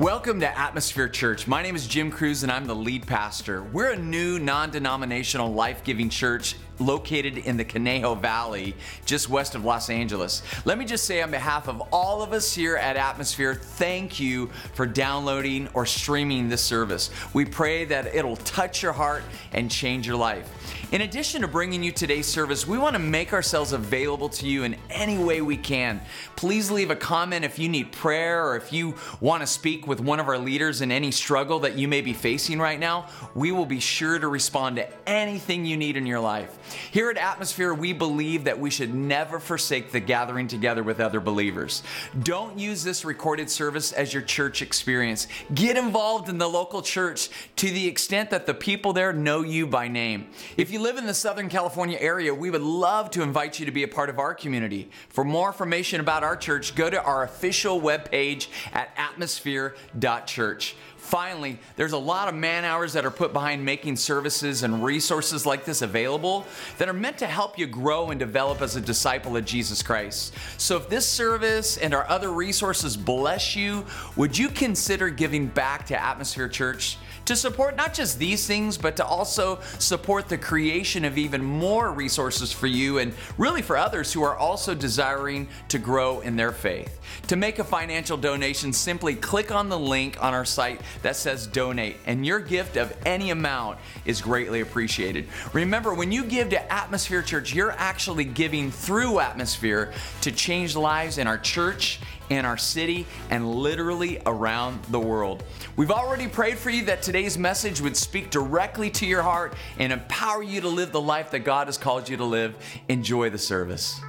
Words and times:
Welcome 0.00 0.40
to 0.40 0.58
Atmosphere 0.58 1.10
Church. 1.10 1.46
My 1.46 1.62
name 1.62 1.76
is 1.76 1.86
Jim 1.86 2.10
Cruz 2.10 2.42
and 2.42 2.50
I'm 2.50 2.64
the 2.64 2.74
lead 2.74 3.06
pastor. 3.06 3.62
We're 3.64 3.90
a 3.90 3.98
new 3.98 4.38
non 4.38 4.70
denominational 4.70 5.52
life 5.52 5.84
giving 5.84 6.08
church 6.08 6.56
located 6.78 7.36
in 7.36 7.58
the 7.58 7.66
Conejo 7.66 8.14
Valley, 8.14 8.74
just 9.04 9.28
west 9.28 9.54
of 9.54 9.66
Los 9.66 9.90
Angeles. 9.90 10.42
Let 10.64 10.78
me 10.78 10.86
just 10.86 11.04
say, 11.04 11.20
on 11.20 11.30
behalf 11.30 11.68
of 11.68 11.82
all 11.92 12.22
of 12.22 12.32
us 12.32 12.54
here 12.54 12.76
at 12.76 12.96
Atmosphere, 12.96 13.54
thank 13.54 14.18
you 14.18 14.46
for 14.72 14.86
downloading 14.86 15.68
or 15.74 15.84
streaming 15.84 16.48
this 16.48 16.62
service. 16.62 17.10
We 17.34 17.44
pray 17.44 17.84
that 17.84 18.14
it'll 18.14 18.36
touch 18.36 18.82
your 18.82 18.92
heart 18.92 19.22
and 19.52 19.70
change 19.70 20.06
your 20.06 20.16
life. 20.16 20.79
In 20.92 21.02
addition 21.02 21.42
to 21.42 21.46
bringing 21.46 21.84
you 21.84 21.92
today's 21.92 22.26
service, 22.26 22.66
we 22.66 22.76
want 22.76 22.94
to 22.94 22.98
make 22.98 23.32
ourselves 23.32 23.72
available 23.72 24.28
to 24.30 24.44
you 24.44 24.64
in 24.64 24.74
any 24.90 25.18
way 25.18 25.40
we 25.40 25.56
can. 25.56 26.00
Please 26.34 26.68
leave 26.68 26.90
a 26.90 26.96
comment 26.96 27.44
if 27.44 27.60
you 27.60 27.68
need 27.68 27.92
prayer 27.92 28.44
or 28.44 28.56
if 28.56 28.72
you 28.72 28.96
want 29.20 29.40
to 29.40 29.46
speak 29.46 29.86
with 29.86 30.00
one 30.00 30.18
of 30.18 30.26
our 30.26 30.36
leaders 30.36 30.80
in 30.80 30.90
any 30.90 31.12
struggle 31.12 31.60
that 31.60 31.78
you 31.78 31.86
may 31.86 32.00
be 32.00 32.12
facing 32.12 32.58
right 32.58 32.80
now. 32.80 33.06
We 33.36 33.52
will 33.52 33.66
be 33.66 33.78
sure 33.78 34.18
to 34.18 34.26
respond 34.26 34.76
to 34.76 35.08
anything 35.08 35.64
you 35.64 35.76
need 35.76 35.96
in 35.96 36.06
your 36.06 36.18
life. 36.18 36.58
Here 36.90 37.08
at 37.08 37.18
Atmosphere, 37.18 37.72
we 37.72 37.92
believe 37.92 38.42
that 38.42 38.58
we 38.58 38.70
should 38.70 38.92
never 38.92 39.38
forsake 39.38 39.92
the 39.92 40.00
gathering 40.00 40.48
together 40.48 40.82
with 40.82 40.98
other 40.98 41.20
believers. 41.20 41.84
Don't 42.24 42.58
use 42.58 42.82
this 42.82 43.04
recorded 43.04 43.48
service 43.48 43.92
as 43.92 44.12
your 44.12 44.24
church 44.24 44.60
experience. 44.60 45.28
Get 45.54 45.76
involved 45.76 46.28
in 46.28 46.38
the 46.38 46.48
local 46.48 46.82
church 46.82 47.28
to 47.54 47.70
the 47.70 47.86
extent 47.86 48.30
that 48.30 48.46
the 48.46 48.54
people 48.54 48.92
there 48.92 49.12
know 49.12 49.42
you 49.42 49.68
by 49.68 49.86
name. 49.86 50.26
If 50.56 50.72
you 50.72 50.79
live 50.80 50.96
in 50.96 51.06
the 51.06 51.14
Southern 51.14 51.48
California 51.48 51.98
area, 52.00 52.34
we 52.34 52.50
would 52.50 52.62
love 52.62 53.10
to 53.10 53.22
invite 53.22 53.60
you 53.60 53.66
to 53.66 53.72
be 53.72 53.82
a 53.82 53.88
part 53.88 54.08
of 54.08 54.18
our 54.18 54.34
community. 54.34 54.90
For 55.10 55.24
more 55.24 55.48
information 55.48 56.00
about 56.00 56.24
our 56.24 56.36
church, 56.36 56.74
go 56.74 56.88
to 56.88 57.02
our 57.02 57.22
official 57.22 57.80
webpage 57.80 58.48
at 58.72 58.90
atmosphere.church. 58.96 60.76
Finally, 61.10 61.58
there's 61.74 61.90
a 61.90 61.98
lot 61.98 62.28
of 62.28 62.36
man 62.36 62.64
hours 62.64 62.92
that 62.92 63.04
are 63.04 63.10
put 63.10 63.32
behind 63.32 63.64
making 63.64 63.96
services 63.96 64.62
and 64.62 64.84
resources 64.84 65.44
like 65.44 65.64
this 65.64 65.82
available 65.82 66.46
that 66.78 66.88
are 66.88 66.92
meant 66.92 67.18
to 67.18 67.26
help 67.26 67.58
you 67.58 67.66
grow 67.66 68.10
and 68.10 68.20
develop 68.20 68.62
as 68.62 68.76
a 68.76 68.80
disciple 68.80 69.36
of 69.36 69.44
Jesus 69.44 69.82
Christ. 69.82 70.32
So 70.56 70.76
if 70.76 70.88
this 70.88 71.08
service 71.08 71.78
and 71.78 71.94
our 71.94 72.08
other 72.08 72.30
resources 72.30 72.96
bless 72.96 73.56
you, 73.56 73.84
would 74.14 74.38
you 74.38 74.50
consider 74.50 75.10
giving 75.10 75.48
back 75.48 75.84
to 75.86 76.00
Atmosphere 76.00 76.48
Church? 76.48 76.96
to 77.30 77.36
support 77.36 77.76
not 77.76 77.94
just 77.94 78.18
these 78.18 78.44
things, 78.44 78.76
but 78.76 78.96
to 78.96 79.04
also 79.04 79.60
support 79.78 80.28
the 80.28 80.36
creation 80.36 81.04
of 81.04 81.16
even 81.16 81.40
more 81.40 81.92
resources 81.92 82.52
for 82.52 82.66
you 82.66 82.98
and 82.98 83.14
really 83.38 83.62
for 83.62 83.76
others 83.76 84.12
who 84.12 84.22
are 84.24 84.36
also 84.36 84.74
desiring 84.74 85.46
to 85.68 85.78
grow 85.78 86.20
in 86.22 86.34
their 86.34 86.50
faith. 86.50 86.98
To 87.28 87.36
make 87.36 87.60
a 87.60 87.64
financial 87.64 88.16
donation, 88.16 88.72
simply 88.72 89.14
click 89.14 89.52
on 89.52 89.68
the 89.68 89.78
link 89.78 90.20
on 90.20 90.34
our 90.34 90.44
site 90.44 90.80
that 91.02 91.16
says 91.16 91.46
donate, 91.46 91.96
and 92.06 92.24
your 92.24 92.40
gift 92.40 92.76
of 92.76 92.96
any 93.04 93.30
amount 93.30 93.78
is 94.04 94.20
greatly 94.20 94.60
appreciated. 94.60 95.26
Remember, 95.52 95.94
when 95.94 96.12
you 96.12 96.24
give 96.24 96.50
to 96.50 96.72
Atmosphere 96.72 97.22
Church, 97.22 97.54
you're 97.54 97.72
actually 97.72 98.24
giving 98.24 98.70
through 98.70 99.20
Atmosphere 99.20 99.92
to 100.22 100.32
change 100.32 100.76
lives 100.76 101.18
in 101.18 101.26
our 101.26 101.38
church 101.38 102.00
in 102.30 102.44
our 102.44 102.56
city, 102.56 103.06
and 103.28 103.52
literally 103.54 104.22
around 104.24 104.82
the 104.84 104.98
world. 104.98 105.42
We've 105.76 105.90
already 105.90 106.28
prayed 106.28 106.58
for 106.58 106.70
you 106.70 106.84
that 106.84 107.02
today's 107.02 107.36
message 107.36 107.80
would 107.80 107.96
speak 107.96 108.30
directly 108.30 108.88
to 108.90 109.06
your 109.06 109.22
heart 109.22 109.54
and 109.78 109.92
empower 109.92 110.42
you 110.42 110.60
to 110.60 110.68
live 110.68 110.92
the 110.92 111.00
life 111.00 111.32
that 111.32 111.40
God 111.40 111.66
has 111.66 111.76
called 111.76 112.08
you 112.08 112.16
to 112.16 112.24
live. 112.24 112.54
Enjoy 112.88 113.30
the 113.30 113.38
service. 113.38 114.00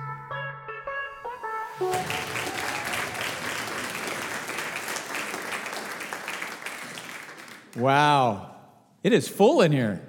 Wow, 7.75 8.53
it 9.01 9.13
is 9.13 9.29
full 9.29 9.61
in 9.61 9.71
here. 9.71 10.01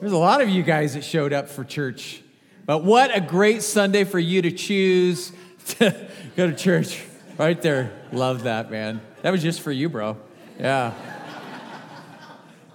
There's 0.00 0.12
a 0.12 0.18
lot 0.18 0.40
of 0.40 0.48
you 0.48 0.64
guys 0.64 0.94
that 0.94 1.04
showed 1.04 1.32
up 1.32 1.48
for 1.48 1.62
church. 1.62 2.22
But 2.66 2.82
what 2.82 3.16
a 3.16 3.20
great 3.20 3.62
Sunday 3.62 4.04
for 4.04 4.18
you 4.18 4.42
to 4.42 4.50
choose 4.50 5.32
to 5.68 6.08
go 6.36 6.50
to 6.50 6.56
church. 6.56 7.04
Right 7.38 7.60
there. 7.62 7.92
Love 8.12 8.42
that, 8.42 8.70
man. 8.70 9.00
That 9.22 9.30
was 9.30 9.42
just 9.42 9.60
for 9.60 9.70
you, 9.70 9.88
bro. 9.88 10.16
Yeah. 10.58 10.94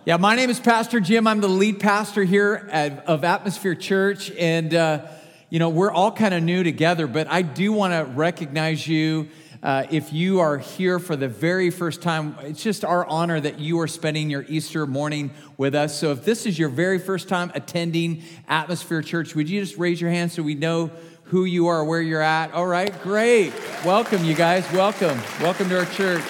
Yeah, 0.05 0.17
my 0.17 0.35
name 0.35 0.49
is 0.49 0.59
Pastor 0.59 0.99
Jim. 0.99 1.27
I'm 1.27 1.41
the 1.41 1.49
lead 1.49 1.79
pastor 1.79 2.23
here 2.23 2.69
at, 2.71 3.05
of 3.07 3.23
Atmosphere 3.23 3.75
Church. 3.75 4.31
And, 4.31 4.73
uh, 4.73 5.07
you 5.49 5.59
know, 5.59 5.69
we're 5.69 5.91
all 5.91 6.11
kind 6.11 6.33
of 6.33 6.41
new 6.41 6.63
together, 6.63 7.07
but 7.07 7.27
I 7.27 7.41
do 7.41 7.73
want 7.73 7.93
to 7.93 8.11
recognize 8.13 8.87
you. 8.87 9.29
Uh, 9.65 9.83
if 9.89 10.13
you 10.13 10.41
are 10.41 10.59
here 10.59 10.99
for 10.99 11.15
the 11.15 11.27
very 11.27 11.71
first 11.71 11.99
time, 11.99 12.35
it's 12.41 12.61
just 12.61 12.85
our 12.85 13.03
honor 13.07 13.39
that 13.39 13.59
you 13.59 13.79
are 13.79 13.87
spending 13.87 14.29
your 14.29 14.45
Easter 14.47 14.85
morning 14.85 15.33
with 15.57 15.73
us. 15.73 15.97
So 15.97 16.11
if 16.11 16.23
this 16.23 16.45
is 16.45 16.59
your 16.59 16.69
very 16.69 16.99
first 16.99 17.27
time 17.27 17.51
attending 17.55 18.21
Atmosphere 18.47 19.01
Church, 19.01 19.33
would 19.33 19.49
you 19.49 19.59
just 19.59 19.79
raise 19.79 19.99
your 19.99 20.11
hand 20.11 20.31
so 20.31 20.43
we 20.43 20.53
know 20.53 20.91
who 21.23 21.45
you 21.45 21.65
are, 21.65 21.83
where 21.83 21.99
you're 21.99 22.21
at. 22.21 22.53
All 22.53 22.67
right, 22.67 22.93
great. 23.01 23.53
Welcome, 23.83 24.23
you 24.23 24.35
guys. 24.35 24.71
Welcome. 24.71 25.19
Welcome 25.41 25.69
to 25.69 25.79
our 25.79 25.85
church. 25.85 26.21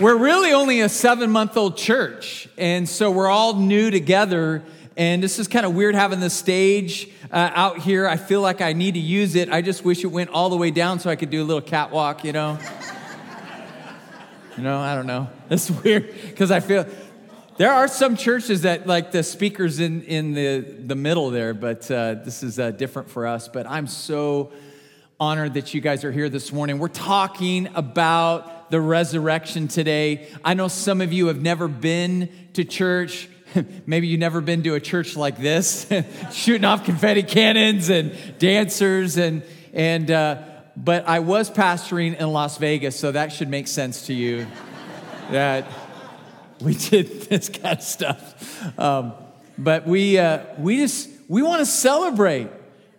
We're 0.00 0.18
really 0.18 0.52
only 0.52 0.82
a 0.82 0.88
seven 0.88 1.32
month 1.32 1.56
old 1.56 1.76
church, 1.76 2.48
and 2.56 2.88
so 2.88 3.10
we're 3.10 3.28
all 3.28 3.54
new 3.54 3.90
together. 3.90 4.62
And 5.00 5.22
this 5.22 5.38
is 5.38 5.48
kind 5.48 5.64
of 5.64 5.74
weird 5.74 5.94
having 5.94 6.20
the 6.20 6.28
stage 6.28 7.08
uh, 7.32 7.50
out 7.54 7.78
here. 7.78 8.06
I 8.06 8.18
feel 8.18 8.42
like 8.42 8.60
I 8.60 8.74
need 8.74 8.92
to 8.92 9.00
use 9.00 9.34
it. 9.34 9.48
I 9.48 9.62
just 9.62 9.82
wish 9.82 10.04
it 10.04 10.08
went 10.08 10.28
all 10.28 10.50
the 10.50 10.58
way 10.58 10.70
down 10.70 11.00
so 11.00 11.08
I 11.08 11.16
could 11.16 11.30
do 11.30 11.42
a 11.42 11.46
little 11.46 11.62
catwalk, 11.62 12.22
you 12.22 12.34
know? 12.34 12.58
you 14.58 14.62
know, 14.62 14.78
I 14.78 14.94
don't 14.94 15.06
know. 15.06 15.30
It's 15.48 15.70
weird 15.70 16.14
because 16.28 16.50
I 16.50 16.60
feel 16.60 16.84
there 17.56 17.72
are 17.72 17.88
some 17.88 18.14
churches 18.14 18.60
that 18.60 18.86
like 18.86 19.10
the 19.10 19.22
speakers 19.22 19.80
in, 19.80 20.02
in 20.02 20.34
the, 20.34 20.58
the 20.60 20.96
middle 20.96 21.30
there, 21.30 21.54
but 21.54 21.90
uh, 21.90 22.16
this 22.16 22.42
is 22.42 22.58
uh, 22.58 22.70
different 22.70 23.08
for 23.08 23.26
us. 23.26 23.48
But 23.48 23.66
I'm 23.66 23.86
so 23.86 24.52
honored 25.18 25.54
that 25.54 25.72
you 25.72 25.80
guys 25.80 26.04
are 26.04 26.12
here 26.12 26.28
this 26.28 26.52
morning. 26.52 26.78
We're 26.78 26.88
talking 26.88 27.68
about 27.74 28.70
the 28.70 28.82
resurrection 28.82 29.66
today. 29.66 30.28
I 30.44 30.52
know 30.52 30.68
some 30.68 31.00
of 31.00 31.10
you 31.10 31.28
have 31.28 31.40
never 31.40 31.68
been 31.68 32.28
to 32.52 32.64
church. 32.64 33.29
Maybe 33.86 34.06
you've 34.08 34.20
never 34.20 34.40
been 34.40 34.62
to 34.64 34.74
a 34.74 34.80
church 34.80 35.16
like 35.16 35.38
this, 35.38 35.86
shooting 36.32 36.64
off 36.64 36.84
confetti 36.84 37.22
cannons 37.22 37.88
and 37.90 38.14
dancers 38.38 39.16
and 39.16 39.42
and. 39.72 40.10
Uh, 40.10 40.42
but 40.76 41.06
I 41.06 41.18
was 41.18 41.50
pastoring 41.50 42.18
in 42.18 42.32
Las 42.32 42.56
Vegas, 42.56 42.98
so 42.98 43.12
that 43.12 43.32
should 43.32 43.48
make 43.48 43.68
sense 43.68 44.06
to 44.06 44.14
you. 44.14 44.46
that 45.30 45.66
we 46.60 46.74
did 46.74 47.22
this 47.22 47.48
kind 47.48 47.78
of 47.78 47.84
stuff. 47.84 48.78
Um, 48.78 49.14
but 49.58 49.86
we, 49.86 50.18
uh, 50.18 50.44
we 50.58 50.78
just, 50.78 51.10
we 51.28 51.42
want 51.42 51.60
to 51.60 51.66
celebrate 51.66 52.48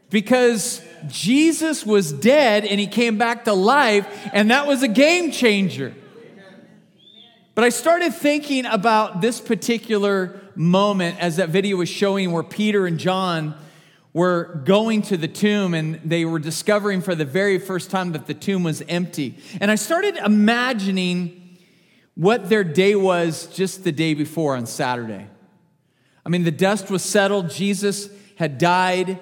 because 0.09 0.81
Jesus 1.07 1.85
was 1.85 2.11
dead 2.11 2.65
and 2.65 2.79
he 2.79 2.87
came 2.87 3.17
back 3.17 3.45
to 3.45 3.53
life, 3.53 4.07
and 4.33 4.51
that 4.51 4.67
was 4.67 4.83
a 4.83 4.87
game 4.87 5.31
changer. 5.31 5.93
But 7.53 7.65
I 7.65 7.69
started 7.69 8.13
thinking 8.13 8.65
about 8.65 9.19
this 9.19 9.41
particular 9.41 10.39
moment 10.55 11.19
as 11.19 11.35
that 11.35 11.49
video 11.49 11.77
was 11.77 11.89
showing 11.89 12.31
where 12.31 12.43
Peter 12.43 12.85
and 12.85 12.97
John 12.97 13.55
were 14.13 14.61
going 14.65 15.01
to 15.03 15.17
the 15.17 15.27
tomb 15.27 15.73
and 15.73 15.99
they 16.05 16.23
were 16.23 16.39
discovering 16.39 17.01
for 17.01 17.13
the 17.13 17.25
very 17.25 17.59
first 17.59 17.91
time 17.91 18.13
that 18.13 18.25
the 18.25 18.33
tomb 18.33 18.63
was 18.63 18.81
empty. 18.87 19.37
And 19.59 19.69
I 19.69 19.75
started 19.75 20.15
imagining 20.17 21.57
what 22.15 22.49
their 22.49 22.63
day 22.63 22.95
was 22.95 23.47
just 23.47 23.83
the 23.83 23.91
day 23.91 24.13
before 24.13 24.55
on 24.55 24.65
Saturday. 24.65 25.27
I 26.25 26.29
mean, 26.29 26.43
the 26.43 26.51
dust 26.51 26.89
was 26.89 27.03
settled, 27.03 27.49
Jesus 27.49 28.09
had 28.35 28.57
died, 28.57 29.19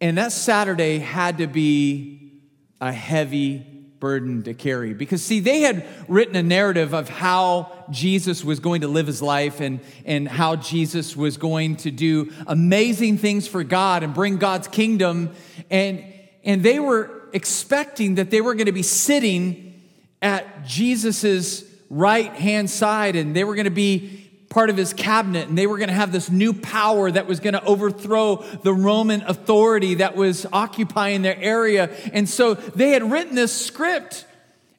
and 0.00 0.18
that 0.18 0.32
Saturday 0.32 0.98
had 0.98 1.38
to 1.38 1.46
be 1.46 2.32
a 2.80 2.92
heavy 2.92 3.77
burden 4.00 4.42
to 4.44 4.54
carry. 4.54 4.94
Because, 4.94 5.22
see, 5.22 5.40
they 5.40 5.60
had 5.60 5.86
written 6.06 6.36
a 6.36 6.42
narrative 6.42 6.94
of 6.94 7.08
how 7.08 7.72
Jesus 7.90 8.44
was 8.44 8.60
going 8.60 8.82
to 8.82 8.88
live 8.88 9.06
his 9.06 9.20
life 9.20 9.60
and, 9.60 9.80
and 10.04 10.28
how 10.28 10.56
Jesus 10.56 11.16
was 11.16 11.36
going 11.36 11.76
to 11.76 11.90
do 11.90 12.32
amazing 12.46 13.18
things 13.18 13.48
for 13.48 13.64
God 13.64 14.02
and 14.02 14.14
bring 14.14 14.36
God's 14.36 14.68
kingdom. 14.68 15.30
And, 15.70 16.04
and 16.44 16.62
they 16.62 16.78
were 16.78 17.28
expecting 17.32 18.16
that 18.16 18.30
they 18.30 18.40
were 18.40 18.54
going 18.54 18.66
to 18.66 18.72
be 18.72 18.82
sitting 18.82 19.82
at 20.22 20.64
Jesus's 20.64 21.64
right 21.90 22.32
hand 22.32 22.68
side, 22.68 23.16
and 23.16 23.34
they 23.34 23.44
were 23.44 23.54
going 23.54 23.64
to 23.64 23.70
be 23.70 24.27
part 24.48 24.70
of 24.70 24.76
his 24.76 24.92
cabinet, 24.92 25.48
and 25.48 25.58
they 25.58 25.66
were 25.66 25.76
going 25.76 25.88
to 25.88 25.94
have 25.94 26.12
this 26.12 26.30
new 26.30 26.52
power 26.52 27.10
that 27.10 27.26
was 27.26 27.40
going 27.40 27.52
to 27.52 27.64
overthrow 27.64 28.36
the 28.62 28.72
Roman 28.72 29.22
authority 29.22 29.96
that 29.96 30.16
was 30.16 30.46
occupying 30.52 31.22
their 31.22 31.36
area. 31.38 31.90
And 32.12 32.28
so 32.28 32.54
they 32.54 32.90
had 32.90 33.10
written 33.10 33.34
this 33.34 33.52
script, 33.52 34.24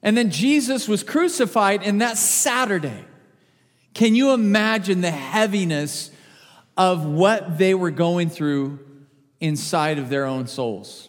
and 0.02 0.16
then 0.16 0.30
Jesus 0.30 0.88
was 0.88 1.02
crucified, 1.02 1.82
and 1.82 2.00
that 2.00 2.16
Saturday. 2.18 3.04
Can 3.94 4.14
you 4.14 4.32
imagine 4.32 5.00
the 5.00 5.10
heaviness 5.10 6.10
of 6.76 7.04
what 7.04 7.58
they 7.58 7.74
were 7.74 7.90
going 7.90 8.30
through 8.30 8.78
inside 9.40 9.98
of 9.98 10.08
their 10.08 10.24
own 10.24 10.46
souls? 10.46 11.08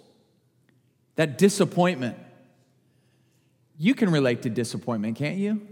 That 1.16 1.38
disappointment 1.38 2.18
you 3.81 3.96
can 3.96 4.12
relate 4.12 4.44
to 4.44 4.50
disappointment, 4.52 5.18
can't 5.18 5.38
you? 5.38 5.68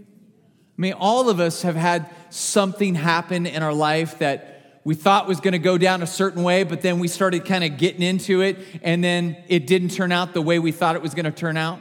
I 0.80 0.82
mean, 0.82 0.94
all 0.94 1.28
of 1.28 1.40
us 1.40 1.60
have 1.60 1.76
had 1.76 2.08
something 2.30 2.94
happen 2.94 3.44
in 3.44 3.62
our 3.62 3.74
life 3.74 4.20
that 4.20 4.80
we 4.82 4.94
thought 4.94 5.28
was 5.28 5.38
going 5.38 5.52
to 5.52 5.58
go 5.58 5.76
down 5.76 6.02
a 6.02 6.06
certain 6.06 6.42
way, 6.42 6.64
but 6.64 6.80
then 6.80 7.00
we 7.00 7.06
started 7.06 7.44
kind 7.44 7.64
of 7.64 7.76
getting 7.76 8.00
into 8.00 8.40
it, 8.40 8.56
and 8.80 9.04
then 9.04 9.36
it 9.46 9.66
didn't 9.66 9.90
turn 9.90 10.10
out 10.10 10.32
the 10.32 10.40
way 10.40 10.58
we 10.58 10.72
thought 10.72 10.96
it 10.96 11.02
was 11.02 11.12
going 11.12 11.26
to 11.26 11.32
turn 11.32 11.58
out, 11.58 11.80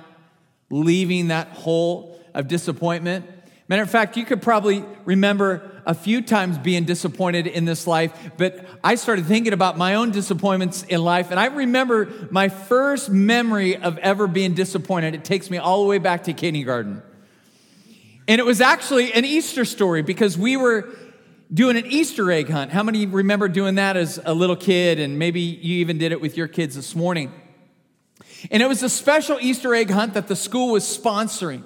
leaving 0.69 1.29
that 1.29 1.47
hole 1.47 2.19
of 2.33 2.49
disappointment. 2.49 3.25
Matter 3.69 3.83
of 3.83 3.89
fact, 3.89 4.17
you 4.17 4.25
could 4.25 4.41
probably 4.41 4.83
remember 5.05 5.81
a 5.85 5.93
few 5.93 6.21
times 6.21 6.57
being 6.57 6.83
disappointed 6.83 7.47
in 7.47 7.63
this 7.63 7.87
life, 7.87 8.11
but 8.35 8.65
I 8.83 8.95
started 8.95 9.27
thinking 9.27 9.53
about 9.53 9.77
my 9.77 9.95
own 9.95 10.11
disappointments 10.11 10.83
in 10.83 11.01
life, 11.01 11.31
and 11.31 11.39
I 11.39 11.45
remember 11.45 12.27
my 12.31 12.49
first 12.49 13.09
memory 13.09 13.77
of 13.77 13.97
ever 13.99 14.27
being 14.27 14.55
disappointed. 14.55 15.15
It 15.15 15.23
takes 15.23 15.49
me 15.49 15.57
all 15.57 15.83
the 15.83 15.87
way 15.87 15.99
back 15.99 16.25
to 16.25 16.33
kindergarten. 16.33 17.01
And 18.29 18.39
it 18.39 18.45
was 18.45 18.61
actually 18.61 19.11
an 19.13 19.25
Easter 19.25 19.65
story 19.65 20.03
because 20.03 20.37
we 20.37 20.55
were 20.55 20.87
doing 21.51 21.77
an 21.77 21.87
Easter 21.87 22.31
egg 22.31 22.47
hunt. 22.47 22.71
How 22.71 22.83
many 22.83 23.07
remember 23.07 23.47
doing 23.47 23.75
that 23.75 23.97
as 23.97 24.19
a 24.23 24.35
little 24.35 24.55
kid? 24.55 24.99
And 24.99 25.17
maybe 25.17 25.41
you 25.41 25.77
even 25.77 25.97
did 25.97 26.11
it 26.11 26.21
with 26.21 26.37
your 26.37 26.47
kids 26.47 26.75
this 26.75 26.95
morning. 26.95 27.33
And 28.51 28.61
it 28.61 28.67
was 28.67 28.83
a 28.83 28.89
special 28.89 29.39
Easter 29.41 29.73
egg 29.73 29.89
hunt 29.89 30.13
that 30.13 30.27
the 30.27 30.35
school 30.35 30.73
was 30.73 30.83
sponsoring. 30.83 31.63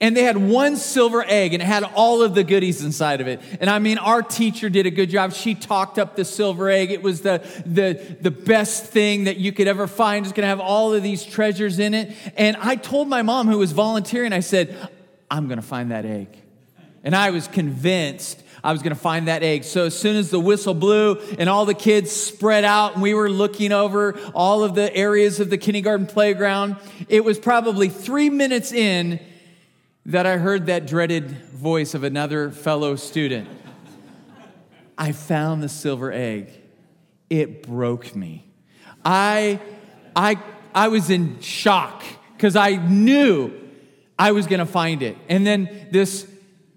And 0.00 0.16
they 0.16 0.22
had 0.22 0.36
one 0.36 0.76
silver 0.76 1.24
egg 1.26 1.54
and 1.54 1.62
it 1.62 1.66
had 1.66 1.82
all 1.82 2.22
of 2.22 2.36
the 2.36 2.44
goodies 2.44 2.84
inside 2.84 3.20
of 3.20 3.26
it. 3.26 3.40
And 3.60 3.68
I 3.68 3.80
mean, 3.80 3.98
our 3.98 4.22
teacher 4.22 4.70
did 4.70 4.86
a 4.86 4.92
good 4.92 5.10
job. 5.10 5.32
She 5.32 5.56
talked 5.56 5.98
up 5.98 6.14
the 6.14 6.24
silver 6.24 6.70
egg. 6.70 6.92
It 6.92 7.02
was 7.02 7.22
the, 7.22 7.42
the, 7.66 8.16
the 8.20 8.30
best 8.30 8.86
thing 8.86 9.24
that 9.24 9.38
you 9.38 9.50
could 9.50 9.66
ever 9.66 9.88
find. 9.88 10.24
It's 10.24 10.32
going 10.32 10.44
to 10.44 10.48
have 10.48 10.60
all 10.60 10.94
of 10.94 11.02
these 11.02 11.24
treasures 11.24 11.80
in 11.80 11.94
it. 11.94 12.12
And 12.36 12.56
I 12.58 12.76
told 12.76 13.08
my 13.08 13.22
mom, 13.22 13.48
who 13.48 13.58
was 13.58 13.72
volunteering, 13.72 14.32
I 14.32 14.40
said, 14.40 14.88
I'm 15.30 15.46
going 15.46 15.60
to 15.60 15.66
find 15.66 15.90
that 15.90 16.04
egg. 16.04 16.28
And 17.04 17.14
I 17.14 17.30
was 17.30 17.48
convinced 17.48 18.42
I 18.62 18.72
was 18.72 18.82
going 18.82 18.94
to 18.94 19.00
find 19.00 19.28
that 19.28 19.42
egg. 19.42 19.64
So 19.64 19.86
as 19.86 19.98
soon 19.98 20.16
as 20.16 20.30
the 20.30 20.40
whistle 20.40 20.74
blew 20.74 21.14
and 21.38 21.48
all 21.48 21.64
the 21.64 21.74
kids 21.74 22.10
spread 22.10 22.64
out 22.64 22.94
and 22.94 23.02
we 23.02 23.14
were 23.14 23.30
looking 23.30 23.72
over 23.72 24.18
all 24.34 24.62
of 24.62 24.74
the 24.74 24.94
areas 24.94 25.40
of 25.40 25.50
the 25.50 25.58
kindergarten 25.58 26.06
playground, 26.06 26.76
it 27.08 27.24
was 27.24 27.38
probably 27.38 27.88
three 27.88 28.28
minutes 28.28 28.72
in 28.72 29.20
that 30.06 30.26
I 30.26 30.36
heard 30.36 30.66
that 30.66 30.86
dreaded 30.86 31.30
voice 31.30 31.94
of 31.94 32.04
another 32.04 32.50
fellow 32.50 32.96
student. 32.96 33.48
I 34.98 35.12
found 35.12 35.62
the 35.62 35.68
silver 35.68 36.12
egg. 36.12 36.50
It 37.30 37.62
broke 37.62 38.14
me. 38.14 38.46
I, 39.04 39.60
I, 40.14 40.38
I 40.74 40.88
was 40.88 41.08
in 41.08 41.40
shock 41.40 42.02
because 42.36 42.56
I 42.56 42.76
knew 42.76 43.52
I 44.20 44.32
was 44.32 44.46
going 44.46 44.60
to 44.60 44.66
find 44.66 45.02
it. 45.02 45.16
And 45.30 45.46
then 45.46 45.88
this 45.92 46.28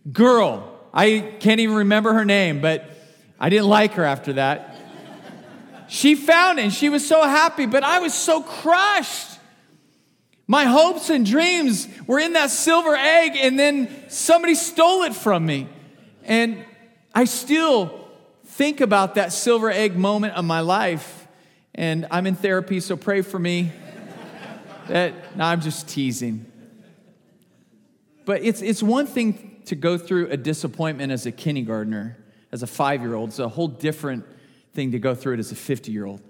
girl, 0.10 0.80
I 0.94 1.34
can't 1.42 1.60
even 1.60 1.75
remember 1.75 2.13
her 2.13 2.24
name, 2.24 2.62
but 2.62 2.90
I 3.38 3.50
didn't 3.50 3.68
like 3.68 3.95
her 3.95 4.06
after 4.06 4.31
that. 4.34 4.78
She 5.90 6.16
found 6.16 6.57
it 6.57 6.62
and 6.63 6.74
she 6.74 6.88
was 6.88 7.06
so 7.06 7.22
happy, 7.22 7.66
but 7.66 7.84
I 7.84 8.00
was 8.00 8.13
so 8.13 8.42
crushed. 8.42 9.38
My 10.48 10.63
hopes 10.63 11.10
and 11.10 11.25
dreams 11.25 11.90
were 12.07 12.18
in 12.18 12.31
that 12.34 12.50
silver 12.50 12.95
egg, 12.95 13.34
and 13.36 13.60
then 13.60 14.06
somebody 14.07 14.56
stole 14.56 15.04
it 15.04 15.13
from 15.13 15.46
me. 15.46 15.68
And 16.24 16.63
I 17.13 17.25
still 17.25 18.07
think 18.46 18.80
about 18.80 19.16
that 19.16 19.34
silver 19.34 19.69
egg 19.69 19.98
moment 19.98 20.36
of 20.36 20.46
my 20.46 20.62
life. 20.62 21.28
And 21.75 22.07
I'm 22.10 22.25
in 22.25 22.36
therapy, 22.36 22.80
so 22.80 22.96
pray 22.96 23.22
for 23.22 23.38
me. 23.38 23.74
that 24.88 25.36
no, 25.36 25.44
I'm 25.44 25.60
just 25.60 25.89
teasing. 25.89 26.52
But 28.25 28.44
it's, 28.44 28.62
it's 28.62 28.81
one 28.81 29.08
thing 29.08 29.62
to 29.66 29.75
go 29.75 29.98
through 29.98 30.30
a 30.30 30.38
disappointment 30.38 31.12
as 31.12 31.25
a 31.25 31.31
kindergartner, 31.31 32.18
as 32.52 32.64
a 32.64 32.68
five 32.68 33.02
year 33.02 33.16
old. 33.16 33.30
It's 33.30 33.40
a 33.40 33.50
whole 33.50 33.68
different 33.68 34.25
thing 34.74 34.92
to 34.92 35.00
go 35.00 35.16
through 35.16 35.36
it 35.36 35.40
as 35.40 35.52
a 35.52 35.56
50 35.56 35.92
year 35.92 36.06
old. 36.06 36.22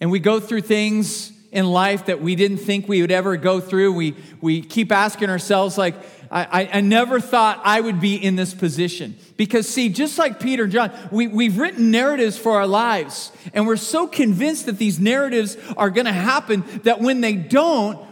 And 0.00 0.10
we 0.10 0.18
go 0.18 0.40
through 0.40 0.62
things 0.62 1.32
in 1.52 1.66
life 1.66 2.06
that 2.06 2.20
we 2.20 2.34
didn't 2.34 2.58
think 2.58 2.88
we 2.88 3.00
would 3.00 3.12
ever 3.12 3.36
go 3.36 3.60
through. 3.60 3.92
We, 3.92 4.16
we 4.40 4.60
keep 4.60 4.90
asking 4.90 5.30
ourselves, 5.30 5.78
like, 5.78 5.94
I, 6.30 6.68
I 6.72 6.80
never 6.80 7.20
thought 7.20 7.60
I 7.62 7.80
would 7.80 8.00
be 8.00 8.16
in 8.16 8.34
this 8.34 8.52
position. 8.52 9.16
Because, 9.36 9.68
see, 9.68 9.88
just 9.88 10.18
like 10.18 10.40
Peter 10.40 10.64
and 10.64 10.72
John, 10.72 10.90
we, 11.12 11.28
we've 11.28 11.56
written 11.56 11.92
narratives 11.92 12.36
for 12.36 12.56
our 12.56 12.66
lives, 12.66 13.30
and 13.52 13.68
we're 13.68 13.76
so 13.76 14.08
convinced 14.08 14.66
that 14.66 14.78
these 14.78 14.98
narratives 14.98 15.56
are 15.76 15.90
going 15.90 16.06
to 16.06 16.12
happen 16.12 16.64
that 16.82 17.00
when 17.00 17.20
they 17.20 17.34
don't, 17.34 18.04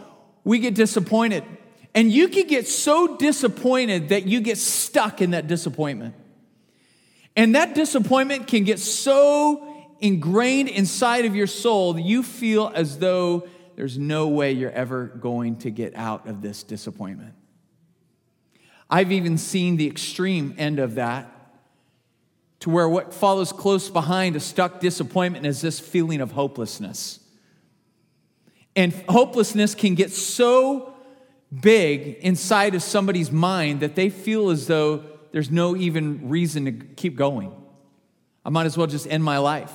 we 0.45 0.59
get 0.59 0.73
disappointed. 0.73 1.43
And 1.95 2.11
you 2.11 2.27
can 2.27 2.47
get 2.47 2.67
so 2.67 3.17
disappointed 3.17 4.09
that 4.09 4.25
you 4.25 4.41
get 4.41 4.57
stuck 4.57 5.21
in 5.21 5.31
that 5.31 5.47
disappointment. 5.47 6.15
And 7.35 7.55
that 7.55 7.75
disappointment 7.75 8.47
can 8.47 8.63
get 8.63 8.79
so 8.79 9.67
ingrained 9.99 10.69
inside 10.69 11.25
of 11.25 11.35
your 11.35 11.47
soul, 11.47 11.93
that 11.93 12.01
you 12.01 12.23
feel 12.23 12.71
as 12.73 12.97
though 12.97 13.47
there's 13.75 13.97
no 13.97 14.27
way 14.27 14.51
you're 14.51 14.71
ever 14.71 15.05
going 15.05 15.57
to 15.57 15.71
get 15.71 15.95
out 15.95 16.27
of 16.27 16.41
this 16.41 16.63
disappointment. 16.63 17.33
I've 18.89 19.11
even 19.11 19.37
seen 19.37 19.77
the 19.77 19.87
extreme 19.87 20.53
end 20.57 20.79
of 20.79 20.95
that 20.95 21.29
to 22.59 22.69
where 22.69 22.87
what 22.87 23.13
follows 23.13 23.51
close 23.51 23.89
behind 23.89 24.35
a 24.35 24.39
stuck 24.39 24.79
disappointment 24.79 25.45
is 25.45 25.61
this 25.61 25.79
feeling 25.79 26.21
of 26.21 26.31
hopelessness. 26.31 27.19
And 28.75 28.93
hopelessness 29.09 29.75
can 29.75 29.95
get 29.95 30.11
so 30.11 30.92
big 31.61 32.17
inside 32.21 32.75
of 32.75 32.83
somebody's 32.83 33.31
mind 33.31 33.81
that 33.81 33.95
they 33.95 34.09
feel 34.09 34.49
as 34.49 34.67
though 34.67 35.03
there's 35.31 35.51
no 35.51 35.75
even 35.75 36.29
reason 36.29 36.65
to 36.65 36.71
keep 36.71 37.15
going. 37.15 37.51
I 38.45 38.49
might 38.49 38.65
as 38.65 38.77
well 38.77 38.87
just 38.87 39.07
end 39.07 39.23
my 39.23 39.37
life. 39.37 39.71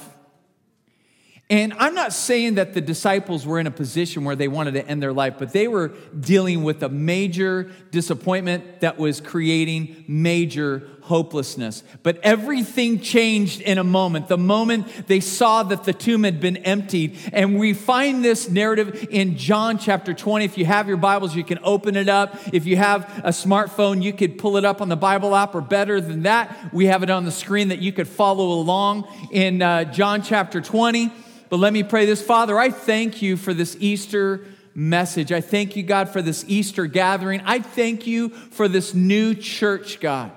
And 1.50 1.72
I'm 1.78 1.94
not 1.94 2.12
saying 2.12 2.56
that 2.56 2.74
the 2.74 2.82
disciples 2.82 3.46
were 3.46 3.58
in 3.58 3.66
a 3.66 3.70
position 3.70 4.24
where 4.24 4.36
they 4.36 4.48
wanted 4.48 4.74
to 4.74 4.86
end 4.86 5.02
their 5.02 5.14
life, 5.14 5.36
but 5.38 5.52
they 5.52 5.66
were 5.66 5.94
dealing 6.18 6.62
with 6.62 6.82
a 6.82 6.90
major 6.90 7.70
disappointment 7.90 8.80
that 8.80 8.98
was 8.98 9.22
creating 9.22 10.04
major 10.06 10.86
hopelessness. 11.08 11.82
But 12.02 12.20
everything 12.22 13.00
changed 13.00 13.60
in 13.62 13.78
a 13.78 13.84
moment. 13.84 14.28
The 14.28 14.38
moment 14.38 15.08
they 15.08 15.20
saw 15.20 15.62
that 15.64 15.84
the 15.84 15.94
tomb 15.94 16.24
had 16.24 16.38
been 16.38 16.58
emptied. 16.58 17.16
And 17.32 17.58
we 17.58 17.72
find 17.72 18.22
this 18.22 18.48
narrative 18.48 19.08
in 19.10 19.36
John 19.36 19.78
chapter 19.78 20.12
20. 20.12 20.44
If 20.44 20.58
you 20.58 20.66
have 20.66 20.86
your 20.86 20.98
Bibles, 20.98 21.34
you 21.34 21.44
can 21.44 21.58
open 21.62 21.96
it 21.96 22.08
up. 22.08 22.38
If 22.52 22.66
you 22.66 22.76
have 22.76 23.04
a 23.24 23.30
smartphone, 23.30 24.02
you 24.02 24.12
could 24.12 24.38
pull 24.38 24.58
it 24.58 24.64
up 24.64 24.80
on 24.80 24.88
the 24.88 24.96
Bible 24.96 25.34
app, 25.34 25.54
or 25.54 25.62
better 25.62 26.00
than 26.00 26.22
that, 26.22 26.72
we 26.72 26.86
have 26.86 27.02
it 27.02 27.10
on 27.10 27.24
the 27.24 27.32
screen 27.32 27.68
that 27.68 27.80
you 27.80 27.92
could 27.92 28.08
follow 28.08 28.52
along 28.52 29.08
in 29.32 29.62
uh, 29.62 29.84
John 29.84 30.22
chapter 30.22 30.60
20. 30.60 31.10
But 31.48 31.56
let 31.56 31.72
me 31.72 31.82
pray 31.82 32.04
this. 32.04 32.20
Father, 32.20 32.58
I 32.58 32.70
thank 32.70 33.22
you 33.22 33.38
for 33.38 33.54
this 33.54 33.76
Easter 33.80 34.44
message. 34.74 35.32
I 35.32 35.40
thank 35.40 35.74
you, 35.74 35.82
God, 35.82 36.10
for 36.10 36.22
this 36.22 36.44
Easter 36.46 36.86
gathering. 36.86 37.40
I 37.44 37.58
thank 37.58 38.06
you 38.06 38.28
for 38.28 38.68
this 38.68 38.94
new 38.94 39.34
church, 39.34 39.98
God. 39.98 40.30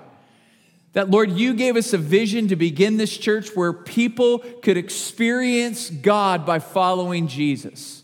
That, 0.92 1.10
Lord, 1.10 1.30
you 1.30 1.54
gave 1.54 1.76
us 1.76 1.92
a 1.92 1.98
vision 1.98 2.48
to 2.48 2.56
begin 2.56 2.96
this 2.96 3.16
church 3.16 3.54
where 3.54 3.72
people 3.72 4.40
could 4.40 4.76
experience 4.76 5.88
God 5.88 6.44
by 6.44 6.58
following 6.58 7.28
Jesus. 7.28 8.02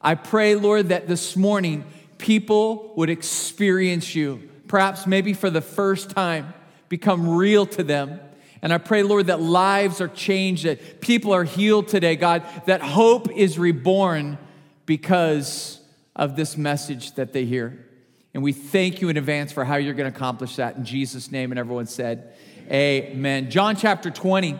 I 0.00 0.14
pray, 0.14 0.54
Lord, 0.54 0.88
that 0.90 1.08
this 1.08 1.36
morning 1.36 1.84
people 2.18 2.92
would 2.96 3.10
experience 3.10 4.14
you, 4.14 4.48
perhaps 4.68 5.06
maybe 5.06 5.34
for 5.34 5.50
the 5.50 5.60
first 5.60 6.10
time, 6.10 6.54
become 6.88 7.28
real 7.28 7.66
to 7.66 7.82
them 7.82 8.20
and 8.62 8.72
I 8.72 8.78
pray, 8.78 9.02
Lord, 9.02 9.28
that 9.28 9.40
lives 9.40 10.00
are 10.00 10.08
changed, 10.08 10.64
that 10.64 11.00
people 11.00 11.32
are 11.32 11.44
healed 11.44 11.88
today, 11.88 12.16
God, 12.16 12.44
that 12.66 12.82
hope 12.82 13.30
is 13.30 13.58
reborn 13.58 14.38
because 14.84 15.80
of 16.14 16.36
this 16.36 16.56
message 16.56 17.14
that 17.14 17.32
they 17.32 17.46
hear. 17.46 17.86
And 18.32 18.42
we 18.42 18.52
thank 18.52 19.00
you 19.00 19.08
in 19.08 19.16
advance 19.16 19.52
for 19.52 19.64
how 19.64 19.76
you're 19.76 19.94
going 19.94 20.10
to 20.10 20.16
accomplish 20.16 20.56
that 20.56 20.76
in 20.76 20.84
Jesus' 20.84 21.30
name. 21.32 21.52
And 21.52 21.58
everyone 21.58 21.86
said, 21.86 22.34
Amen. 22.70 23.50
John 23.50 23.76
chapter 23.76 24.10
20. 24.10 24.58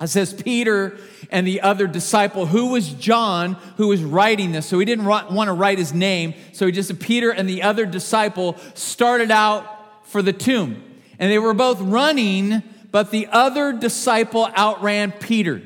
It 0.00 0.08
says 0.08 0.34
Peter 0.34 0.98
and 1.30 1.46
the 1.46 1.60
other 1.60 1.86
disciple, 1.86 2.46
who 2.46 2.72
was 2.72 2.88
John, 2.94 3.54
who 3.76 3.88
was 3.88 4.02
writing 4.02 4.52
this. 4.52 4.66
So 4.66 4.78
he 4.78 4.84
didn't 4.84 5.04
want 5.04 5.48
to 5.48 5.52
write 5.52 5.78
his 5.78 5.94
name. 5.94 6.34
So 6.52 6.66
he 6.66 6.72
just 6.72 6.88
said 6.88 7.00
Peter 7.00 7.30
and 7.30 7.48
the 7.48 7.62
other 7.62 7.86
disciple 7.86 8.56
started 8.74 9.30
out 9.30 10.06
for 10.08 10.20
the 10.20 10.32
tomb. 10.32 10.82
And 11.18 11.30
they 11.30 11.38
were 11.38 11.54
both 11.54 11.80
running 11.80 12.62
but 12.92 13.10
the 13.10 13.26
other 13.32 13.72
disciple 13.72 14.46
outran 14.56 15.12
Peter. 15.12 15.62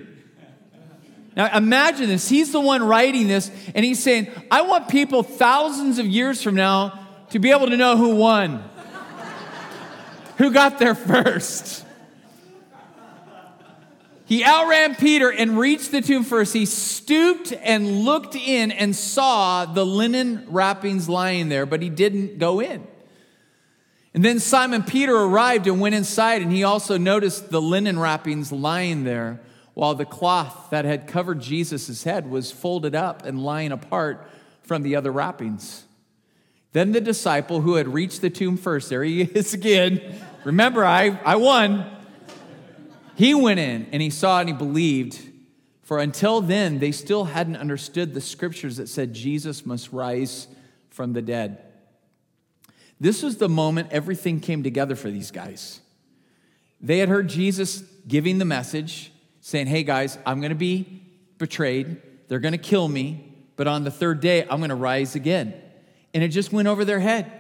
Now 1.37 1.55
imagine 1.55 2.09
this. 2.09 2.29
He's 2.29 2.53
the 2.53 2.61
one 2.61 2.83
writing 2.83 3.29
this, 3.29 3.51
and 3.75 3.85
he's 3.85 4.03
saying, 4.03 4.29
I 4.51 4.63
want 4.63 4.89
people 4.89 5.23
thousands 5.23 5.99
of 5.99 6.07
years 6.07 6.41
from 6.41 6.55
now 6.55 7.06
to 7.31 7.39
be 7.39 7.51
able 7.51 7.69
to 7.69 7.77
know 7.77 7.97
who 7.97 8.17
won, 8.17 8.63
who 10.39 10.53
got 10.53 10.79
there 10.79 10.95
first. 10.95 11.85
He 14.27 14.45
outran 14.45 14.97
Peter 14.97 15.31
and 15.31 15.57
reached 15.57 15.93
the 15.93 16.01
tomb 16.01 16.25
first. 16.25 16.53
He 16.53 16.67
stooped 16.67 17.53
and 17.63 18.01
looked 18.01 18.35
in 18.35 18.73
and 18.73 18.95
saw 18.95 19.67
the 19.67 19.87
linen 19.87 20.47
wrappings 20.49 21.09
lying 21.09 21.49
there, 21.49 21.65
but 21.65 21.81
he 21.81 21.89
didn't 21.89 22.39
go 22.39 22.61
in. 22.61 22.87
And 24.15 24.25
then 24.25 24.41
Simon 24.41 24.83
Peter 24.83 25.15
arrived 25.15 25.67
and 25.67 25.81
went 25.81 25.95
inside, 25.95 26.43
and 26.43 26.51
he 26.51 26.65
also 26.65 26.99
noticed 26.99 27.51
the 27.51 27.63
linen 27.63 27.99
wrappings 27.99 28.51
lying 28.51 29.05
there, 29.05 29.41
while 29.75 29.95
the 29.95 30.07
cloth 30.07 30.71
that 30.71 30.85
had 30.85 31.07
covered 31.07 31.41
Jesus' 31.41 32.03
head 32.03 32.29
was 32.29 32.51
folded 32.51 32.95
up 32.95 33.25
and 33.25 33.45
lying 33.45 33.73
apart 33.73 34.27
from 34.63 34.83
the 34.83 34.97
other 34.97 35.13
wrappings. 35.13 35.86
Then 36.77 36.93
the 36.93 37.01
disciple 37.01 37.63
who 37.63 37.77
had 37.77 37.89
reached 37.89 38.21
the 38.21 38.29
tomb 38.29 38.59
first, 38.59 38.91
there 38.91 39.03
he 39.03 39.23
is 39.35 39.55
again. 39.55 39.99
Remember, 40.45 40.85
I, 40.85 41.19
I 41.25 41.37
won. 41.37 41.91
He 43.15 43.33
went 43.33 43.59
in 43.59 43.87
and 43.93 44.03
he 44.03 44.11
saw 44.11 44.41
and 44.41 44.49
he 44.51 44.55
believed. 44.55 45.19
For 45.85 45.99
until 46.01 46.43
then, 46.43 46.79
they 46.79 46.93
still 46.93 47.25
hadn't 47.25 47.57
understood 47.57 48.13
the 48.13 48.21
scriptures 48.21 48.77
that 48.77 48.91
said 48.91 49.15
Jesus 49.15 49.65
must 49.65 49.91
rise 49.91 50.49
from 50.91 51.15
the 51.15 51.23
dead. 51.23 51.63
This 53.01 53.23
was 53.23 53.39
the 53.39 53.49
moment 53.49 53.89
everything 53.91 54.39
came 54.39 54.63
together 54.63 54.97
for 54.97 55.11
these 55.11 55.31
guys. 55.31 55.81
They 56.83 56.99
had 56.99 57.09
heard 57.09 57.31
Jesus 57.31 57.85
giving 58.07 58.37
the 58.37 58.45
message, 58.45 59.13
saying, 59.41 59.69
Hey 59.69 59.83
guys, 59.83 60.19
I'm 60.27 60.41
going 60.41 60.51
to 60.51 60.55
be 60.55 61.07
betrayed. 61.39 62.03
They're 62.29 62.39
going 62.39 62.53
to 62.53 62.59
kill 62.59 62.87
me, 62.87 63.33
but 63.57 63.67
on 63.67 63.85
the 63.85 63.91
third 63.91 64.21
day, 64.21 64.43
I'm 64.43 64.59
going 64.59 64.69
to 64.69 64.75
rise 64.75 65.15
again. 65.15 65.55
And 66.17 66.25
it 66.25 66.29
just 66.29 66.51
went 66.51 66.67
over 66.67 66.83
their 66.83 66.99
head 66.99 67.31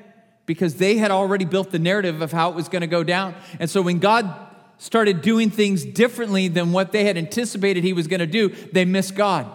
because 0.44 0.74
they 0.74 0.98
had 0.98 1.10
already 1.10 1.46
built 1.46 1.70
the 1.70 1.78
narrative 1.78 2.20
of 2.20 2.30
how 2.30 2.50
it 2.50 2.54
was 2.54 2.68
going 2.68 2.82
to 2.82 2.86
go 2.86 3.02
down. 3.02 3.34
And 3.58 3.70
so 3.70 3.80
when 3.80 4.00
God 4.00 4.30
started 4.76 5.22
doing 5.22 5.48
things 5.48 5.82
differently 5.82 6.48
than 6.48 6.72
what 6.72 6.92
they 6.92 7.04
had 7.04 7.16
anticipated 7.16 7.84
he 7.84 7.94
was 7.94 8.06
going 8.06 8.20
to 8.20 8.26
do, 8.26 8.50
they 8.50 8.84
missed 8.84 9.14
God. 9.14 9.46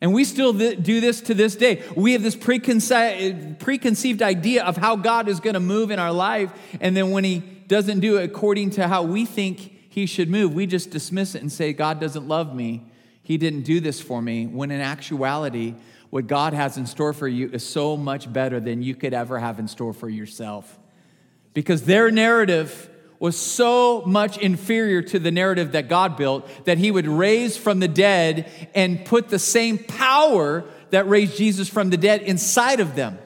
And 0.00 0.14
we 0.14 0.24
still 0.24 0.54
do 0.54 1.02
this 1.02 1.20
to 1.20 1.34
this 1.34 1.56
day. 1.56 1.82
We 1.94 2.14
have 2.14 2.22
this 2.22 2.34
preconce- 2.34 3.58
preconceived 3.58 4.22
idea 4.22 4.64
of 4.64 4.78
how 4.78 4.96
God 4.96 5.28
is 5.28 5.38
going 5.38 5.52
to 5.52 5.60
move 5.60 5.90
in 5.90 5.98
our 5.98 6.12
life. 6.12 6.50
And 6.80 6.96
then 6.96 7.10
when 7.10 7.24
he 7.24 7.40
doesn't 7.66 8.00
do 8.00 8.16
it 8.16 8.24
according 8.24 8.70
to 8.70 8.88
how 8.88 9.02
we 9.02 9.26
think 9.26 9.58
he 9.90 10.06
should 10.06 10.30
move, 10.30 10.54
we 10.54 10.66
just 10.66 10.88
dismiss 10.88 11.34
it 11.34 11.42
and 11.42 11.52
say, 11.52 11.74
God 11.74 12.00
doesn't 12.00 12.26
love 12.26 12.54
me. 12.56 12.82
He 13.22 13.36
didn't 13.36 13.64
do 13.64 13.78
this 13.78 14.00
for 14.00 14.22
me. 14.22 14.46
When 14.46 14.70
in 14.70 14.80
actuality, 14.80 15.74
what 16.16 16.28
God 16.28 16.54
has 16.54 16.78
in 16.78 16.86
store 16.86 17.12
for 17.12 17.28
you 17.28 17.50
is 17.52 17.62
so 17.62 17.94
much 17.94 18.32
better 18.32 18.58
than 18.58 18.80
you 18.80 18.94
could 18.94 19.12
ever 19.12 19.38
have 19.38 19.58
in 19.58 19.68
store 19.68 19.92
for 19.92 20.08
yourself. 20.08 20.78
Because 21.52 21.82
their 21.82 22.10
narrative 22.10 22.88
was 23.18 23.36
so 23.36 24.02
much 24.06 24.38
inferior 24.38 25.02
to 25.02 25.18
the 25.18 25.30
narrative 25.30 25.72
that 25.72 25.90
God 25.90 26.16
built 26.16 26.48
that 26.64 26.78
he 26.78 26.90
would 26.90 27.06
raise 27.06 27.58
from 27.58 27.80
the 27.80 27.86
dead 27.88 28.50
and 28.74 29.04
put 29.04 29.28
the 29.28 29.38
same 29.38 29.76
power 29.76 30.64
that 30.88 31.06
raised 31.06 31.36
Jesus 31.36 31.68
from 31.68 31.90
the 31.90 31.98
dead 31.98 32.22
inside 32.22 32.80
of 32.80 32.96
them. 32.96 33.18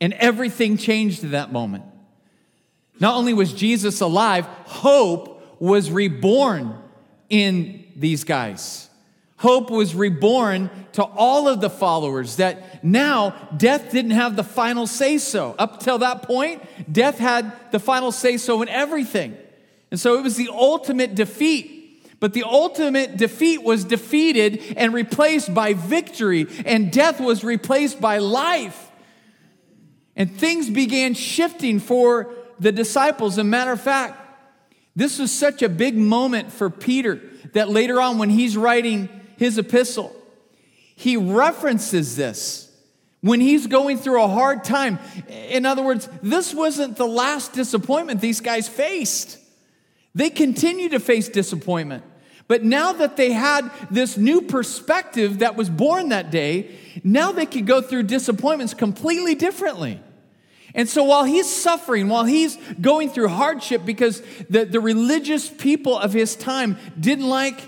And 0.00 0.12
everything 0.12 0.76
changed 0.76 1.24
at 1.24 1.32
that 1.32 1.50
moment. 1.50 1.82
Not 3.00 3.16
only 3.16 3.34
was 3.34 3.52
Jesus 3.52 4.00
alive, 4.00 4.46
hope 4.66 5.60
was 5.60 5.90
reborn 5.90 6.80
in 7.28 7.86
these 7.96 8.22
guys. 8.22 8.88
Hope 9.40 9.70
was 9.70 9.94
reborn 9.94 10.68
to 10.92 11.02
all 11.02 11.48
of 11.48 11.62
the 11.62 11.70
followers 11.70 12.36
that 12.36 12.84
now 12.84 13.30
death 13.56 13.90
didn't 13.90 14.10
have 14.10 14.36
the 14.36 14.44
final 14.44 14.86
say 14.86 15.16
so. 15.16 15.54
Up 15.58 15.80
till 15.80 15.96
that 16.00 16.24
point, 16.24 16.62
death 16.92 17.16
had 17.16 17.50
the 17.70 17.78
final 17.78 18.12
say 18.12 18.36
so 18.36 18.60
in 18.60 18.68
everything. 18.68 19.34
And 19.90 19.98
so 19.98 20.18
it 20.18 20.22
was 20.22 20.36
the 20.36 20.50
ultimate 20.52 21.14
defeat. 21.14 22.04
But 22.20 22.34
the 22.34 22.42
ultimate 22.42 23.16
defeat 23.16 23.62
was 23.62 23.86
defeated 23.86 24.74
and 24.76 24.92
replaced 24.92 25.54
by 25.54 25.72
victory, 25.72 26.46
and 26.66 26.92
death 26.92 27.18
was 27.18 27.42
replaced 27.42 27.98
by 27.98 28.18
life. 28.18 28.90
And 30.16 30.38
things 30.38 30.68
began 30.68 31.14
shifting 31.14 31.78
for 31.78 32.34
the 32.58 32.72
disciples. 32.72 33.34
As 33.34 33.38
a 33.38 33.44
matter 33.44 33.72
of 33.72 33.80
fact, 33.80 34.20
this 34.94 35.18
was 35.18 35.32
such 35.32 35.62
a 35.62 35.70
big 35.70 35.96
moment 35.96 36.52
for 36.52 36.68
Peter 36.68 37.22
that 37.54 37.70
later 37.70 38.02
on, 38.02 38.18
when 38.18 38.28
he's 38.28 38.54
writing 38.54 39.08
his 39.40 39.56
epistle, 39.56 40.14
he 40.94 41.16
references 41.16 42.14
this 42.14 42.70
when 43.22 43.40
he's 43.40 43.66
going 43.66 43.96
through 43.96 44.22
a 44.22 44.28
hard 44.28 44.64
time. 44.64 44.98
In 45.48 45.64
other 45.64 45.82
words, 45.82 46.10
this 46.20 46.52
wasn't 46.52 46.98
the 46.98 47.06
last 47.06 47.54
disappointment 47.54 48.20
these 48.20 48.42
guys 48.42 48.68
faced. 48.68 49.38
They 50.14 50.28
continue 50.28 50.90
to 50.90 51.00
face 51.00 51.30
disappointment. 51.30 52.04
But 52.48 52.64
now 52.64 52.92
that 52.92 53.16
they 53.16 53.32
had 53.32 53.70
this 53.90 54.18
new 54.18 54.42
perspective 54.42 55.38
that 55.38 55.56
was 55.56 55.70
born 55.70 56.10
that 56.10 56.30
day, 56.30 56.76
now 57.02 57.32
they 57.32 57.46
could 57.46 57.66
go 57.66 57.80
through 57.80 58.02
disappointments 58.02 58.74
completely 58.74 59.34
differently. 59.34 60.00
And 60.74 60.86
so 60.86 61.04
while 61.04 61.24
he's 61.24 61.48
suffering, 61.48 62.08
while 62.08 62.24
he's 62.24 62.58
going 62.78 63.08
through 63.08 63.28
hardship 63.28 63.86
because 63.86 64.22
the, 64.50 64.66
the 64.66 64.80
religious 64.80 65.48
people 65.48 65.98
of 65.98 66.12
his 66.12 66.36
time 66.36 66.76
didn't 67.00 67.26
like 67.26 67.58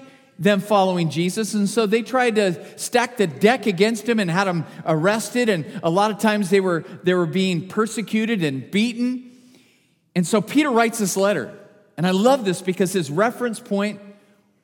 them 0.43 0.59
following 0.61 1.09
Jesus. 1.09 1.55
And 1.55 1.69
so 1.69 1.87
they 1.87 2.03
tried 2.03 2.35
to 2.35 2.79
stack 2.79 3.17
the 3.17 3.29
deck 3.29 3.67
against 3.67 4.09
him 4.09 4.19
and 4.19 4.29
had 4.29 4.49
him 4.49 4.65
arrested. 4.85 5.49
And 5.49 5.65
a 5.85 5.91
lot 5.91 6.11
of 6.11 6.19
times 6.19 6.51
they 6.51 6.59
were, 6.59 6.85
they 7.05 7.15
were 7.15 7.27
being 7.27 7.69
persecuted 7.69 8.43
and 8.43 8.69
beaten. 8.69 9.31
And 10.17 10.27
so 10.27 10.43
Peter 10.43 10.69
writes 10.69 10.99
this 10.99 11.17
letter. 11.17 11.57
And 11.97 12.07
I 12.07 12.11
love 12.11 12.45
this 12.45 12.61
because 12.61 12.93
his 12.93 13.09
reference 13.09 13.61
point 13.61 14.01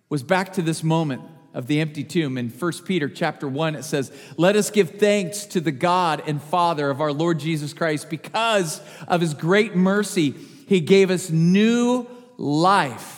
was 0.08 0.24
back 0.24 0.54
to 0.54 0.62
this 0.62 0.82
moment 0.82 1.22
of 1.54 1.68
the 1.68 1.80
empty 1.80 2.02
tomb. 2.02 2.38
In 2.38 2.50
1 2.50 2.72
Peter 2.84 3.08
chapter 3.08 3.48
1, 3.48 3.76
it 3.76 3.84
says, 3.84 4.10
Let 4.36 4.56
us 4.56 4.70
give 4.70 4.98
thanks 4.98 5.46
to 5.46 5.60
the 5.60 5.70
God 5.70 6.24
and 6.26 6.42
Father 6.42 6.90
of 6.90 7.00
our 7.00 7.12
Lord 7.12 7.38
Jesus 7.38 7.72
Christ 7.72 8.10
because 8.10 8.80
of 9.06 9.20
his 9.20 9.32
great 9.32 9.76
mercy. 9.76 10.34
He 10.66 10.80
gave 10.80 11.12
us 11.12 11.30
new 11.30 12.08
life 12.36 13.17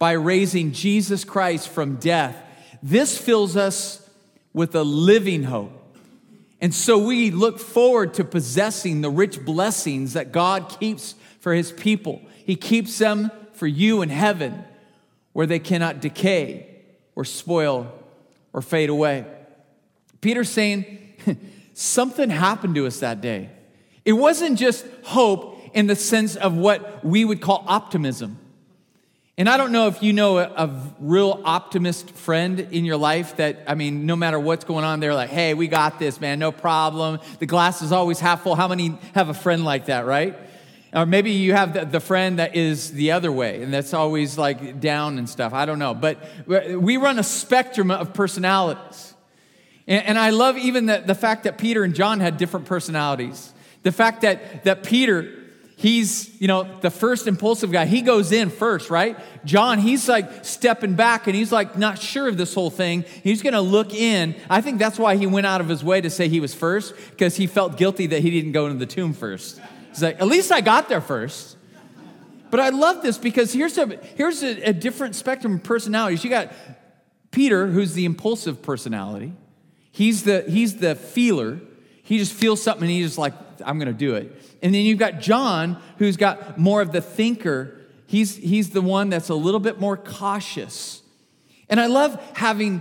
by 0.00 0.12
raising 0.12 0.72
Jesus 0.72 1.24
Christ 1.24 1.68
from 1.68 1.96
death. 1.96 2.34
This 2.82 3.18
fills 3.18 3.54
us 3.54 4.08
with 4.54 4.74
a 4.74 4.82
living 4.82 5.42
hope. 5.42 5.72
And 6.58 6.74
so 6.74 6.96
we 6.98 7.30
look 7.30 7.58
forward 7.58 8.14
to 8.14 8.24
possessing 8.24 9.02
the 9.02 9.10
rich 9.10 9.44
blessings 9.44 10.14
that 10.14 10.32
God 10.32 10.74
keeps 10.80 11.16
for 11.40 11.52
his 11.52 11.70
people. 11.70 12.22
He 12.46 12.56
keeps 12.56 12.96
them 12.96 13.30
for 13.52 13.66
you 13.66 14.00
in 14.00 14.08
heaven 14.08 14.64
where 15.34 15.46
they 15.46 15.58
cannot 15.58 16.00
decay 16.00 16.66
or 17.14 17.26
spoil 17.26 17.92
or 18.54 18.62
fade 18.62 18.88
away. 18.88 19.26
Peter's 20.22 20.48
saying 20.48 21.14
something 21.74 22.30
happened 22.30 22.74
to 22.76 22.86
us 22.86 23.00
that 23.00 23.20
day. 23.20 23.50
It 24.06 24.14
wasn't 24.14 24.58
just 24.58 24.86
hope 25.02 25.60
in 25.74 25.88
the 25.88 25.96
sense 25.96 26.36
of 26.36 26.56
what 26.56 27.04
we 27.04 27.22
would 27.22 27.42
call 27.42 27.64
optimism. 27.68 28.38
And 29.40 29.48
I 29.48 29.56
don't 29.56 29.72
know 29.72 29.86
if 29.86 30.02
you 30.02 30.12
know 30.12 30.36
a, 30.36 30.52
a, 30.54 30.70
real 30.98 31.40
optimist 31.46 32.10
friend 32.10 32.60
in 32.60 32.84
your 32.84 32.98
life 32.98 33.36
that, 33.36 33.60
I 33.66 33.74
mean, 33.74 34.04
no 34.04 34.14
matter 34.14 34.38
what's 34.38 34.64
going 34.64 34.84
on, 34.84 35.00
they're 35.00 35.14
like, 35.14 35.30
hey, 35.30 35.54
we 35.54 35.66
got 35.66 35.98
this, 35.98 36.20
man, 36.20 36.38
no 36.38 36.52
problem. 36.52 37.20
The 37.38 37.46
glass 37.46 37.80
is 37.80 37.90
always 37.90 38.20
half 38.20 38.42
full. 38.42 38.54
How 38.54 38.68
many 38.68 38.98
have 39.14 39.30
a 39.30 39.34
friend 39.34 39.64
like 39.64 39.86
that, 39.86 40.04
right? 40.04 40.36
Or 40.92 41.06
maybe 41.06 41.30
you 41.30 41.54
have 41.54 41.72
the, 41.72 41.86
the 41.86 42.00
friend 42.00 42.38
that 42.38 42.54
is 42.54 42.92
the 42.92 43.12
other 43.12 43.32
way 43.32 43.62
and 43.62 43.72
that's 43.72 43.94
always 43.94 44.36
like 44.36 44.78
down 44.78 45.16
and 45.16 45.26
stuff. 45.26 45.54
I 45.54 45.64
don't 45.64 45.78
know. 45.78 45.94
But 45.94 46.18
we 46.46 46.98
run 46.98 47.18
a 47.18 47.22
spectrum 47.22 47.90
of 47.90 48.12
personalities. 48.12 49.14
And, 49.86 50.04
and 50.04 50.18
I 50.18 50.30
love 50.30 50.58
even 50.58 50.84
the, 50.84 51.02
the 51.06 51.14
fact 51.14 51.44
that 51.44 51.56
Peter 51.56 51.82
and 51.82 51.94
John 51.94 52.20
had 52.20 52.36
different 52.36 52.66
personalities. 52.66 53.54
The 53.84 53.92
fact 53.92 54.20
that, 54.20 54.64
that 54.64 54.82
Peter, 54.82 55.39
he's, 55.80 56.30
you 56.40 56.46
know, 56.46 56.68
the 56.80 56.90
first 56.90 57.26
impulsive 57.26 57.72
guy. 57.72 57.86
He 57.86 58.02
goes 58.02 58.32
in 58.32 58.50
first, 58.50 58.90
right? 58.90 59.18
John, 59.46 59.78
he's 59.78 60.08
like 60.08 60.44
stepping 60.44 60.94
back 60.94 61.26
and 61.26 61.34
he's 61.34 61.50
like 61.50 61.78
not 61.78 61.98
sure 61.98 62.28
of 62.28 62.36
this 62.36 62.54
whole 62.54 62.68
thing. 62.68 63.06
He's 63.24 63.42
to 63.42 63.60
look 63.60 63.94
in. 63.94 64.36
I 64.50 64.60
think 64.60 64.78
that's 64.78 64.98
why 64.98 65.16
he 65.16 65.26
went 65.26 65.46
out 65.46 65.62
of 65.62 65.68
his 65.68 65.82
way 65.82 66.02
to 66.02 66.10
say 66.10 66.28
he 66.28 66.38
was 66.38 66.54
first 66.54 66.94
because 67.10 67.36
he 67.36 67.46
felt 67.46 67.78
guilty 67.78 68.06
that 68.08 68.20
he 68.20 68.30
didn't 68.30 68.52
go 68.52 68.66
into 68.66 68.78
the 68.78 68.86
tomb 68.86 69.14
first. 69.14 69.58
He's 69.88 70.02
like, 70.02 70.20
at 70.20 70.26
least 70.26 70.52
I 70.52 70.60
got 70.60 70.90
there 70.90 71.00
first. 71.00 71.56
But 72.50 72.60
I 72.60 72.68
love 72.68 73.02
this 73.02 73.16
because 73.16 73.52
here's 73.52 73.78
a 73.78 73.86
here's 74.16 74.42
a, 74.42 74.68
a 74.68 74.72
different 74.72 75.14
spectrum 75.14 75.54
of 75.54 75.62
personalities. 75.62 76.24
You 76.24 76.30
got 76.30 76.52
Peter, 77.30 77.68
who's 77.68 77.94
the 77.94 78.04
impulsive 78.04 78.60
personality. 78.60 79.32
He's 79.92 80.24
the 80.24 80.42
he's 80.42 80.76
the 80.76 80.94
feeler. 80.94 81.60
He 82.10 82.18
just 82.18 82.32
feels 82.32 82.60
something 82.60 82.82
and 82.82 82.90
he's 82.90 83.06
just 83.06 83.18
like, 83.18 83.34
I'm 83.64 83.78
going 83.78 83.86
to 83.86 83.94
do 83.94 84.16
it. 84.16 84.36
And 84.64 84.74
then 84.74 84.84
you've 84.84 84.98
got 84.98 85.20
John, 85.20 85.80
who's 85.98 86.16
got 86.16 86.58
more 86.58 86.82
of 86.82 86.90
the 86.90 87.00
thinker. 87.00 87.82
He's, 88.08 88.34
he's 88.34 88.70
the 88.70 88.82
one 88.82 89.10
that's 89.10 89.28
a 89.28 89.34
little 89.36 89.60
bit 89.60 89.78
more 89.78 89.96
cautious. 89.96 91.02
And 91.68 91.78
I 91.78 91.86
love 91.86 92.20
having 92.34 92.80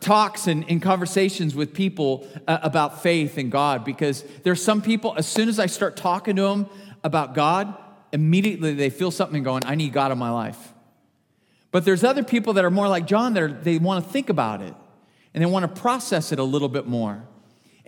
talks 0.00 0.46
and, 0.46 0.64
and 0.70 0.80
conversations 0.80 1.54
with 1.54 1.74
people 1.74 2.26
uh, 2.46 2.60
about 2.62 3.02
faith 3.02 3.36
and 3.36 3.52
God 3.52 3.84
because 3.84 4.24
there's 4.44 4.64
some 4.64 4.80
people, 4.80 5.12
as 5.18 5.26
soon 5.26 5.50
as 5.50 5.58
I 5.58 5.66
start 5.66 5.98
talking 5.98 6.36
to 6.36 6.42
them 6.44 6.70
about 7.04 7.34
God, 7.34 7.76
immediately 8.14 8.72
they 8.72 8.88
feel 8.88 9.10
something 9.10 9.42
going, 9.42 9.62
I 9.66 9.74
need 9.74 9.92
God 9.92 10.10
in 10.10 10.16
my 10.16 10.30
life. 10.30 10.72
But 11.70 11.84
there's 11.84 12.02
other 12.02 12.24
people 12.24 12.54
that 12.54 12.64
are 12.64 12.70
more 12.70 12.88
like 12.88 13.06
John 13.06 13.34
that 13.34 13.42
are, 13.42 13.52
they 13.52 13.76
want 13.76 14.06
to 14.06 14.10
think 14.10 14.30
about 14.30 14.62
it 14.62 14.74
and 15.34 15.42
they 15.42 15.46
want 15.46 15.64
to 15.64 15.80
process 15.82 16.32
it 16.32 16.38
a 16.38 16.44
little 16.44 16.70
bit 16.70 16.86
more. 16.86 17.24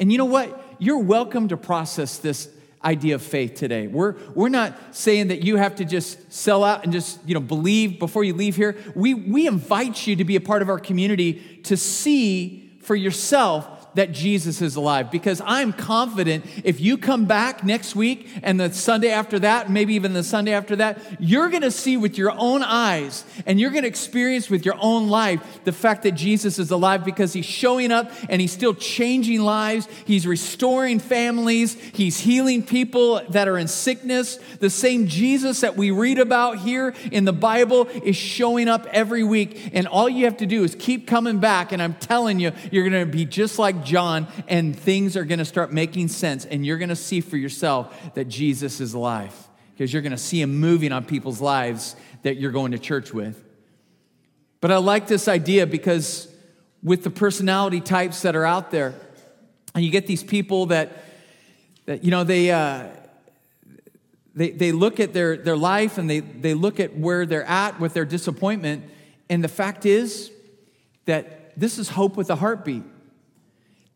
And 0.00 0.10
you 0.10 0.16
know 0.16 0.24
what? 0.24 0.74
You're 0.78 0.98
welcome 0.98 1.48
to 1.48 1.58
process 1.58 2.16
this 2.16 2.48
idea 2.82 3.14
of 3.14 3.22
faith 3.22 3.54
today. 3.54 3.86
We're, 3.86 4.16
we're 4.34 4.48
not 4.48 4.96
saying 4.96 5.28
that 5.28 5.42
you 5.44 5.56
have 5.56 5.76
to 5.76 5.84
just 5.84 6.32
sell 6.32 6.64
out 6.64 6.84
and 6.84 6.92
just, 6.92 7.20
you 7.26 7.34
know, 7.34 7.40
believe 7.40 7.98
before 7.98 8.24
you 8.24 8.32
leave 8.32 8.56
here. 8.56 8.76
We, 8.94 9.12
we 9.12 9.46
invite 9.46 10.06
you 10.06 10.16
to 10.16 10.24
be 10.24 10.36
a 10.36 10.40
part 10.40 10.62
of 10.62 10.70
our 10.70 10.78
community 10.78 11.34
to 11.64 11.76
see 11.76 12.72
for 12.80 12.96
yourself 12.96 13.79
that 13.94 14.12
Jesus 14.12 14.62
is 14.62 14.76
alive 14.76 15.10
because 15.10 15.42
I'm 15.44 15.72
confident 15.72 16.44
if 16.64 16.80
you 16.80 16.96
come 16.96 17.26
back 17.26 17.64
next 17.64 17.96
week 17.96 18.28
and 18.42 18.60
the 18.60 18.72
Sunday 18.72 19.10
after 19.10 19.38
that, 19.40 19.70
maybe 19.70 19.94
even 19.94 20.12
the 20.12 20.22
Sunday 20.22 20.52
after 20.52 20.76
that, 20.76 21.00
you're 21.18 21.48
going 21.48 21.62
to 21.62 21.70
see 21.70 21.96
with 21.96 22.16
your 22.16 22.32
own 22.36 22.62
eyes 22.62 23.24
and 23.46 23.60
you're 23.60 23.70
going 23.70 23.82
to 23.82 23.88
experience 23.88 24.48
with 24.48 24.64
your 24.64 24.76
own 24.80 25.08
life 25.08 25.60
the 25.64 25.72
fact 25.72 26.02
that 26.04 26.12
Jesus 26.12 26.58
is 26.58 26.70
alive 26.70 27.04
because 27.04 27.32
he's 27.32 27.46
showing 27.46 27.90
up 27.90 28.10
and 28.28 28.40
he's 28.40 28.52
still 28.52 28.74
changing 28.74 29.40
lives. 29.40 29.88
He's 30.06 30.26
restoring 30.26 30.98
families. 30.98 31.74
He's 31.74 32.20
healing 32.20 32.62
people 32.62 33.22
that 33.30 33.48
are 33.48 33.58
in 33.58 33.68
sickness. 33.68 34.38
The 34.60 34.70
same 34.70 35.06
Jesus 35.06 35.60
that 35.60 35.76
we 35.76 35.90
read 35.90 36.18
about 36.18 36.58
here 36.58 36.94
in 37.10 37.24
the 37.24 37.32
Bible 37.32 37.88
is 38.04 38.16
showing 38.16 38.68
up 38.68 38.86
every 38.92 39.24
week. 39.24 39.70
And 39.72 39.86
all 39.86 40.08
you 40.08 40.24
have 40.26 40.36
to 40.38 40.46
do 40.46 40.64
is 40.64 40.74
keep 40.74 41.06
coming 41.06 41.38
back. 41.38 41.72
And 41.72 41.82
I'm 41.82 41.94
telling 41.94 42.38
you, 42.38 42.52
you're 42.70 42.88
going 42.88 43.06
to 43.06 43.10
be 43.10 43.24
just 43.24 43.58
like 43.58 43.79
John, 43.84 44.28
and 44.48 44.78
things 44.78 45.16
are 45.16 45.24
going 45.24 45.38
to 45.38 45.44
start 45.44 45.72
making 45.72 46.08
sense, 46.08 46.44
and 46.44 46.64
you're 46.64 46.78
going 46.78 46.90
to 46.90 46.96
see 46.96 47.20
for 47.20 47.36
yourself 47.36 48.14
that 48.14 48.26
Jesus 48.26 48.80
is 48.80 48.94
alive 48.94 49.34
because 49.72 49.92
you're 49.92 50.02
going 50.02 50.12
to 50.12 50.18
see 50.18 50.40
him 50.40 50.60
moving 50.60 50.92
on 50.92 51.04
people's 51.04 51.40
lives 51.40 51.96
that 52.22 52.36
you're 52.36 52.52
going 52.52 52.72
to 52.72 52.78
church 52.78 53.14
with. 53.14 53.42
But 54.60 54.70
I 54.70 54.76
like 54.76 55.06
this 55.06 55.26
idea 55.26 55.66
because 55.66 56.28
with 56.82 57.02
the 57.02 57.10
personality 57.10 57.80
types 57.80 58.22
that 58.22 58.36
are 58.36 58.44
out 58.44 58.70
there, 58.70 58.94
and 59.74 59.84
you 59.84 59.90
get 59.90 60.06
these 60.06 60.22
people 60.22 60.66
that, 60.66 61.04
that 61.86 62.04
you 62.04 62.10
know, 62.10 62.24
they, 62.24 62.50
uh, 62.50 62.88
they, 64.34 64.50
they 64.50 64.72
look 64.72 65.00
at 65.00 65.12
their, 65.12 65.36
their 65.36 65.56
life 65.56 65.98
and 65.98 66.08
they, 66.08 66.20
they 66.20 66.54
look 66.54 66.80
at 66.80 66.96
where 66.96 67.26
they're 67.26 67.44
at 67.44 67.80
with 67.80 67.94
their 67.94 68.04
disappointment. 68.04 68.84
And 69.28 69.42
the 69.42 69.48
fact 69.48 69.86
is 69.86 70.30
that 71.06 71.58
this 71.58 71.78
is 71.78 71.90
hope 71.90 72.16
with 72.16 72.30
a 72.30 72.36
heartbeat. 72.36 72.82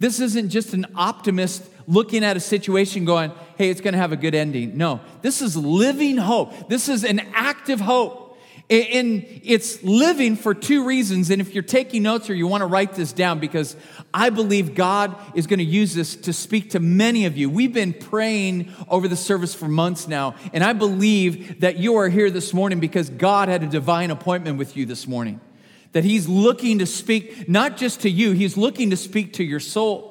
This 0.05 0.21
isn't 0.21 0.51
just 0.51 0.75
an 0.75 0.85
optimist 0.97 1.65
looking 1.87 2.25
at 2.25 2.37
a 2.37 2.41
situation 2.41 3.07
going, 3.07 3.33
hey, 3.57 3.71
it's 3.71 3.81
going 3.81 3.95
to 3.95 3.99
have 3.99 4.13
a 4.13 4.19
good 4.19 4.35
ending. 4.35 4.77
No, 4.77 5.01
this 5.23 5.41
is 5.41 5.57
living 5.57 6.19
hope. 6.19 6.69
This 6.69 6.91
is 6.91 7.05
an 7.05 7.21
active 7.33 7.81
hope. 7.81 8.37
And 8.69 9.25
it's 9.43 9.83
living 9.83 10.37
for 10.37 10.53
two 10.53 10.85
reasons. 10.85 11.31
And 11.31 11.41
if 11.41 11.55
you're 11.55 11.63
taking 11.63 12.03
notes 12.03 12.29
or 12.29 12.35
you 12.35 12.47
want 12.47 12.61
to 12.61 12.67
write 12.67 12.93
this 12.93 13.15
down, 13.15 13.39
because 13.39 13.77
I 14.13 14.29
believe 14.29 14.75
God 14.75 15.17
is 15.35 15.47
going 15.47 15.61
to 15.61 15.65
use 15.65 15.95
this 15.95 16.17
to 16.17 16.35
speak 16.35 16.73
to 16.73 16.81
many 16.81 17.25
of 17.25 17.39
you. 17.39 17.49
We've 17.49 17.73
been 17.73 17.95
praying 17.95 18.75
over 18.91 19.09
the 19.09 19.17
service 19.17 19.55
for 19.55 19.69
months 19.69 20.07
now. 20.07 20.35
And 20.53 20.63
I 20.63 20.75
believe 20.75 21.61
that 21.61 21.79
you 21.79 21.97
are 21.97 22.11
here 22.11 22.31
this 22.31 22.53
morning 22.53 22.79
because 22.79 23.09
God 23.09 23.49
had 23.49 23.63
a 23.63 23.69
divine 23.69 24.11
appointment 24.11 24.59
with 24.59 24.77
you 24.77 24.85
this 24.85 25.07
morning 25.07 25.41
that 25.95 26.05
He's 26.05 26.29
looking 26.29 26.81
to 26.81 26.87
speak 26.87 27.49
not 27.49 27.79
just 27.79 28.03
to 28.03 28.11
you, 28.11 28.33
He's 28.33 28.57
looking 28.57 28.91
to 28.91 28.97
speak 28.97 29.33
to 29.35 29.45
your 29.45 29.61
soul. 29.61 30.11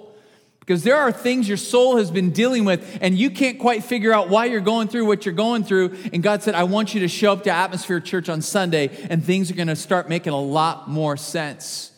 Because 0.61 0.83
there 0.83 0.95
are 0.95 1.11
things 1.11 1.45
your 1.45 1.57
soul 1.57 1.97
has 1.97 2.09
been 2.09 2.31
dealing 2.31 2.63
with, 2.63 2.99
and 3.01 3.17
you 3.17 3.29
can't 3.29 3.59
quite 3.59 3.83
figure 3.83 4.13
out 4.13 4.29
why 4.29 4.45
you're 4.45 4.61
going 4.61 4.87
through 4.87 5.05
what 5.05 5.25
you're 5.25 5.35
going 5.35 5.65
through. 5.65 5.97
And 6.13 6.23
God 6.23 6.41
said, 6.41 6.55
I 6.55 6.63
want 6.63 6.93
you 6.93 7.01
to 7.01 7.09
show 7.09 7.33
up 7.33 7.43
to 7.43 7.51
Atmosphere 7.51 7.99
Church 7.99 8.29
on 8.29 8.41
Sunday, 8.41 8.89
and 9.09 9.21
things 9.21 9.51
are 9.51 9.55
going 9.55 9.67
to 9.67 9.75
start 9.75 10.07
making 10.07 10.31
a 10.31 10.39
lot 10.39 10.89
more 10.89 11.17
sense. 11.17 11.91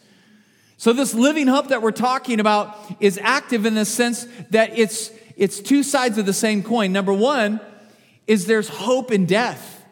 So, 0.78 0.94
this 0.94 1.14
living 1.14 1.46
hope 1.46 1.68
that 1.68 1.84
we're 1.84 1.92
talking 1.92 2.40
about 2.40 2.76
is 3.00 3.20
active 3.22 3.68
in 3.68 3.76
the 3.76 3.86
sense 3.86 4.28
that 4.50 4.78
it's, 4.78 5.12
it's 5.38 5.60
two 5.60 5.84
sides 5.84 6.18
of 6.18 6.26
the 6.26 6.34
same 6.34 6.64
coin. 6.64 6.92
Number 6.92 7.14
one 7.14 7.62
is 8.26 8.48
there's 8.48 8.68
hope 8.68 9.12
in 9.12 9.28
death. 9.28 9.86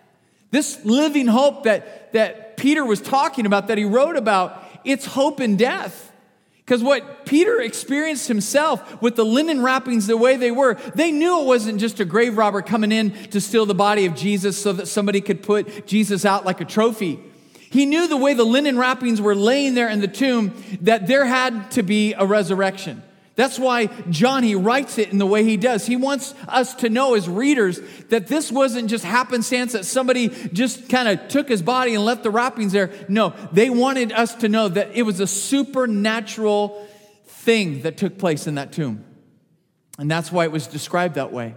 This 0.49 0.83
living 0.83 1.27
hope 1.27 1.65
that, 1.65 2.11
that 2.13 2.42
Peter 2.63 2.85
was 2.85 3.01
talking 3.01 3.45
about, 3.45 3.67
that 3.67 3.77
he 3.77 3.83
wrote 3.83 4.15
about, 4.15 4.63
it's 4.85 5.05
hope 5.05 5.41
in 5.41 5.57
death. 5.57 6.13
Because 6.59 6.81
what 6.81 7.25
Peter 7.25 7.59
experienced 7.59 8.29
himself 8.29 9.01
with 9.01 9.17
the 9.17 9.25
linen 9.25 9.61
wrappings 9.61 10.07
the 10.07 10.15
way 10.15 10.37
they 10.37 10.49
were, 10.49 10.75
they 10.95 11.11
knew 11.11 11.41
it 11.41 11.45
wasn't 11.45 11.81
just 11.81 11.99
a 11.99 12.05
grave 12.05 12.37
robber 12.37 12.61
coming 12.61 12.93
in 12.93 13.11
to 13.31 13.41
steal 13.41 13.65
the 13.65 13.75
body 13.75 14.05
of 14.05 14.15
Jesus 14.15 14.57
so 14.57 14.71
that 14.71 14.87
somebody 14.87 15.19
could 15.19 15.43
put 15.43 15.85
Jesus 15.85 16.23
out 16.23 16.45
like 16.45 16.61
a 16.61 16.65
trophy. 16.65 17.19
He 17.69 17.85
knew 17.85 18.07
the 18.07 18.15
way 18.15 18.33
the 18.33 18.45
linen 18.45 18.79
wrappings 18.79 19.19
were 19.19 19.35
laying 19.35 19.73
there 19.73 19.89
in 19.89 19.99
the 19.99 20.07
tomb 20.07 20.53
that 20.83 21.05
there 21.05 21.25
had 21.25 21.69
to 21.71 21.83
be 21.83 22.13
a 22.13 22.25
resurrection. 22.25 23.03
That's 23.35 23.57
why 23.57 23.87
John, 24.11 24.43
he 24.43 24.53
writes 24.53 24.99
it 24.99 25.11
in 25.11 25.17
the 25.17 25.25
way 25.25 25.43
he 25.43 25.57
does. 25.57 25.87
He 25.87 25.95
wants 25.95 26.35
us 26.47 26.75
to 26.75 26.89
know 26.89 27.15
as 27.15 27.27
readers 27.27 27.79
that 28.09 28.27
this 28.27 28.51
wasn't 28.51 28.89
just 28.91 29.03
happenstance 29.03 29.71
that 29.71 29.85
somebody 29.85 30.29
just 30.29 30.87
kind 30.87 31.07
of 31.07 31.27
took 31.29 31.49
his 31.49 31.63
body 31.63 31.95
and 31.95 32.05
left 32.05 32.21
the 32.21 32.29
wrappings 32.29 32.73
there. 32.73 32.91
No, 33.09 33.33
they 33.51 33.71
wanted 33.71 34.11
us 34.11 34.35
to 34.35 34.49
know 34.49 34.67
that 34.69 34.91
it 34.93 35.01
was 35.01 35.19
a 35.19 35.25
supernatural 35.25 36.87
thing 37.25 37.81
that 37.81 37.97
took 37.97 38.19
place 38.19 38.45
in 38.45 38.55
that 38.55 38.71
tomb. 38.71 39.03
And 39.97 40.09
that's 40.09 40.31
why 40.31 40.43
it 40.43 40.51
was 40.51 40.67
described 40.67 41.15
that 41.15 41.31
way. 41.31 41.55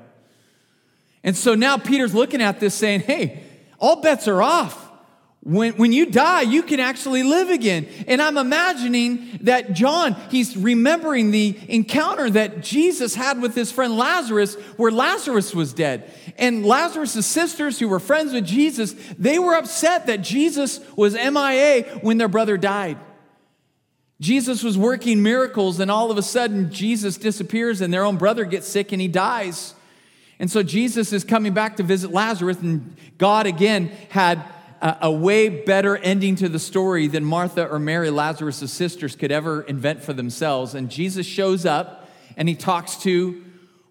And 1.22 1.36
so 1.36 1.54
now 1.54 1.76
Peter's 1.76 2.14
looking 2.14 2.40
at 2.40 2.58
this 2.58 2.74
saying, 2.74 3.00
hey, 3.00 3.42
all 3.78 4.00
bets 4.00 4.28
are 4.28 4.42
off. 4.42 4.85
When, 5.46 5.74
when 5.74 5.92
you 5.92 6.06
die, 6.06 6.42
you 6.42 6.64
can 6.64 6.80
actually 6.80 7.22
live 7.22 7.50
again. 7.50 7.86
And 8.08 8.20
I'm 8.20 8.36
imagining 8.36 9.38
that 9.42 9.74
John, 9.74 10.16
he's 10.28 10.56
remembering 10.56 11.30
the 11.30 11.56
encounter 11.68 12.28
that 12.30 12.62
Jesus 12.62 13.14
had 13.14 13.40
with 13.40 13.54
his 13.54 13.70
friend 13.70 13.96
Lazarus, 13.96 14.56
where 14.76 14.90
Lazarus 14.90 15.54
was 15.54 15.72
dead. 15.72 16.12
And 16.36 16.66
Lazarus' 16.66 17.24
sisters, 17.24 17.78
who 17.78 17.86
were 17.86 18.00
friends 18.00 18.32
with 18.32 18.44
Jesus, 18.44 18.96
they 19.20 19.38
were 19.38 19.54
upset 19.54 20.08
that 20.08 20.16
Jesus 20.22 20.80
was 20.96 21.14
MIA 21.14 22.00
when 22.02 22.18
their 22.18 22.26
brother 22.26 22.56
died. 22.56 22.98
Jesus 24.20 24.64
was 24.64 24.76
working 24.76 25.22
miracles, 25.22 25.78
and 25.78 25.92
all 25.92 26.10
of 26.10 26.18
a 26.18 26.24
sudden, 26.24 26.72
Jesus 26.72 27.16
disappears, 27.18 27.80
and 27.80 27.94
their 27.94 28.02
own 28.02 28.16
brother 28.16 28.46
gets 28.46 28.66
sick 28.66 28.90
and 28.90 29.00
he 29.00 29.06
dies. 29.06 29.74
And 30.40 30.50
so 30.50 30.64
Jesus 30.64 31.12
is 31.12 31.22
coming 31.22 31.54
back 31.54 31.76
to 31.76 31.84
visit 31.84 32.10
Lazarus, 32.10 32.58
and 32.58 32.96
God 33.16 33.46
again 33.46 33.92
had 34.08 34.42
a, 34.80 35.10
way 35.10 35.48
better 35.48 35.96
ending 35.96 36.36
to 36.36 36.48
the 36.48 36.58
story 36.58 37.08
than 37.08 37.24
Martha 37.24 37.66
or 37.66 37.78
Mary, 37.78 38.10
Lazarus' 38.10 38.70
sisters, 38.70 39.16
could 39.16 39.32
ever 39.32 39.62
invent 39.62 40.02
for 40.02 40.12
themselves. 40.12 40.74
And 40.74 40.90
Jesus 40.90 41.26
shows 41.26 41.64
up 41.64 42.08
and 42.36 42.48
he 42.48 42.54
talks 42.54 42.96
to 42.98 43.42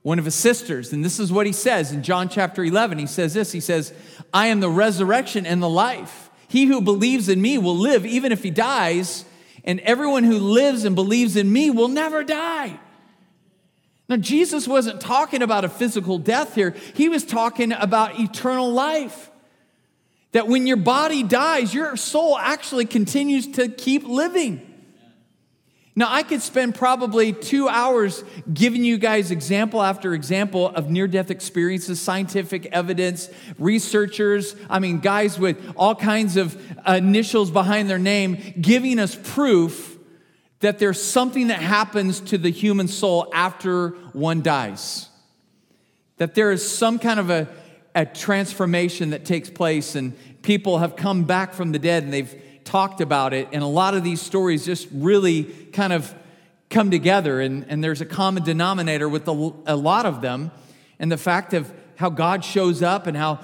one 0.04 0.20
of 0.20 0.26
his 0.26 0.36
sisters. 0.36 0.94
And 0.94 1.04
this 1.04 1.20
is 1.20 1.32
what 1.32 1.48
he 1.48 1.52
says 1.52 1.92
in 1.92 2.04
John 2.04 2.30
chapter 2.30 2.64
11. 2.64 3.00
He 3.00 3.08
says 3.08 3.34
this 3.34 3.52
He 3.52 3.60
says, 3.60 3.94
I 4.34 4.48
am 4.48 4.60
the 4.60 4.70
resurrection 4.70 5.46
and 5.46 5.62
the 5.62 5.70
life. 5.70 6.30
He 6.48 6.66
who 6.66 6.82
believes 6.82 7.28
in 7.28 7.42
me 7.42 7.58
will 7.58 7.76
live 7.76 8.06
even 8.06 8.32
if 8.32 8.44
he 8.44 8.52
dies, 8.52 9.26
and 9.64 9.80
everyone 9.80 10.24
who 10.24 10.38
lives 10.38 10.86
and 10.86 10.96
believes 10.96 11.36
in 11.36 11.52
me 11.52 11.72
will 11.72 11.88
never 11.88 12.24
die. 12.24 12.80
Now, 14.08 14.18
Jesus 14.18 14.68
wasn't 14.68 15.02
talking 15.02 15.42
about 15.42 15.66
a 15.66 15.70
physical 15.70 16.20
death 16.20 16.54
here, 16.54 16.76
he 16.94 17.10
was 17.10 17.26
talking 17.26 17.72
about 17.72 18.20
eternal 18.20 18.72
life. 18.72 19.32
That 20.36 20.50
when 20.50 20.68
your 20.68 20.76
body 20.76 21.24
dies, 21.24 21.74
your 21.74 21.96
soul 21.96 22.38
actually 22.38 22.84
continues 22.84 23.48
to 23.54 23.70
keep 23.70 24.06
living. 24.06 24.60
Now, 25.96 26.08
I 26.10 26.24
could 26.24 26.42
spend 26.42 26.76
probably 26.76 27.32
two 27.32 27.70
hours 27.70 28.22
giving 28.54 28.84
you 28.84 28.98
guys 28.98 29.32
example 29.32 29.82
after 29.82 30.14
example 30.14 30.68
of 30.68 30.90
near 30.90 31.08
death 31.08 31.32
experiences, 31.32 32.02
scientific 32.02 32.66
evidence, 32.74 33.30
researchers, 33.58 34.58
I 34.70 34.80
mean, 34.80 35.00
guys 35.00 35.40
with 35.40 35.58
all 35.78 35.96
kinds 35.96 36.36
of 36.36 36.62
initials 36.86 37.50
behind 37.50 37.90
their 37.90 37.98
name, 37.98 38.56
giving 38.60 39.00
us 39.00 39.18
proof 39.24 39.98
that 40.60 40.80
there's 40.80 41.02
something 41.02 41.48
that 41.48 41.62
happens 41.62 42.20
to 42.20 42.38
the 42.38 42.52
human 42.52 42.90
soul 42.90 43.32
after 43.34 43.92
one 44.12 44.42
dies. 44.42 45.08
That 46.18 46.36
there 46.36 46.52
is 46.52 46.70
some 46.70 47.00
kind 47.00 47.22
of 47.22 47.30
a 47.30 47.48
a 47.96 48.06
transformation 48.06 49.12
that 49.12 49.26
takes 49.26 49.50
place, 49.50 49.96
and 49.96 50.14
people 50.42 50.80
have 50.80 50.96
come 50.96 51.24
back 51.24 51.54
from 51.54 51.72
the 51.72 51.80
dead 51.80 52.04
and 52.04 52.14
they've 52.14 52.42
talked 52.66 53.00
about 53.00 53.34
it. 53.34 53.48
And 53.54 53.64
a 53.64 53.68
lot 53.68 53.96
of 53.96 54.04
these 54.04 54.22
stories 54.22 54.66
just 54.66 54.88
really 54.92 55.46
kind 55.72 55.94
of 55.94 56.14
come 56.70 56.92
together, 56.92 57.40
and, 57.40 57.66
and 57.70 57.84
there's 57.84 58.02
a 58.02 58.06
common 58.06 58.44
denominator 58.44 59.08
with 59.08 59.28
a, 59.28 59.32
lot 59.32 60.06
of 60.06 60.22
them, 60.22 60.52
and 61.00 61.12
the 61.12 61.18
fact 61.18 61.54
of 61.54 61.72
how 61.96 62.10
God 62.10 62.44
shows 62.44 62.82
up 62.84 63.08
and 63.08 63.16
how 63.16 63.40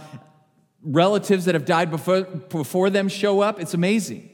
relatives 0.83 1.45
that 1.45 1.55
have 1.55 1.65
died 1.65 1.89
before, 1.89 2.23
before 2.23 2.89
them 2.89 3.07
show 3.07 3.39
up. 3.39 3.59
It's 3.59 3.73
amazing. 3.73 4.27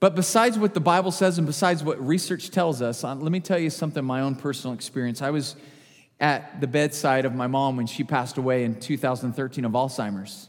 But 0.00 0.16
besides 0.16 0.58
what 0.58 0.72
the 0.72 0.80
Bible 0.80 1.12
says 1.12 1.36
and 1.36 1.46
besides 1.46 1.84
what 1.84 2.04
research 2.04 2.50
tells 2.50 2.80
us, 2.80 3.04
uh, 3.04 3.14
let 3.14 3.30
me 3.30 3.38
tell 3.38 3.58
you 3.58 3.68
something 3.68 4.02
my 4.02 4.22
own 4.22 4.34
personal 4.34 4.74
experience. 4.74 5.20
I 5.20 5.30
was 5.30 5.56
at 6.20 6.60
the 6.60 6.66
bedside 6.66 7.24
of 7.24 7.34
my 7.34 7.46
mom 7.46 7.76
when 7.76 7.86
she 7.86 8.04
passed 8.04 8.36
away 8.36 8.64
in 8.64 8.78
2013 8.78 9.64
of 9.64 9.72
Alzheimer's. 9.72 10.48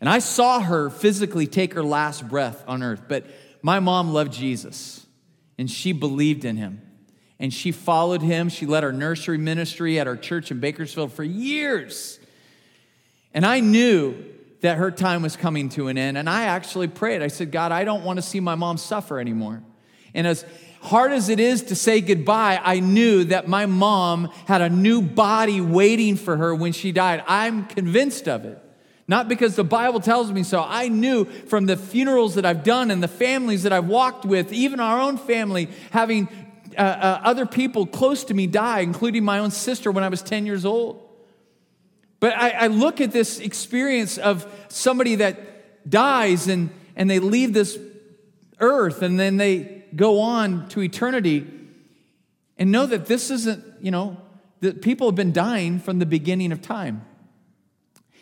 And 0.00 0.08
I 0.08 0.18
saw 0.18 0.60
her 0.60 0.90
physically 0.90 1.46
take 1.46 1.74
her 1.74 1.82
last 1.82 2.28
breath 2.28 2.64
on 2.66 2.82
earth. 2.82 3.02
But 3.08 3.26
my 3.62 3.80
mom 3.80 4.12
loved 4.12 4.32
Jesus 4.32 5.06
and 5.58 5.70
she 5.70 5.92
believed 5.92 6.44
in 6.44 6.56
him. 6.56 6.82
And 7.38 7.52
she 7.52 7.72
followed 7.72 8.22
him. 8.22 8.48
She 8.48 8.64
led 8.64 8.84
our 8.84 8.92
nursery 8.92 9.38
ministry 9.38 9.98
at 9.98 10.06
our 10.06 10.16
church 10.16 10.50
in 10.50 10.60
Bakersfield 10.60 11.12
for 11.12 11.24
years. 11.24 12.18
And 13.34 13.44
I 13.44 13.60
knew 13.60 14.24
that 14.62 14.78
her 14.78 14.90
time 14.90 15.22
was 15.22 15.36
coming 15.36 15.68
to 15.70 15.88
an 15.88 15.98
end. 15.98 16.16
And 16.16 16.30
I 16.30 16.44
actually 16.44 16.88
prayed. 16.88 17.20
I 17.20 17.28
said, 17.28 17.52
God, 17.52 17.72
I 17.72 17.84
don't 17.84 18.04
want 18.04 18.16
to 18.16 18.22
see 18.22 18.40
my 18.40 18.54
mom 18.54 18.78
suffer 18.78 19.20
anymore. 19.20 19.62
And 20.14 20.26
as 20.26 20.46
hard 20.80 21.12
as 21.12 21.28
it 21.28 21.40
is 21.40 21.64
to 21.64 21.74
say 21.74 22.00
goodbye, 22.00 22.60
I 22.62 22.80
knew 22.80 23.24
that 23.24 23.48
my 23.48 23.66
mom 23.66 24.30
had 24.46 24.60
a 24.60 24.68
new 24.68 25.02
body 25.02 25.60
waiting 25.60 26.16
for 26.16 26.36
her 26.36 26.54
when 26.54 26.72
she 26.72 26.92
died. 26.92 27.24
I'm 27.26 27.66
convinced 27.66 28.28
of 28.28 28.44
it. 28.44 28.62
Not 29.08 29.28
because 29.28 29.54
the 29.54 29.64
Bible 29.64 30.00
tells 30.00 30.32
me 30.32 30.42
so. 30.42 30.64
I 30.66 30.88
knew 30.88 31.24
from 31.24 31.66
the 31.66 31.76
funerals 31.76 32.34
that 32.34 32.44
I've 32.44 32.64
done 32.64 32.90
and 32.90 33.02
the 33.02 33.08
families 33.08 33.62
that 33.62 33.72
I've 33.72 33.86
walked 33.86 34.24
with, 34.24 34.52
even 34.52 34.80
our 34.80 35.00
own 35.00 35.16
family, 35.16 35.68
having 35.92 36.28
uh, 36.76 36.80
uh, 36.80 37.20
other 37.22 37.46
people 37.46 37.86
close 37.86 38.24
to 38.24 38.34
me 38.34 38.46
die, 38.46 38.80
including 38.80 39.24
my 39.24 39.38
own 39.38 39.52
sister 39.52 39.92
when 39.92 40.02
I 40.02 40.08
was 40.08 40.22
10 40.22 40.44
years 40.44 40.64
old. 40.64 41.02
But 42.18 42.36
I, 42.36 42.50
I 42.50 42.66
look 42.66 43.00
at 43.00 43.12
this 43.12 43.38
experience 43.38 44.18
of 44.18 44.50
somebody 44.68 45.16
that 45.16 45.88
dies 45.88 46.48
and, 46.48 46.70
and 46.96 47.08
they 47.08 47.20
leave 47.20 47.52
this 47.52 47.78
earth 48.58 49.02
and 49.02 49.20
then 49.20 49.36
they 49.36 49.75
go 49.96 50.20
on 50.20 50.68
to 50.68 50.82
eternity 50.82 51.46
and 52.58 52.70
know 52.70 52.86
that 52.86 53.06
this 53.06 53.30
isn't, 53.30 53.64
you 53.80 53.90
know, 53.90 54.16
that 54.60 54.82
people 54.82 55.08
have 55.08 55.14
been 55.14 55.32
dying 55.32 55.78
from 55.78 55.98
the 55.98 56.06
beginning 56.06 56.52
of 56.52 56.62
time. 56.62 57.04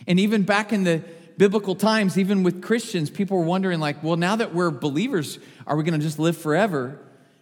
And 0.06 0.18
even 0.18 0.42
back 0.42 0.72
in 0.72 0.84
the 0.84 1.02
biblical 1.36 1.74
times, 1.74 2.18
even 2.18 2.42
with 2.42 2.62
Christians, 2.62 3.10
people 3.10 3.38
were 3.38 3.44
wondering, 3.44 3.80
like, 3.80 4.02
well, 4.02 4.16
now 4.16 4.36
that 4.36 4.54
we're 4.54 4.70
believers, 4.70 5.38
are 5.66 5.76
we 5.76 5.84
going 5.84 5.98
to 5.98 6.04
just 6.04 6.18
live 6.18 6.36
forever? 6.36 6.98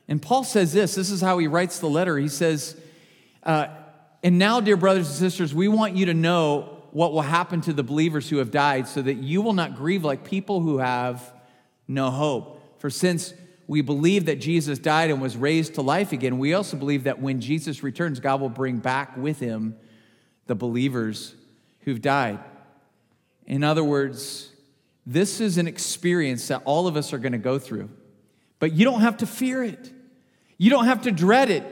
And 0.09 0.21
Paul 0.21 0.45
says 0.45 0.73
this 0.73 0.95
this 0.95 1.11
is 1.11 1.21
how 1.21 1.39
he 1.39 1.47
writes 1.47 1.79
the 1.79 1.89
letter. 1.89 2.19
He 2.19 2.29
says, 2.29 2.77
uh, 3.43 3.69
And 4.23 4.39
now, 4.39 4.61
dear 4.61 4.77
brothers 4.77 5.09
and 5.09 5.17
sisters, 5.17 5.55
we 5.55 5.69
want 5.69 5.97
you 5.97 6.07
to 6.07 6.15
know 6.15 6.83
what 6.91 7.13
will 7.13 7.23
happen 7.23 7.63
to 7.63 7.73
the 7.73 7.83
believers 7.83 8.29
who 8.29 8.37
have 8.37 8.51
died, 8.51 8.87
so 8.87 9.01
that 9.01 9.15
you 9.15 9.41
will 9.41 9.55
not 9.55 9.77
grieve 9.77 10.05
like 10.05 10.25
people 10.25 10.61
who 10.61 10.79
have 10.79 11.33
no 11.89 12.11
hope. 12.11 12.81
For 12.81 12.91
since 12.91 13.33
we 13.67 13.81
believe 13.81 14.27
that 14.27 14.41
Jesus 14.41 14.79
died 14.79 15.11
and 15.11 15.21
was 15.21 15.37
raised 15.37 15.75
to 15.75 15.83
life 15.83 16.13
again, 16.13 16.39
we 16.39 16.55
also 16.55 16.77
believe 16.77 17.05
that 17.05 17.21
when 17.21 17.41
Jesus 17.41 17.83
returns, 17.83 18.21
God 18.21 18.41
will 18.41 18.49
bring 18.49 18.79
back 18.79 19.17
with 19.17 19.39
him 19.39 19.77
the 20.47 20.55
believers 20.55 21.35
who've 21.81 22.01
died. 22.01 22.41
In 23.47 23.65
other 23.65 23.85
words, 23.85 24.51
this 25.07 25.41
is 25.41 25.59
an 25.59 25.67
experience 25.67 26.49
that 26.49 26.63
all 26.65 26.87
of 26.87 26.97
us 26.97 27.13
are 27.13 27.19
going 27.19 27.33
to 27.33 27.39
go 27.39 27.59
through, 27.59 27.91
but 28.59 28.73
you 28.73 28.85
don't 28.85 29.01
have 29.01 29.19
to 29.19 29.27
fear 29.27 29.63
it. 29.63 29.93
You 30.59 30.71
don't 30.71 30.85
have 30.85 31.03
to 31.03 31.11
dread 31.11 31.51
it, 31.51 31.65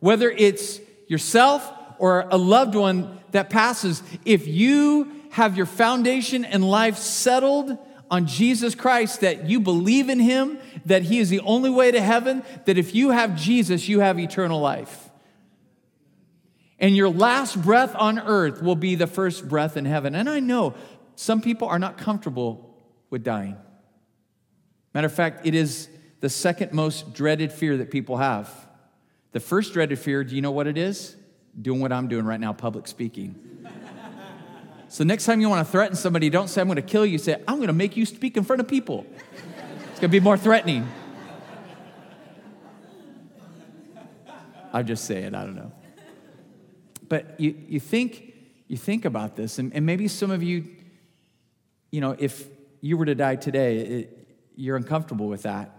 whether 0.00 0.30
it's 0.30 0.80
yourself 1.08 1.72
or 1.98 2.26
a 2.30 2.36
loved 2.36 2.74
one 2.74 3.18
that 3.32 3.50
passes. 3.50 4.02
If 4.24 4.46
you 4.46 5.12
have 5.30 5.56
your 5.56 5.66
foundation 5.66 6.44
in 6.44 6.62
life 6.62 6.96
settled 6.96 7.76
on 8.10 8.26
Jesus 8.26 8.74
Christ, 8.74 9.20
that 9.20 9.48
you 9.48 9.60
believe 9.60 10.08
in 10.08 10.20
Him, 10.20 10.58
that 10.86 11.02
He 11.02 11.18
is 11.18 11.28
the 11.28 11.40
only 11.40 11.70
way 11.70 11.90
to 11.90 12.00
heaven, 12.00 12.42
that 12.66 12.78
if 12.78 12.94
you 12.94 13.10
have 13.10 13.36
Jesus, 13.36 13.88
you 13.88 14.00
have 14.00 14.18
eternal 14.18 14.60
life. 14.60 15.10
And 16.78 16.96
your 16.96 17.08
last 17.08 17.60
breath 17.60 17.94
on 17.96 18.18
earth 18.18 18.62
will 18.62 18.76
be 18.76 18.94
the 18.94 19.06
first 19.06 19.48
breath 19.48 19.76
in 19.76 19.84
heaven. 19.84 20.14
And 20.14 20.28
I 20.28 20.40
know 20.40 20.74
some 21.16 21.40
people 21.40 21.66
are 21.68 21.78
not 21.78 21.98
comfortable 21.98 22.76
with 23.10 23.24
dying. 23.24 23.56
Matter 24.94 25.06
of 25.06 25.12
fact, 25.12 25.46
it 25.46 25.54
is 25.54 25.88
the 26.20 26.28
second 26.28 26.72
most 26.72 27.14
dreaded 27.14 27.52
fear 27.52 27.76
that 27.78 27.90
people 27.90 28.16
have. 28.16 28.52
The 29.32 29.40
first 29.40 29.72
dreaded 29.72 29.98
fear, 29.98 30.24
do 30.24 30.34
you 30.34 30.42
know 30.42 30.50
what 30.50 30.66
it 30.66 30.78
is? 30.78 31.16
Doing 31.60 31.80
what 31.80 31.92
I'm 31.92 32.08
doing 32.08 32.24
right 32.24 32.40
now, 32.40 32.52
public 32.52 32.86
speaking. 32.86 33.34
so 34.88 35.04
next 35.04 35.26
time 35.26 35.40
you 35.40 35.48
want 35.48 35.66
to 35.66 35.70
threaten 35.70 35.96
somebody, 35.96 36.30
don't 36.30 36.48
say, 36.48 36.60
I'm 36.60 36.68
going 36.68 36.76
to 36.76 36.82
kill 36.82 37.04
you. 37.04 37.18
Say, 37.18 37.34
I'm 37.46 37.56
going 37.56 37.66
to 37.68 37.72
make 37.72 37.96
you 37.96 38.06
speak 38.06 38.36
in 38.36 38.44
front 38.44 38.60
of 38.60 38.68
people. 38.68 39.04
It's 39.98 40.00
going 40.00 40.12
to 40.12 40.20
be 40.20 40.22
more 40.22 40.36
threatening. 40.38 40.86
I'm 44.72 44.86
just 44.86 45.06
saying, 45.06 45.34
I 45.34 45.42
don't 45.42 45.56
know. 45.56 45.72
But 47.08 47.34
you, 47.40 47.56
you, 47.66 47.80
think, 47.80 48.32
you 48.68 48.76
think 48.76 49.04
about 49.04 49.34
this, 49.34 49.58
and, 49.58 49.74
and 49.74 49.84
maybe 49.84 50.06
some 50.06 50.30
of 50.30 50.40
you 50.40 50.68
you 51.90 52.00
know, 52.00 52.14
if 52.16 52.46
you 52.80 52.96
were 52.96 53.06
to 53.06 53.16
die 53.16 53.34
today, 53.34 53.78
it, 53.78 54.28
you're 54.54 54.76
uncomfortable 54.76 55.26
with 55.26 55.42
that. 55.42 55.74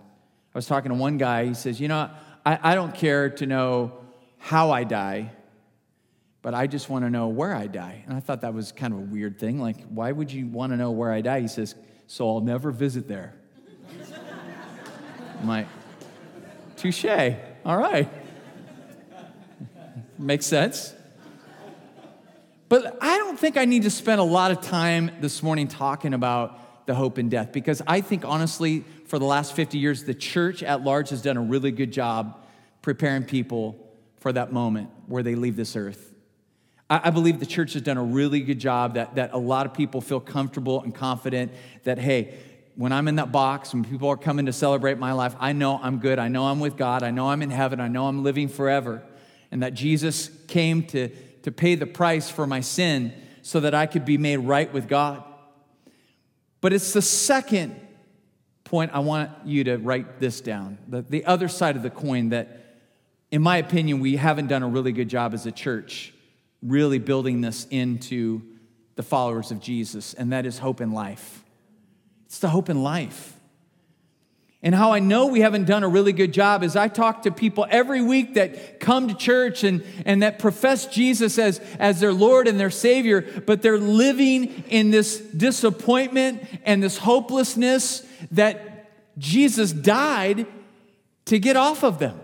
I 0.54 0.58
was 0.58 0.66
talking 0.66 0.90
to 0.90 0.98
one 0.98 1.18
guy, 1.18 1.46
he 1.46 1.54
says, 1.54 1.80
You 1.80 1.88
know, 1.88 2.10
I, 2.46 2.60
I 2.62 2.76
don't 2.76 2.94
care 2.94 3.30
to 3.30 3.46
know 3.46 3.94
how 4.38 4.72
I 4.72 4.84
die, 4.84 5.32
but 6.42 6.54
I 6.54 6.68
just 6.68 6.90
want 6.90 7.06
to 7.06 7.10
know 7.10 7.30
where 7.30 7.56
I 7.56 7.68
die. 7.68 8.04
And 8.06 8.18
I 8.18 8.20
thought 8.20 8.42
that 8.42 8.54
was 8.54 8.74
kind 8.74 8.92
of 8.92 9.00
a 9.00 9.04
weird 9.04 9.40
thing. 9.40 9.62
Like, 9.62 9.88
why 9.88 10.12
would 10.12 10.30
you 10.30 10.48
want 10.48 10.74
to 10.74 10.78
know 10.78 10.92
where 10.92 11.14
I 11.14 11.22
die? 11.22 11.40
He 11.40 11.48
says, 11.48 11.74
So 12.08 12.28
I'll 12.28 12.42
never 12.42 12.72
visit 12.72 13.08
there. 13.08 13.39
I'm 15.40 15.48
like, 15.48 15.68
Touche. 16.76 17.06
All 17.66 17.78
right. 17.78 18.10
Makes 20.18 20.46
sense. 20.48 20.94
But 22.68 22.98
I 23.02 23.18
don't 23.18 23.40
think 23.40 23.58
I 23.58 23.66
need 23.66 23.84
to 23.84 23.90
spend 23.90 24.20
a 24.20 24.24
lot 24.24 24.52
of 24.52 24.62
time 24.62 25.12
this 25.22 25.42
morning 25.42 25.68
talking 25.68 26.14
about 26.14 26.86
the 26.86 26.94
hope 26.94 27.18
in 27.18 27.30
death 27.30 27.52
because 27.52 27.82
I 27.88 28.02
think, 28.02 28.26
honestly, 28.26 28.84
for 29.06 29.18
the 29.18 29.26
last 29.26 29.56
50 29.56 29.78
years, 29.78 30.04
the 30.04 30.14
church 30.14 30.62
at 30.62 30.84
large 30.84 31.10
has 31.10 31.22
done 31.22 31.38
a 31.38 31.42
really 31.42 31.72
good 31.72 31.92
job 31.92 32.38
preparing 32.82 33.24
people 33.24 33.76
for 34.18 34.32
that 34.34 34.52
moment 34.52 34.90
where 35.08 35.24
they 35.24 35.36
leave 35.36 35.56
this 35.56 35.76
earth. 35.76 36.14
I, 36.90 37.02
I 37.06 37.10
believe 37.12 37.40
the 37.40 37.46
church 37.46 37.74
has 37.74 37.82
done 37.82 37.98
a 37.98 38.04
really 38.04 38.42
good 38.42 38.60
job 38.60 38.96
that, 38.96 39.16
that 39.16 39.34
a 39.34 39.38
lot 39.38 39.66
of 39.66 39.74
people 39.74 40.02
feel 40.02 40.20
comfortable 40.20 40.82
and 40.82 40.94
confident 40.94 41.52
that, 41.84 41.98
hey, 41.98 42.36
when 42.80 42.94
I'm 42.94 43.10
in 43.10 43.18
that 43.18 43.32
box, 43.32 43.74
when 43.74 43.84
people 43.84 44.08
are 44.08 44.18
coming 44.18 44.46
to 44.46 44.54
celebrate 44.54 44.98
my 44.98 45.12
life, 45.12 45.36
I 45.38 45.52
know 45.52 45.80
I'm 45.84 46.00
good. 46.00 46.18
I 46.18 46.30
know 46.30 46.46
I'm 46.46 46.62
with 46.62 46.78
God. 46.78 47.04
I 47.04 47.12
know 47.12 47.28
I'm 47.28 47.42
in 47.42 47.50
heaven. 47.50 47.82
I 47.82 47.90
know 47.90 48.08
I'm 48.08 48.24
living 48.24 48.48
forever. 48.48 49.04
And 49.52 49.64
that 49.64 49.74
Jesus 49.74 50.30
came 50.48 50.84
to 50.88 51.10
to 51.44 51.52
pay 51.52 51.76
the 51.76 51.86
price 51.86 52.30
for 52.30 52.46
my 52.46 52.62
sin 52.62 53.14
so 53.42 53.60
that 53.62 53.74
I 53.74 53.86
could 53.86 54.06
be 54.06 54.18
made 54.18 54.38
right 54.38 54.72
with 54.72 54.88
God. 54.88 55.24
But 56.62 56.74
it's 56.74 56.94
the 56.94 57.02
second 57.02 57.80
point 58.64 58.92
I 58.94 59.00
want 59.00 59.32
you 59.46 59.64
to 59.66 59.78
write 59.78 60.20
this 60.20 60.42
down 60.42 60.78
the, 60.88 61.02
the 61.02 61.26
other 61.26 61.48
side 61.48 61.76
of 61.76 61.84
the 61.84 61.90
coin 61.90 62.30
that, 62.30 62.82
in 63.32 63.42
my 63.42 63.58
opinion, 63.58 64.00
we 64.00 64.16
haven't 64.16 64.48
done 64.48 64.64
a 64.64 64.68
really 64.68 64.92
good 64.92 65.10
job 65.10 65.34
as 65.34 65.46
a 65.46 65.52
church 65.52 66.14
really 66.62 67.00
building 67.00 67.42
this 67.42 67.66
into 67.72 68.42
the 68.96 69.04
followers 69.04 69.50
of 69.50 69.62
Jesus, 69.62 70.14
and 70.14 70.34
that 70.34 70.46
is 70.46 70.60
hope 70.60 70.82
in 70.82 70.92
life. 70.92 71.44
It's 72.30 72.38
the 72.38 72.50
hope 72.50 72.70
in 72.70 72.84
life. 72.84 73.36
And 74.62 74.76
how 74.76 74.92
I 74.92 75.00
know 75.00 75.26
we 75.26 75.42
haven't 75.42 75.66
done 75.66 75.84
a 75.84 75.88
really 75.88 76.14
good 76.14 76.32
job 76.32 76.64
is 76.64 76.76
I 76.76 76.90
talk 76.90 77.24
to 77.24 77.32
people 77.32 77.66
every 77.70 78.04
week 78.04 78.36
that 78.36 78.80
come 78.80 79.08
to 79.08 79.16
church 79.16 79.64
and, 79.64 79.84
and 80.06 80.22
that 80.22 80.38
profess 80.38 80.86
Jesus 80.86 81.40
as, 81.40 81.60
as 81.80 82.00
their 82.00 82.14
Lord 82.14 82.48
and 82.48 82.60
their 82.60 82.70
Savior, 82.70 83.26
but 83.48 83.64
they're 83.64 83.80
living 83.80 84.64
in 84.70 84.92
this 84.92 85.18
disappointment 85.18 86.44
and 86.66 86.84
this 86.84 87.00
hopelessness 87.00 88.06
that 88.32 88.92
Jesus 89.18 89.72
died 89.72 90.46
to 91.26 91.40
get 91.40 91.56
off 91.56 91.84
of 91.84 91.98
them. 91.98 92.20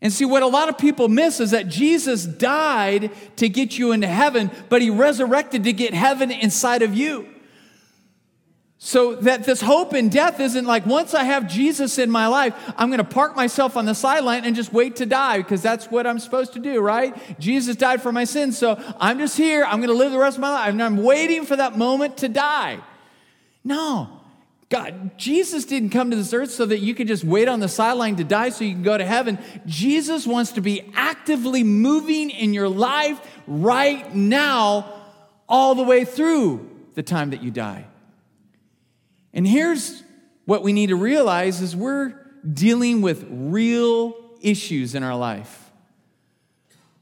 And 0.00 0.12
see, 0.12 0.24
what 0.24 0.42
a 0.42 0.46
lot 0.46 0.68
of 0.68 0.76
people 0.76 1.08
miss 1.08 1.38
is 1.38 1.52
that 1.52 1.68
Jesus 1.68 2.24
died 2.24 3.12
to 3.36 3.48
get 3.48 3.78
you 3.78 3.92
into 3.92 4.08
heaven, 4.08 4.50
but 4.68 4.82
he 4.82 4.90
resurrected 4.90 5.64
to 5.64 5.72
get 5.72 5.94
heaven 5.94 6.32
inside 6.32 6.82
of 6.82 6.94
you. 6.94 7.28
So 8.78 9.14
that 9.16 9.44
this 9.44 9.62
hope 9.62 9.94
in 9.94 10.10
death 10.10 10.38
isn't 10.38 10.66
like 10.66 10.84
once 10.84 11.14
I 11.14 11.24
have 11.24 11.48
Jesus 11.48 11.98
in 11.98 12.10
my 12.10 12.26
life, 12.26 12.54
I'm 12.76 12.88
going 12.88 12.98
to 12.98 13.04
park 13.04 13.34
myself 13.34 13.74
on 13.76 13.86
the 13.86 13.94
sideline 13.94 14.44
and 14.44 14.54
just 14.54 14.72
wait 14.72 14.96
to 14.96 15.06
die 15.06 15.38
because 15.38 15.62
that's 15.62 15.90
what 15.90 16.06
I'm 16.06 16.18
supposed 16.18 16.52
to 16.52 16.58
do, 16.58 16.80
right? 16.80 17.16
Jesus 17.40 17.76
died 17.76 18.02
for 18.02 18.12
my 18.12 18.24
sins, 18.24 18.58
so 18.58 18.78
I'm 19.00 19.18
just 19.18 19.36
here. 19.36 19.64
I'm 19.64 19.78
going 19.78 19.88
to 19.88 19.94
live 19.94 20.12
the 20.12 20.18
rest 20.18 20.36
of 20.36 20.42
my 20.42 20.50
life 20.50 20.68
and 20.68 20.82
I'm 20.82 21.02
waiting 21.02 21.46
for 21.46 21.56
that 21.56 21.78
moment 21.78 22.18
to 22.18 22.28
die. 22.28 22.80
No. 23.64 24.10
God, 24.68 25.16
Jesus 25.16 25.64
didn't 25.64 25.90
come 25.90 26.10
to 26.10 26.16
this 26.16 26.34
earth 26.34 26.50
so 26.50 26.66
that 26.66 26.80
you 26.80 26.94
could 26.94 27.06
just 27.06 27.24
wait 27.24 27.48
on 27.48 27.60
the 27.60 27.68
sideline 27.68 28.16
to 28.16 28.24
die 28.24 28.50
so 28.50 28.64
you 28.64 28.72
can 28.72 28.82
go 28.82 28.98
to 28.98 29.06
heaven. 29.06 29.38
Jesus 29.64 30.26
wants 30.26 30.52
to 30.52 30.60
be 30.60 30.92
actively 30.94 31.62
moving 31.62 32.30
in 32.30 32.52
your 32.52 32.68
life 32.68 33.20
right 33.46 34.14
now 34.14 34.92
all 35.48 35.76
the 35.76 35.84
way 35.84 36.04
through 36.04 36.68
the 36.94 37.02
time 37.02 37.30
that 37.30 37.42
you 37.42 37.50
die. 37.50 37.86
And 39.36 39.46
here's 39.46 40.02
what 40.46 40.62
we 40.62 40.72
need 40.72 40.86
to 40.88 40.96
realize 40.96 41.60
is 41.60 41.76
we're 41.76 42.14
dealing 42.50 43.02
with 43.02 43.26
real 43.30 44.16
issues 44.40 44.94
in 44.94 45.02
our 45.02 45.14
life. 45.14 45.70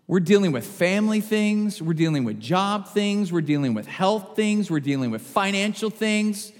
We're 0.08 0.20
dealing 0.20 0.50
with 0.50 0.66
family 0.66 1.20
things, 1.20 1.80
we're 1.80 1.94
dealing 1.94 2.24
with 2.24 2.40
job 2.40 2.88
things, 2.88 3.32
we're 3.32 3.40
dealing 3.40 3.72
with 3.72 3.86
health 3.86 4.34
things, 4.34 4.70
we're 4.70 4.80
dealing 4.80 5.12
with 5.12 5.22
financial 5.22 5.90
things. 5.90 6.52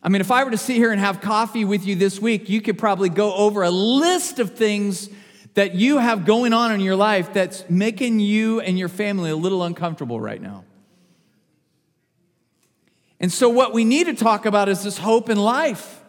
I 0.00 0.08
mean, 0.08 0.20
if 0.20 0.30
I 0.30 0.44
were 0.44 0.52
to 0.52 0.56
sit 0.56 0.76
here 0.76 0.92
and 0.92 1.00
have 1.00 1.20
coffee 1.20 1.64
with 1.64 1.84
you 1.84 1.96
this 1.96 2.20
week, 2.20 2.48
you 2.48 2.62
could 2.62 2.78
probably 2.78 3.08
go 3.08 3.34
over 3.34 3.64
a 3.64 3.70
list 3.70 4.38
of 4.38 4.52
things 4.54 5.10
that 5.54 5.74
you 5.74 5.98
have 5.98 6.24
going 6.24 6.52
on 6.52 6.72
in 6.72 6.80
your 6.80 6.96
life 6.96 7.32
that's 7.32 7.68
making 7.68 8.20
you 8.20 8.60
and 8.60 8.78
your 8.78 8.88
family 8.88 9.30
a 9.30 9.36
little 9.36 9.64
uncomfortable 9.64 10.20
right 10.20 10.40
now. 10.40 10.64
And 13.24 13.32
so, 13.32 13.48
what 13.48 13.72
we 13.72 13.86
need 13.86 14.04
to 14.04 14.12
talk 14.12 14.44
about 14.44 14.68
is 14.68 14.82
this 14.82 14.98
hope 14.98 15.30
in 15.30 15.38
life. 15.38 16.02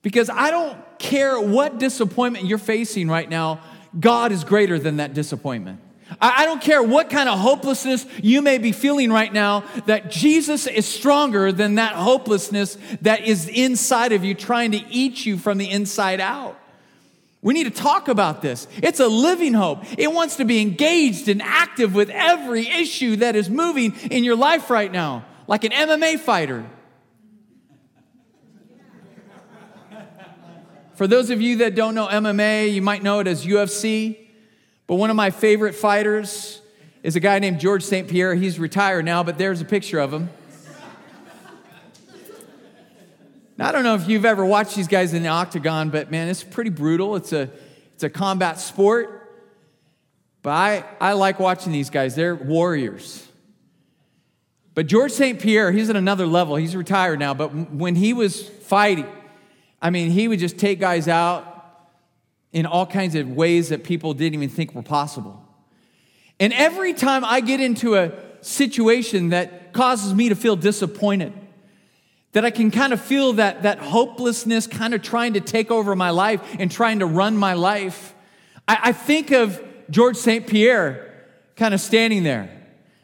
Because 0.00 0.30
I 0.30 0.50
don't 0.50 0.78
care 0.98 1.38
what 1.38 1.78
disappointment 1.78 2.46
you're 2.46 2.56
facing 2.56 3.10
right 3.10 3.28
now, 3.28 3.60
God 4.00 4.32
is 4.32 4.42
greater 4.42 4.78
than 4.78 4.96
that 4.96 5.12
disappointment. 5.12 5.80
I 6.18 6.46
don't 6.46 6.62
care 6.62 6.82
what 6.82 7.10
kind 7.10 7.28
of 7.28 7.38
hopelessness 7.38 8.06
you 8.22 8.40
may 8.40 8.56
be 8.56 8.72
feeling 8.72 9.12
right 9.12 9.30
now, 9.30 9.64
that 9.84 10.10
Jesus 10.10 10.66
is 10.66 10.86
stronger 10.86 11.52
than 11.52 11.74
that 11.74 11.92
hopelessness 11.92 12.78
that 13.02 13.26
is 13.26 13.46
inside 13.46 14.12
of 14.12 14.24
you, 14.24 14.34
trying 14.34 14.70
to 14.70 14.82
eat 14.88 15.26
you 15.26 15.36
from 15.36 15.58
the 15.58 15.70
inside 15.70 16.20
out. 16.20 16.58
We 17.42 17.52
need 17.52 17.64
to 17.64 17.82
talk 17.82 18.08
about 18.08 18.40
this. 18.40 18.66
It's 18.82 18.98
a 18.98 19.08
living 19.08 19.52
hope. 19.52 19.84
It 19.98 20.10
wants 20.10 20.36
to 20.36 20.46
be 20.46 20.62
engaged 20.62 21.28
and 21.28 21.42
active 21.42 21.94
with 21.94 22.08
every 22.08 22.66
issue 22.66 23.16
that 23.16 23.36
is 23.36 23.50
moving 23.50 23.94
in 24.10 24.24
your 24.24 24.36
life 24.36 24.70
right 24.70 24.90
now, 24.90 25.26
like 25.46 25.64
an 25.64 25.72
MMA 25.72 26.18
fighter. 26.18 26.64
For 30.94 31.08
those 31.08 31.30
of 31.30 31.40
you 31.40 31.56
that 31.58 31.74
don't 31.74 31.94
know 31.94 32.06
MMA, 32.06 32.72
you 32.72 32.80
might 32.80 33.02
know 33.02 33.18
it 33.18 33.26
as 33.26 33.44
UFC. 33.44 34.16
But 34.86 34.96
one 34.96 35.10
of 35.10 35.16
my 35.16 35.30
favorite 35.30 35.74
fighters 35.74 36.60
is 37.02 37.16
a 37.16 37.20
guy 37.20 37.38
named 37.38 37.58
George 37.58 37.82
St. 37.82 38.06
Pierre. 38.06 38.34
He's 38.34 38.58
retired 38.58 39.04
now, 39.04 39.22
but 39.22 39.38
there's 39.38 39.60
a 39.60 39.64
picture 39.64 39.98
of 39.98 40.12
him. 40.12 40.28
Now, 43.56 43.68
I 43.68 43.72
don't 43.72 43.84
know 43.84 43.94
if 43.94 44.08
you've 44.08 44.24
ever 44.24 44.44
watched 44.44 44.74
these 44.74 44.88
guys 44.88 45.14
in 45.14 45.22
the 45.22 45.28
octagon, 45.28 45.90
but 45.90 46.10
man, 46.10 46.28
it's 46.28 46.42
pretty 46.42 46.70
brutal. 46.70 47.14
It's 47.14 47.32
a, 47.32 47.50
it's 47.94 48.02
a 48.02 48.10
combat 48.10 48.58
sport. 48.58 49.20
But 50.42 50.50
I, 50.50 50.84
I 51.00 51.12
like 51.12 51.38
watching 51.38 51.72
these 51.72 51.88
guys. 51.88 52.14
They're 52.14 52.34
warriors. 52.34 53.26
But 54.74 54.86
George 54.86 55.12
St. 55.12 55.40
Pierre, 55.40 55.70
he's 55.70 55.88
at 55.88 55.96
another 55.96 56.26
level. 56.26 56.56
He's 56.56 56.74
retired 56.74 57.18
now, 57.18 57.32
but 57.32 57.48
when 57.54 57.94
he 57.94 58.12
was 58.12 58.48
fighting, 58.48 59.06
I 59.80 59.90
mean, 59.90 60.10
he 60.10 60.26
would 60.28 60.40
just 60.40 60.58
take 60.58 60.80
guys 60.80 61.06
out 61.08 61.50
in 62.52 62.66
all 62.66 62.86
kinds 62.86 63.14
of 63.14 63.28
ways 63.30 63.68
that 63.68 63.84
people 63.84 64.14
didn't 64.14 64.34
even 64.34 64.48
think 64.48 64.74
were 64.74 64.82
possible. 64.82 65.40
And 66.40 66.52
every 66.52 66.94
time 66.94 67.24
I 67.24 67.40
get 67.40 67.60
into 67.60 67.94
a 67.96 68.12
situation 68.40 69.30
that 69.30 69.72
causes 69.72 70.12
me 70.12 70.28
to 70.28 70.34
feel 70.34 70.56
disappointed, 70.56 71.32
that 72.32 72.44
I 72.44 72.50
can 72.50 72.72
kind 72.72 72.92
of 72.92 73.00
feel 73.00 73.34
that, 73.34 73.62
that 73.62 73.78
hopelessness 73.78 74.66
kind 74.66 74.92
of 74.92 75.02
trying 75.02 75.34
to 75.34 75.40
take 75.40 75.70
over 75.70 75.94
my 75.94 76.10
life 76.10 76.40
and 76.58 76.70
trying 76.70 76.98
to 76.98 77.06
run 77.06 77.36
my 77.36 77.54
life. 77.54 78.12
I, 78.66 78.78
I 78.84 78.92
think 78.92 79.30
of 79.30 79.62
George 79.88 80.16
St. 80.16 80.46
Pierre 80.46 81.12
kind 81.54 81.74
of 81.74 81.80
standing 81.80 82.24
there 82.24 82.50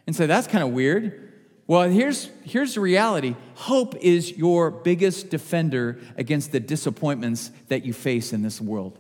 and 0.07 0.17
say, 0.17 0.27
that's 0.27 0.49
kind 0.49 0.65
of 0.65 0.71
weird. 0.71 1.30
Well, 1.71 1.89
here's, 1.89 2.29
here's 2.43 2.75
the 2.75 2.81
reality 2.81 3.37
hope 3.55 3.95
is 3.95 4.37
your 4.37 4.73
biggest 4.73 5.31
defender 5.31 6.01
against 6.17 6.51
the 6.51 6.59
disappointments 6.59 7.53
that 7.69 7.85
you 7.85 7.93
face 7.93 8.33
in 8.33 8.43
this 8.43 8.61
world. 8.61 8.99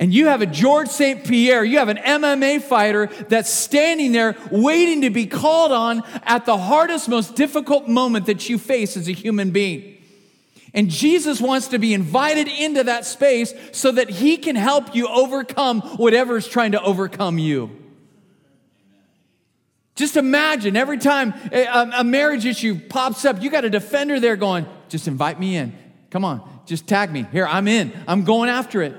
And 0.00 0.14
you 0.14 0.28
have 0.28 0.40
a 0.40 0.46
George 0.46 0.88
St. 0.88 1.22
Pierre, 1.22 1.62
you 1.62 1.76
have 1.76 1.90
an 1.90 1.98
MMA 1.98 2.62
fighter 2.62 3.10
that's 3.28 3.52
standing 3.52 4.12
there 4.12 4.38
waiting 4.50 5.02
to 5.02 5.10
be 5.10 5.26
called 5.26 5.70
on 5.70 6.02
at 6.22 6.46
the 6.46 6.56
hardest, 6.56 7.10
most 7.10 7.36
difficult 7.36 7.86
moment 7.86 8.24
that 8.24 8.48
you 8.48 8.56
face 8.56 8.96
as 8.96 9.06
a 9.06 9.12
human 9.12 9.50
being. 9.50 10.02
And 10.72 10.88
Jesus 10.88 11.42
wants 11.42 11.68
to 11.68 11.78
be 11.78 11.92
invited 11.92 12.48
into 12.48 12.84
that 12.84 13.04
space 13.04 13.52
so 13.72 13.92
that 13.92 14.08
he 14.08 14.38
can 14.38 14.56
help 14.56 14.94
you 14.94 15.08
overcome 15.08 15.82
whatever 15.98 16.38
is 16.38 16.48
trying 16.48 16.72
to 16.72 16.80
overcome 16.80 17.36
you. 17.36 17.87
Just 19.98 20.16
imagine 20.16 20.76
every 20.76 20.98
time 20.98 21.34
a, 21.50 22.04
marriage 22.04 22.46
issue 22.46 22.78
pops 22.78 23.24
up, 23.24 23.42
you 23.42 23.50
got 23.50 23.64
a 23.64 23.70
defender 23.70 24.20
there 24.20 24.36
going, 24.36 24.64
just 24.88 25.08
invite 25.08 25.40
me 25.40 25.56
in. 25.56 25.76
Come 26.10 26.24
on, 26.24 26.48
just 26.66 26.86
tag 26.86 27.10
me. 27.10 27.26
Here, 27.32 27.44
I'm 27.44 27.66
in. 27.66 27.92
I'm 28.06 28.22
going 28.22 28.48
after 28.48 28.80
it. 28.80 28.94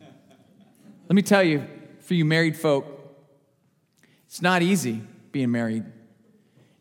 Let 0.00 1.14
me 1.14 1.20
tell 1.20 1.42
you, 1.42 1.62
for 2.00 2.14
you 2.14 2.24
married 2.24 2.56
folk, 2.56 2.86
it's 4.24 4.40
not 4.40 4.62
easy 4.62 5.02
being 5.30 5.50
married. 5.50 5.84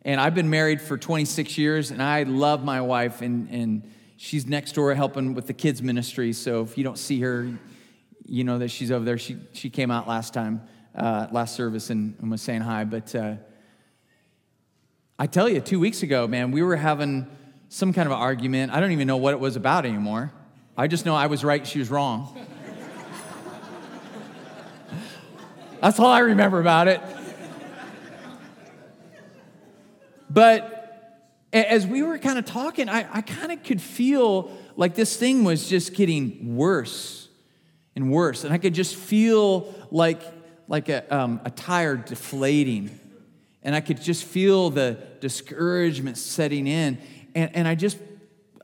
And 0.03 0.21
I've 0.21 0.33
been 0.33 0.49
married 0.49 0.79
for 0.81 0.97
26 0.97 1.57
years, 1.57 1.91
and 1.91 2.01
I 2.01 2.23
love 2.23 2.63
my 2.63 2.79
wife, 2.79 3.21
and, 3.21 3.49
and 3.49 3.91
she's 4.15 4.45
next 4.45 4.71
door 4.71 4.95
helping 4.95 5.33
with 5.33 5.47
the 5.47 5.53
kids' 5.53 5.81
ministry. 5.81 6.31
So 6.31 6.61
if 6.61 6.77
you 6.77 6.85
don't 6.85 6.97
see 6.97 7.19
her, 7.19 7.51
you 8.25 8.45
know 8.45 8.59
that 8.59 8.69
she's 8.69 8.89
over 8.89 9.03
there. 9.03 9.17
She, 9.17 9.35
she 9.51 9.69
came 9.69 9.91
out 9.91 10.07
last 10.07 10.33
time, 10.33 10.61
uh, 10.95 11.27
last 11.31 11.55
service, 11.55 11.89
and, 11.89 12.15
and, 12.21 12.31
was 12.31 12.41
saying 12.41 12.61
hi. 12.61 12.83
But 12.85 13.13
uh, 13.15 13.35
I 15.19 15.27
tell 15.27 15.49
you, 15.49 15.61
two 15.61 15.79
weeks 15.79 16.03
ago, 16.03 16.27
man, 16.27 16.51
we 16.51 16.63
were 16.63 16.75
having 16.75 17.27
some 17.69 17.93
kind 17.93 18.07
of 18.07 18.13
an 18.13 18.19
argument. 18.19 18.71
I 18.71 18.79
don't 18.79 18.91
even 18.91 19.07
know 19.07 19.17
what 19.17 19.33
it 19.33 19.39
was 19.39 19.55
about 19.55 19.85
anymore. 19.85 20.31
I 20.77 20.87
just 20.87 21.05
know 21.05 21.15
I 21.15 21.27
was 21.27 21.43
right, 21.43 21.65
she 21.65 21.79
was 21.79 21.89
wrong. 21.89 22.37
That's 25.81 25.99
all 25.99 26.11
I 26.11 26.19
remember 26.19 26.59
about 26.59 26.87
it. 26.87 27.01
But 30.29 30.75
as 31.53 31.87
we 31.87 32.03
were 32.03 32.17
kind 32.17 32.37
of 32.37 32.45
talking, 32.45 32.89
I, 32.89 33.07
I 33.09 33.21
kind 33.21 33.51
of 33.51 33.63
could 33.63 33.81
feel 33.81 34.51
like 34.75 34.95
this 34.95 35.15
thing 35.15 35.45
was 35.45 35.69
just 35.69 35.93
getting 35.93 36.55
worse 36.55 37.29
and 37.95 38.11
worse. 38.11 38.43
And 38.43 38.53
I 38.53 38.57
could 38.57 38.73
just 38.73 38.95
feel 38.95 39.73
like, 39.91 40.21
like 40.67 40.89
a, 40.89 41.15
um, 41.15 41.41
a 41.45 41.51
tire 41.51 41.95
deflating. 41.95 42.99
And 43.63 43.75
I 43.75 43.81
could 43.81 44.01
just 44.01 44.23
feel 44.23 44.69
the 44.69 44.97
discouragement 45.19 46.17
setting 46.17 46.67
in. 46.67 46.99
And, 47.33 47.55
and 47.55 47.67
I, 47.67 47.75
just, 47.75 47.97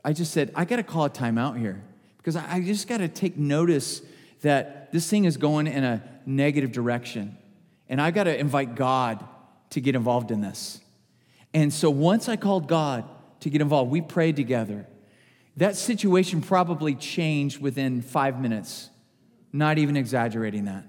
I 0.04 0.12
just 0.12 0.32
said, 0.32 0.52
I 0.54 0.64
got 0.64 0.76
to 0.76 0.82
call 0.82 1.04
a 1.04 1.10
timeout 1.10 1.58
here 1.58 1.82
because 2.18 2.36
I, 2.36 2.56
I 2.56 2.60
just 2.60 2.88
got 2.88 2.98
to 2.98 3.08
take 3.08 3.36
notice 3.36 4.02
that 4.42 4.92
this 4.92 5.08
thing 5.08 5.24
is 5.24 5.36
going 5.36 5.66
in 5.66 5.84
a 5.84 6.02
negative 6.26 6.72
direction. 6.72 7.36
And 7.88 8.00
I 8.00 8.10
got 8.10 8.24
to 8.24 8.38
invite 8.38 8.74
God 8.74 9.26
to 9.70 9.80
get 9.80 9.94
involved 9.94 10.30
in 10.30 10.40
this. 10.40 10.80
And 11.54 11.72
so 11.72 11.90
once 11.90 12.28
I 12.28 12.36
called 12.36 12.66
God 12.66 13.04
to 13.40 13.50
get 13.50 13.60
involved, 13.60 13.90
we 13.90 14.00
prayed 14.00 14.36
together. 14.36 14.86
That 15.56 15.76
situation 15.76 16.40
probably 16.40 16.94
changed 16.94 17.60
within 17.60 18.00
five 18.00 18.40
minutes, 18.40 18.88
not 19.52 19.78
even 19.78 19.96
exaggerating 19.96 20.64
that. 20.64 20.84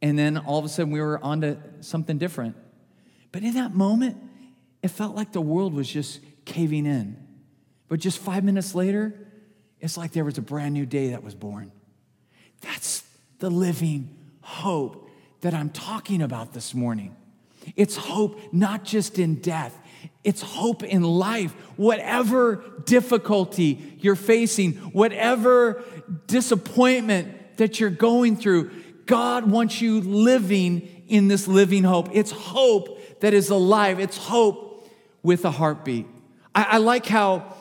And 0.00 0.18
then 0.18 0.38
all 0.38 0.58
of 0.58 0.64
a 0.64 0.68
sudden 0.68 0.92
we 0.92 1.00
were 1.00 1.22
on 1.22 1.40
to 1.40 1.58
something 1.80 2.18
different. 2.18 2.56
But 3.32 3.42
in 3.42 3.54
that 3.54 3.74
moment, 3.74 4.16
it 4.82 4.88
felt 4.88 5.16
like 5.16 5.32
the 5.32 5.40
world 5.40 5.74
was 5.74 5.88
just 5.88 6.20
caving 6.44 6.86
in. 6.86 7.16
But 7.88 8.00
just 8.00 8.18
five 8.18 8.44
minutes 8.44 8.74
later, 8.74 9.14
it's 9.80 9.96
like 9.96 10.12
there 10.12 10.24
was 10.24 10.38
a 10.38 10.42
brand 10.42 10.74
new 10.74 10.86
day 10.86 11.10
that 11.10 11.22
was 11.22 11.34
born. 11.34 11.72
That's 12.60 13.02
the 13.38 13.50
living 13.50 14.16
hope 14.40 15.08
that 15.40 15.54
I'm 15.54 15.70
talking 15.70 16.22
about 16.22 16.52
this 16.52 16.74
morning. 16.74 17.14
It's 17.76 17.96
hope 17.96 18.40
not 18.52 18.84
just 18.84 19.18
in 19.18 19.36
death, 19.36 19.78
it's 20.24 20.42
hope 20.42 20.82
in 20.82 21.02
life. 21.02 21.52
Whatever 21.76 22.64
difficulty 22.84 23.96
you're 24.00 24.16
facing, 24.16 24.74
whatever 24.74 25.82
disappointment 26.26 27.56
that 27.58 27.78
you're 27.78 27.90
going 27.90 28.36
through, 28.36 28.70
God 29.08 29.50
wants 29.50 29.80
you 29.80 30.00
living 30.00 31.04
in 31.08 31.26
this 31.26 31.48
living 31.48 31.82
hope. 31.82 32.10
It's 32.12 32.30
hope 32.30 33.20
that 33.20 33.34
is 33.34 33.50
alive, 33.50 33.98
it's 33.98 34.16
hope 34.16 34.88
with 35.24 35.44
a 35.44 35.50
heartbeat. 35.50 36.06
I, 36.54 36.62
I 36.62 36.76
like 36.76 37.06
how 37.06 37.56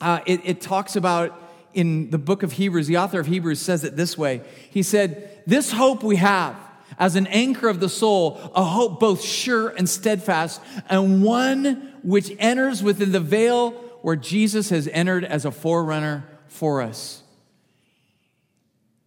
uh, 0.00 0.20
it, 0.26 0.42
it 0.44 0.60
talks 0.60 0.94
about 0.94 1.42
in 1.74 2.10
the 2.10 2.18
book 2.18 2.42
of 2.42 2.52
Hebrews, 2.52 2.86
the 2.86 2.98
author 2.98 3.18
of 3.18 3.26
Hebrews 3.26 3.60
says 3.60 3.84
it 3.84 3.96
this 3.96 4.16
way 4.16 4.42
He 4.70 4.82
said, 4.82 5.42
This 5.46 5.72
hope 5.72 6.02
we 6.02 6.16
have 6.16 6.56
as 6.98 7.16
an 7.16 7.26
anchor 7.28 7.68
of 7.68 7.80
the 7.80 7.88
soul, 7.88 8.40
a 8.54 8.64
hope 8.64 9.00
both 9.00 9.22
sure 9.22 9.68
and 9.68 9.88
steadfast, 9.88 10.60
and 10.88 11.22
one 11.22 11.94
which 12.02 12.34
enters 12.38 12.82
within 12.82 13.12
the 13.12 13.20
veil 13.20 13.72
where 14.02 14.16
Jesus 14.16 14.70
has 14.70 14.88
entered 14.88 15.24
as 15.24 15.44
a 15.44 15.50
forerunner 15.50 16.24
for 16.46 16.82
us. 16.82 17.22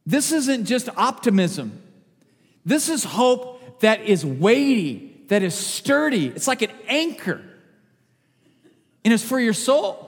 This 0.05 0.31
isn't 0.31 0.65
just 0.65 0.89
optimism. 0.97 1.81
This 2.65 2.89
is 2.89 3.03
hope 3.03 3.81
that 3.81 4.01
is 4.01 4.25
weighty, 4.25 5.23
that 5.27 5.43
is 5.43 5.53
sturdy. 5.53 6.27
It's 6.27 6.47
like 6.47 6.61
an 6.61 6.71
anchor, 6.87 7.41
and 9.03 9.13
it's 9.13 9.23
for 9.23 9.39
your 9.39 9.53
soul. 9.53 10.07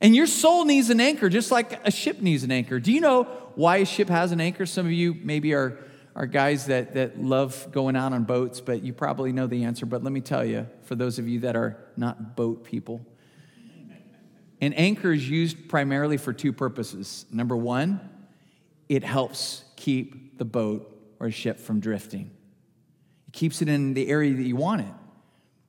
And 0.00 0.16
your 0.16 0.26
soul 0.26 0.64
needs 0.64 0.90
an 0.90 1.00
anchor, 1.00 1.28
just 1.28 1.52
like 1.52 1.86
a 1.86 1.90
ship 1.90 2.20
needs 2.20 2.42
an 2.42 2.50
anchor. 2.50 2.80
Do 2.80 2.92
you 2.92 3.00
know 3.00 3.24
why 3.54 3.78
a 3.78 3.84
ship 3.84 4.08
has 4.08 4.32
an 4.32 4.40
anchor? 4.40 4.66
Some 4.66 4.84
of 4.86 4.92
you 4.92 5.14
maybe 5.14 5.54
are, 5.54 5.78
are 6.16 6.26
guys 6.26 6.66
that, 6.66 6.94
that 6.94 7.22
love 7.22 7.68
going 7.70 7.94
out 7.94 8.12
on 8.12 8.24
boats, 8.24 8.60
but 8.60 8.82
you 8.82 8.92
probably 8.92 9.32
know 9.32 9.46
the 9.46 9.62
answer. 9.62 9.86
But 9.86 10.02
let 10.02 10.12
me 10.12 10.20
tell 10.20 10.44
you, 10.44 10.66
for 10.82 10.96
those 10.96 11.20
of 11.20 11.28
you 11.28 11.40
that 11.40 11.54
are 11.54 11.76
not 11.96 12.34
boat 12.34 12.64
people, 12.64 13.06
an 14.60 14.72
anchor 14.72 15.12
is 15.12 15.28
used 15.28 15.68
primarily 15.68 16.16
for 16.16 16.32
two 16.32 16.52
purposes. 16.52 17.24
Number 17.32 17.56
one, 17.56 18.00
it 18.92 19.02
helps 19.02 19.64
keep 19.74 20.36
the 20.36 20.44
boat 20.44 20.86
or 21.18 21.30
ship 21.30 21.58
from 21.58 21.80
drifting, 21.80 22.30
it 23.26 23.32
keeps 23.32 23.62
it 23.62 23.68
in 23.68 23.94
the 23.94 24.06
area 24.08 24.34
that 24.34 24.42
you 24.42 24.54
want 24.54 24.82
it. 24.82 24.94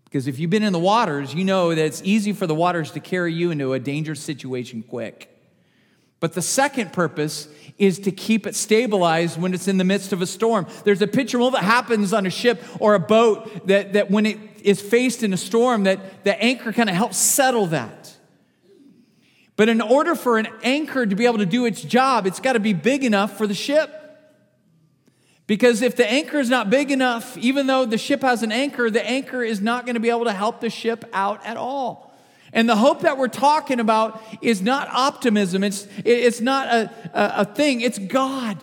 Because 0.03 0.27
if 0.27 0.39
you've 0.39 0.49
been 0.49 0.63
in 0.63 0.73
the 0.73 0.79
waters, 0.79 1.33
you 1.33 1.45
know 1.45 1.69
that 1.69 1.85
it's 1.85 2.01
easy 2.03 2.33
for 2.33 2.45
the 2.45 2.53
waters 2.53 2.91
to 2.91 2.99
carry 2.99 3.33
you 3.33 3.49
into 3.49 3.71
a 3.71 3.79
dangerous 3.79 4.19
situation 4.19 4.83
quick. 4.83 5.29
But 6.19 6.33
the 6.33 6.41
second 6.41 6.91
purpose 6.91 7.47
is 7.77 7.97
to 7.99 8.11
keep 8.11 8.45
it 8.45 8.55
stabilized 8.55 9.39
when 9.39 9.53
it's 9.53 9.69
in 9.69 9.77
the 9.77 9.85
midst 9.85 10.11
of 10.11 10.21
a 10.21 10.27
storm. 10.27 10.67
There's 10.83 11.01
a 11.01 11.07
picture 11.07 11.41
of 11.41 11.53
what 11.53 11.63
happens 11.63 12.11
on 12.11 12.25
a 12.25 12.29
ship 12.29 12.61
or 12.79 12.93
a 12.93 12.99
boat 12.99 13.67
that, 13.67 13.93
that 13.93 14.11
when 14.11 14.25
it 14.25 14.37
is 14.63 14.81
faced 14.81 15.23
in 15.23 15.31
a 15.31 15.37
storm, 15.37 15.85
that 15.85 16.25
the 16.25 16.41
anchor 16.43 16.73
kind 16.73 16.89
of 16.89 16.95
helps 16.95 17.17
settle 17.17 17.67
that. 17.67 18.02
But 19.55 19.69
in 19.69 19.81
order 19.81 20.15
for 20.15 20.37
an 20.37 20.47
anchor 20.63 21.05
to 21.05 21.15
be 21.15 21.25
able 21.25 21.37
to 21.37 21.45
do 21.45 21.65
its 21.65 21.81
job, 21.81 22.25
it's 22.25 22.39
got 22.39 22.53
to 22.53 22.59
be 22.59 22.73
big 22.73 23.03
enough 23.03 23.37
for 23.37 23.45
the 23.45 23.53
ship. 23.53 23.99
Because 25.45 25.81
if 25.81 25.95
the 25.95 26.09
anchor 26.09 26.39
is 26.39 26.49
not 26.49 26.69
big 26.69 26.89
enough, 26.89 27.37
even 27.37 27.67
though 27.67 27.85
the 27.85 27.97
ship 27.97 28.21
has 28.21 28.43
an 28.43 28.51
anchor, 28.51 28.89
the 28.89 29.05
anchor 29.05 29.43
is 29.43 29.61
not 29.61 29.85
going 29.85 29.95
to 29.95 29.99
be 29.99 30.09
able 30.09 30.25
to 30.25 30.33
help 30.33 30.61
the 30.61 30.69
ship 30.69 31.05
out 31.13 31.45
at 31.45 31.57
all. 31.57 32.11
And 32.53 32.69
the 32.69 32.75
hope 32.75 33.01
that 33.01 33.17
we're 33.17 33.27
talking 33.27 33.79
about 33.79 34.21
is 34.41 34.61
not 34.61 34.87
optimism, 34.89 35.63
it's, 35.63 35.87
it's 36.05 36.39
not 36.39 36.67
a, 36.67 36.91
a, 37.13 37.41
a 37.41 37.45
thing, 37.45 37.81
it's 37.81 37.99
God. 37.99 38.57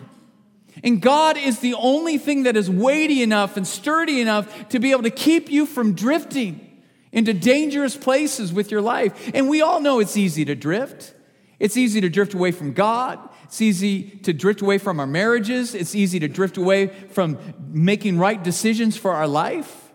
And 0.83 1.01
God 1.01 1.37
is 1.37 1.59
the 1.59 1.75
only 1.75 2.17
thing 2.17 2.43
that 2.43 2.55
is 2.57 2.69
weighty 2.69 3.21
enough 3.21 3.57
and 3.57 3.67
sturdy 3.67 4.19
enough 4.19 4.69
to 4.69 4.79
be 4.79 4.91
able 4.91 5.03
to 5.03 5.11
keep 5.11 5.51
you 5.51 5.65
from 5.65 5.93
drifting 5.93 6.70
into 7.11 7.33
dangerous 7.33 7.95
places 7.95 8.53
with 8.53 8.71
your 8.71 8.81
life. 8.81 9.31
And 9.33 9.49
we 9.49 9.61
all 9.61 9.81
know 9.81 9.99
it's 9.99 10.17
easy 10.17 10.45
to 10.45 10.55
drift. 10.55 11.13
It's 11.59 11.77
easy 11.77 12.01
to 12.01 12.09
drift 12.09 12.33
away 12.33 12.51
from 12.51 12.73
God. 12.73 13.19
It's 13.43 13.61
easy 13.61 14.03
to 14.23 14.33
drift 14.33 14.61
away 14.61 14.77
from 14.77 14.99
our 14.99 15.07
marriages. 15.07 15.75
It's 15.75 15.93
easy 15.93 16.19
to 16.19 16.27
drift 16.27 16.57
away 16.57 16.87
from 16.87 17.37
making 17.69 18.17
right 18.17 18.41
decisions 18.41 18.97
for 18.97 19.11
our 19.11 19.27
life. 19.27 19.91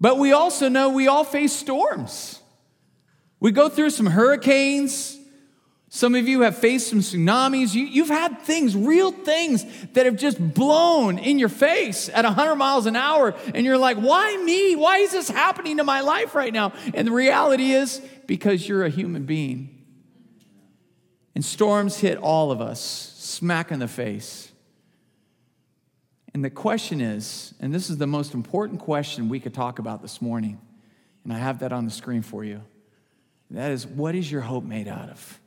But 0.00 0.18
we 0.18 0.32
also 0.32 0.68
know 0.68 0.90
we 0.90 1.08
all 1.08 1.24
face 1.24 1.52
storms. 1.52 2.40
We 3.40 3.50
go 3.50 3.68
through 3.68 3.90
some 3.90 4.06
hurricanes. 4.06 5.17
Some 5.90 6.14
of 6.14 6.28
you 6.28 6.42
have 6.42 6.58
faced 6.58 6.88
some 6.88 7.00
tsunamis. 7.00 7.74
You, 7.74 8.04
have 8.04 8.10
had 8.10 8.42
things, 8.42 8.76
real 8.76 9.10
things, 9.10 9.64
that 9.94 10.04
have 10.04 10.16
just 10.16 10.38
blown 10.54 11.18
in 11.18 11.38
your 11.38 11.48
face 11.48 12.10
at 12.10 12.24
100 12.24 12.56
miles 12.56 12.84
an 12.84 12.94
hour. 12.94 13.34
And 13.54 13.64
you're 13.64 13.78
like, 13.78 13.96
why 13.96 14.36
me? 14.36 14.76
Why 14.76 14.98
is 14.98 15.12
this 15.12 15.28
happening 15.28 15.78
to 15.78 15.84
my 15.84 16.00
life 16.00 16.34
right 16.34 16.52
now? 16.52 16.72
And 16.92 17.08
the 17.08 17.12
reality 17.12 17.72
is 17.72 18.02
because 18.26 18.68
you're 18.68 18.84
a 18.84 18.90
human 18.90 19.24
being 19.24 19.78
and 21.38 21.44
storms 21.44 21.96
hit 21.96 22.18
all 22.18 22.50
of 22.50 22.60
us, 22.60 22.80
smack 22.80 23.70
in 23.70 23.78
the 23.78 23.86
face. 23.86 24.50
And 26.34 26.44
the 26.44 26.50
question 26.50 27.00
is, 27.00 27.54
and 27.60 27.72
this 27.72 27.88
is 27.90 27.96
the 27.96 28.08
most 28.08 28.34
important 28.34 28.80
question 28.80 29.28
we 29.28 29.38
could 29.38 29.54
talk 29.54 29.78
about 29.78 30.02
this 30.02 30.20
morning, 30.20 30.60
and 31.22 31.32
I 31.32 31.38
have 31.38 31.60
that 31.60 31.72
on 31.72 31.84
the 31.84 31.92
screen 31.92 32.22
for 32.22 32.42
you. 32.42 32.62
That 33.52 33.70
is, 33.70 33.86
what 33.86 34.16
is 34.16 34.30
your 34.30 34.40
hope 34.40 34.64
made 34.64 34.88
out 34.88 35.10
of? 35.10 35.40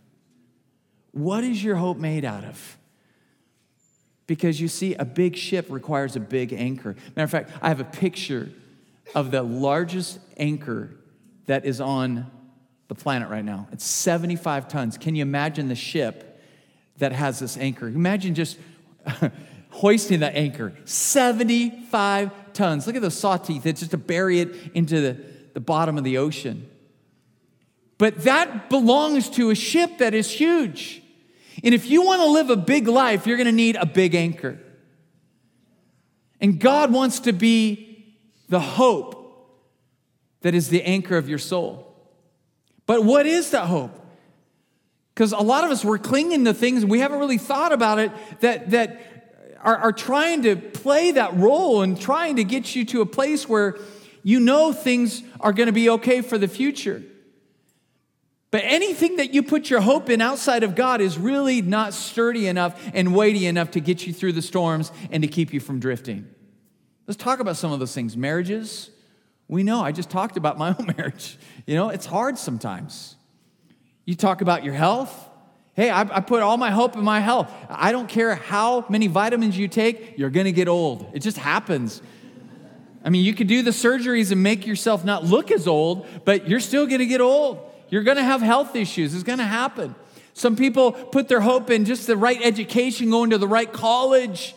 What 1.12 1.44
is 1.44 1.64
your 1.64 1.76
hope 1.76 1.98
made 1.98 2.26
out 2.26 2.44
of? 2.44 2.78
Because 4.28 4.62
you 4.62 4.68
see, 4.68 4.94
a 4.96 5.06
big 5.06 5.36
ship 5.36 5.66
requires 5.70 6.16
a 6.16 6.20
big 6.20 6.54
anchor. 6.54 6.96
Matter 7.16 7.24
of 7.24 7.32
fact, 7.32 7.52
I 7.62 7.68
have 7.68 7.80
a 7.80 7.86
picture 7.86 8.50
of 9.14 9.32
the 9.32 9.44
largest 9.44 10.20
anchor 10.38 10.92
that 11.48 11.66
is 11.66 11.82
on 11.82 12.32
the 12.88 12.96
planet 12.96 13.30
right 13.30 13.44
now. 13.44 13.68
It's 13.72 13.84
75 13.84 14.68
tons. 14.68 14.98
Can 14.98 15.16
you 15.16 15.22
imagine 15.22 15.68
the 15.68 15.76
ship 15.76 16.42
that 16.98 17.12
has 17.12 17.40
this 17.40 17.58
anchor? 17.58 17.88
Imagine 17.88 18.36
just 18.36 18.58
hoisting 19.70 20.22
that 20.22 20.36
anchor. 20.36 20.74
75 20.86 22.54
tons. 22.54 22.88
Look 22.88 22.96
at 22.96 23.02
the 23.02 23.12
saw 23.12 23.38
teeth. 23.38 23.66
It's 23.66 23.82
just 23.82 23.92
to 23.92 23.98
bury 23.98 24.40
it 24.40 24.56
into 24.74 25.02
the, 25.02 25.18
the 25.54 25.60
bottom 25.60 25.98
of 25.98 26.04
the 26.04 26.18
ocean. 26.18 26.70
But 28.02 28.24
that 28.24 28.72
belongs 28.72 29.30
to 29.30 29.52
a 29.52 29.56
ship 29.56 30.00
that 30.00 30.16
is 30.16 30.28
huge. 30.28 31.04
And 31.64 31.72
if 31.72 31.88
you 31.88 32.02
want 32.02 32.20
to 32.22 32.26
live 32.26 32.50
a 32.50 32.56
big 32.56 32.88
life, 32.88 33.28
you're 33.28 33.38
going 33.38 33.46
to 33.46 33.52
need 33.52 33.76
a 33.76 33.86
big 33.86 34.16
anchor. 34.16 34.58
And 36.40 36.60
God 36.60 36.92
wants 36.92 37.20
to 37.20 37.32
be 37.32 38.16
the 38.50 38.60
hope 38.60 39.62
that 40.42 40.56
is 40.56 40.70
the 40.70 40.82
anchor 40.82 41.16
of 41.16 41.30
your 41.30 41.38
soul. 41.38 41.96
But 42.88 43.04
what 43.04 43.28
is 43.28 43.52
that 43.52 43.68
hope? 43.68 43.92
Because 45.14 45.32
a 45.32 45.38
lot 45.38 45.64
of 45.64 45.70
us, 45.70 45.86
we're 45.86 46.00
clinging 46.00 46.46
to 46.46 46.56
things 46.56 46.84
we 46.84 47.02
haven't 47.02 47.20
really 47.20 47.38
thought 47.38 47.72
about 47.72 48.00
it 48.00 48.12
that, 48.40 48.72
that 48.72 49.00
are, 49.62 49.78
are 49.78 49.94
trying 49.94 50.42
to 50.42 50.56
play 50.56 51.12
that 51.12 51.38
role 51.38 51.84
and 51.84 52.02
trying 52.02 52.38
to 52.38 52.44
get 52.44 52.76
you 52.76 52.84
to 52.86 53.02
a 53.02 53.06
place 53.06 53.48
where 53.48 53.78
you 54.24 54.40
know 54.40 54.74
things 54.74 55.22
are 55.40 55.54
going 55.54 55.68
to 55.68 55.72
be 55.72 55.88
okay 55.92 56.22
for 56.22 56.40
the 56.40 56.48
future. 56.48 57.04
But 58.52 58.64
anything 58.66 59.16
that 59.16 59.34
you 59.34 59.44
put 59.44 59.70
your 59.70 59.80
hope 59.80 60.10
in 60.10 60.20
outside 60.20 60.64
of 60.64 60.76
God 60.76 61.00
is 61.00 61.18
really 61.18 61.62
not 61.62 61.94
sturdy 61.94 62.48
enough 62.48 62.80
and 62.94 63.16
weighty 63.16 63.46
enough 63.46 63.72
to 63.72 63.80
get 63.80 64.06
you 64.06 64.12
through 64.12 64.34
the 64.34 64.42
storms 64.42 64.92
and 65.10 65.24
to 65.24 65.30
keep 65.30 65.54
you 65.54 65.62
from 65.62 65.80
drifting. 65.80 66.28
Let's 67.08 67.22
talk 67.22 67.40
about 67.40 67.56
some 67.56 67.72
of 67.72 67.80
those 67.80 67.94
things. 67.94 68.18
Marriages, 68.18 68.90
we 69.48 69.64
know, 69.64 69.82
I 69.82 69.94
just 69.94 70.10
talked 70.10 70.36
about 70.36 70.58
my 70.58 70.70
own 70.80 70.94
marriage. 70.98 71.38
You 71.66 71.76
know, 71.76 71.90
it's 71.90 72.06
hard 72.06 72.38
sometimes. 72.38 73.16
You 74.06 74.16
talk 74.16 74.42
about 74.42 74.66
your 74.66 74.74
health. 74.74 75.30
Hey, 75.74 75.90
I, 75.90 76.02
I, 76.02 76.20
put 76.20 76.42
all 76.42 76.58
my 76.58 76.72
hope 76.72 76.98
in 76.98 77.04
my 77.04 77.22
health. 77.22 77.50
I 77.70 77.94
don't 77.94 78.10
care 78.10 78.36
how 78.36 78.86
many 78.90 79.08
vitamins 79.08 79.58
you 79.58 79.70
take, 79.70 80.18
you're 80.18 80.30
gonna 80.30 80.52
get 80.52 80.68
old. 80.68 81.10
It 81.14 81.20
just 81.20 81.38
happens. 81.38 82.02
I 83.06 83.10
mean, 83.10 83.24
you 83.24 83.34
could 83.34 83.48
do 83.48 83.62
the 83.62 83.72
surgeries 83.72 84.34
and 84.34 84.44
make 84.44 84.68
yourself 84.68 85.06
not 85.06 85.24
look 85.24 85.50
as 85.50 85.68
old, 85.68 86.06
but 86.26 86.50
you're 86.50 86.60
still 86.60 86.86
gonna 86.86 87.06
get 87.06 87.22
old. 87.22 87.71
You're 87.92 88.04
gonna 88.04 88.24
have 88.24 88.42
health 88.42 88.76
issues. 88.76 89.14
It's 89.14 89.24
gonna 89.24 89.46
happen. 89.46 89.94
Some 90.34 90.56
people 90.56 90.94
put 90.94 91.28
their 91.28 91.42
hope 91.42 91.70
in 91.70 91.86
just 91.86 92.08
the 92.08 92.18
right 92.18 92.40
education, 92.42 93.12
going 93.12 93.30
to 93.30 93.38
the 93.38 93.48
right 93.48 93.72
college. 93.72 94.56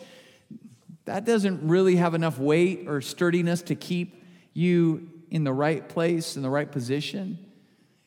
That 1.03 1.25
doesn't 1.25 1.67
really 1.67 1.97
have 1.97 2.15
enough 2.15 2.39
weight 2.39 2.85
or 2.87 3.01
sturdiness 3.01 3.61
to 3.63 3.75
keep 3.75 4.23
you 4.53 5.11
in 5.29 5.43
the 5.43 5.53
right 5.53 5.87
place, 5.87 6.37
in 6.37 6.41
the 6.41 6.49
right 6.49 6.71
position. 6.71 7.37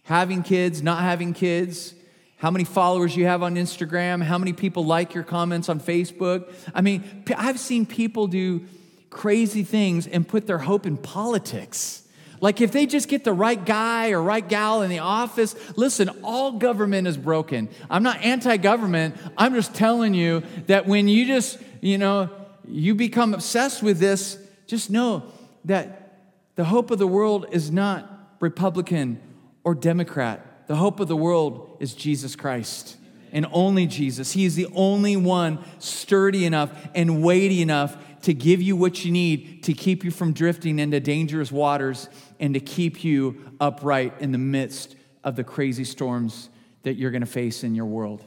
Having 0.05 0.45
kids, 0.45 0.83
not 0.83 1.03
having 1.03 1.35
kids, 1.35 1.95
how 2.39 2.51
many 2.51 2.65
followers 2.65 3.15
you 3.15 3.27
have 3.27 3.43
on 3.43 3.57
Instagram, 3.57 4.23
how 4.23 4.39
many 4.39 4.55
people 4.55 4.85
like 4.85 5.13
your 5.13 5.25
comments 5.25 5.69
on 5.69 5.79
Facebook. 5.79 6.51
I 6.75 6.81
mean, 6.81 7.25
I've 7.37 7.61
seen 7.61 7.85
people 7.85 8.29
do 8.29 8.65
crazy 9.11 9.63
things 9.63 10.07
and 10.07 10.27
put 10.27 10.47
their 10.47 10.59
hope 10.59 10.87
in 10.87 10.97
politics. 10.97 12.08
Like 12.41 12.61
if 12.61 12.73
they 12.73 12.87
just 12.87 13.09
get 13.09 13.25
the 13.25 13.33
right 13.33 13.63
guy 13.63 14.11
or 14.11 14.23
right 14.23 14.47
gal 14.47 14.83
in 14.83 14.91
the 14.91 15.01
office, 15.01 15.55
listen, 15.77 16.09
all 16.23 16.53
government 16.53 17.07
is 17.07 17.17
broken. 17.17 17.69
I'm 17.91 18.03
not 18.03 18.23
anti 18.23 18.57
government. 18.57 19.17
I'm 19.37 19.55
just 19.55 19.75
telling 19.75 20.15
you 20.15 20.43
that 20.67 20.87
when 20.87 21.09
you 21.09 21.27
just, 21.27 21.59
you 21.81 21.99
know, 21.99 22.31
you 22.67 22.95
become 22.95 23.35
obsessed 23.35 23.83
with 23.83 23.99
this, 23.99 24.39
just 24.67 24.91
know 24.91 25.25
that 25.65 26.19
the 26.55 26.65
hope 26.65 26.91
of 26.91 26.99
the 26.99 27.07
world 27.07 27.47
is 27.51 27.71
not 27.71 28.37
Republican 28.41 29.21
or 29.65 29.75
Democrat. 29.75 30.67
The 30.67 30.77
hope 30.77 31.01
of 31.01 31.09
the 31.09 31.17
world 31.17 31.77
is 31.81 31.95
Jesus 31.95 32.37
Christ 32.37 32.97
and 33.33 33.47
only 33.53 33.87
Jesus. 33.87 34.33
He 34.33 34.45
is 34.45 34.55
the 34.55 34.69
only 34.75 35.17
one 35.17 35.59
sturdy 35.79 36.45
enough 36.45 36.71
and 36.95 37.23
weighty 37.23 37.63
enough 37.63 37.97
to 38.23 38.35
give 38.35 38.61
you 38.61 38.77
what 38.77 39.05
you 39.05 39.13
need 39.13 39.63
to 39.65 39.73
keep 39.73 40.05
you 40.05 40.11
from 40.11 40.33
drifting 40.33 40.79
into 40.79 41.01
dangerous 41.01 41.53
waters 41.53 42.09
and 42.41 42.55
to 42.55 42.61
keep 42.61 43.05
you 43.05 43.53
upright 43.61 44.15
in 44.21 44.33
the 44.33 44.39
midst 44.39 44.97
of 45.25 45.37
the 45.37 45.45
crazy 45.45 45.85
storms 45.85 46.49
that 46.83 46.95
you're 46.95 47.11
going 47.11 47.21
to 47.23 47.27
face 47.27 47.65
in 47.65 47.75
your 47.75 47.87
world. 47.87 48.25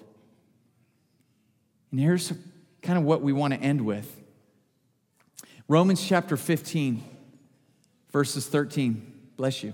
And 1.92 2.00
here's 2.00 2.32
kind 2.82 2.98
of 2.98 3.04
what 3.04 3.22
we 3.22 3.34
want 3.34 3.54
to 3.54 3.60
end 3.60 3.86
with 3.86 4.22
Romans 5.68 6.06
chapter 6.06 6.36
15 6.36 7.04
verses 8.12 8.48
13. 8.48 9.32
Bless 9.38 9.64
you. 9.64 9.74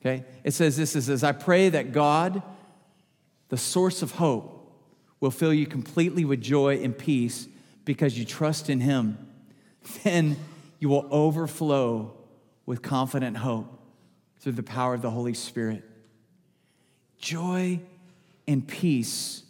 Okay? 0.00 0.24
It 0.42 0.52
says 0.52 0.76
this 0.76 0.96
is 0.96 1.08
as 1.08 1.22
I 1.22 1.32
pray 1.32 1.68
that 1.68 1.92
God, 1.92 2.42
the 3.48 3.56
source 3.56 4.02
of 4.02 4.12
hope, 4.12 4.50
will 5.20 5.30
fill 5.30 5.54
you 5.54 5.66
completely 5.66 6.24
with 6.24 6.40
joy 6.40 6.82
and 6.82 6.96
peace 6.96 7.48
because 7.84 8.18
you 8.18 8.24
trust 8.24 8.68
in 8.68 8.80
Him. 8.80 9.18
Then 10.02 10.36
you 10.78 10.88
will 10.88 11.06
overflow 11.10 12.14
with 12.66 12.82
confident 12.82 13.38
hope 13.38 13.73
through 14.44 14.52
the 14.52 14.62
power 14.62 14.92
of 14.92 15.00
the 15.00 15.10
Holy 15.10 15.32
Spirit. 15.32 15.82
joy 17.18 17.80
and 18.46 18.68
peace 18.68 19.42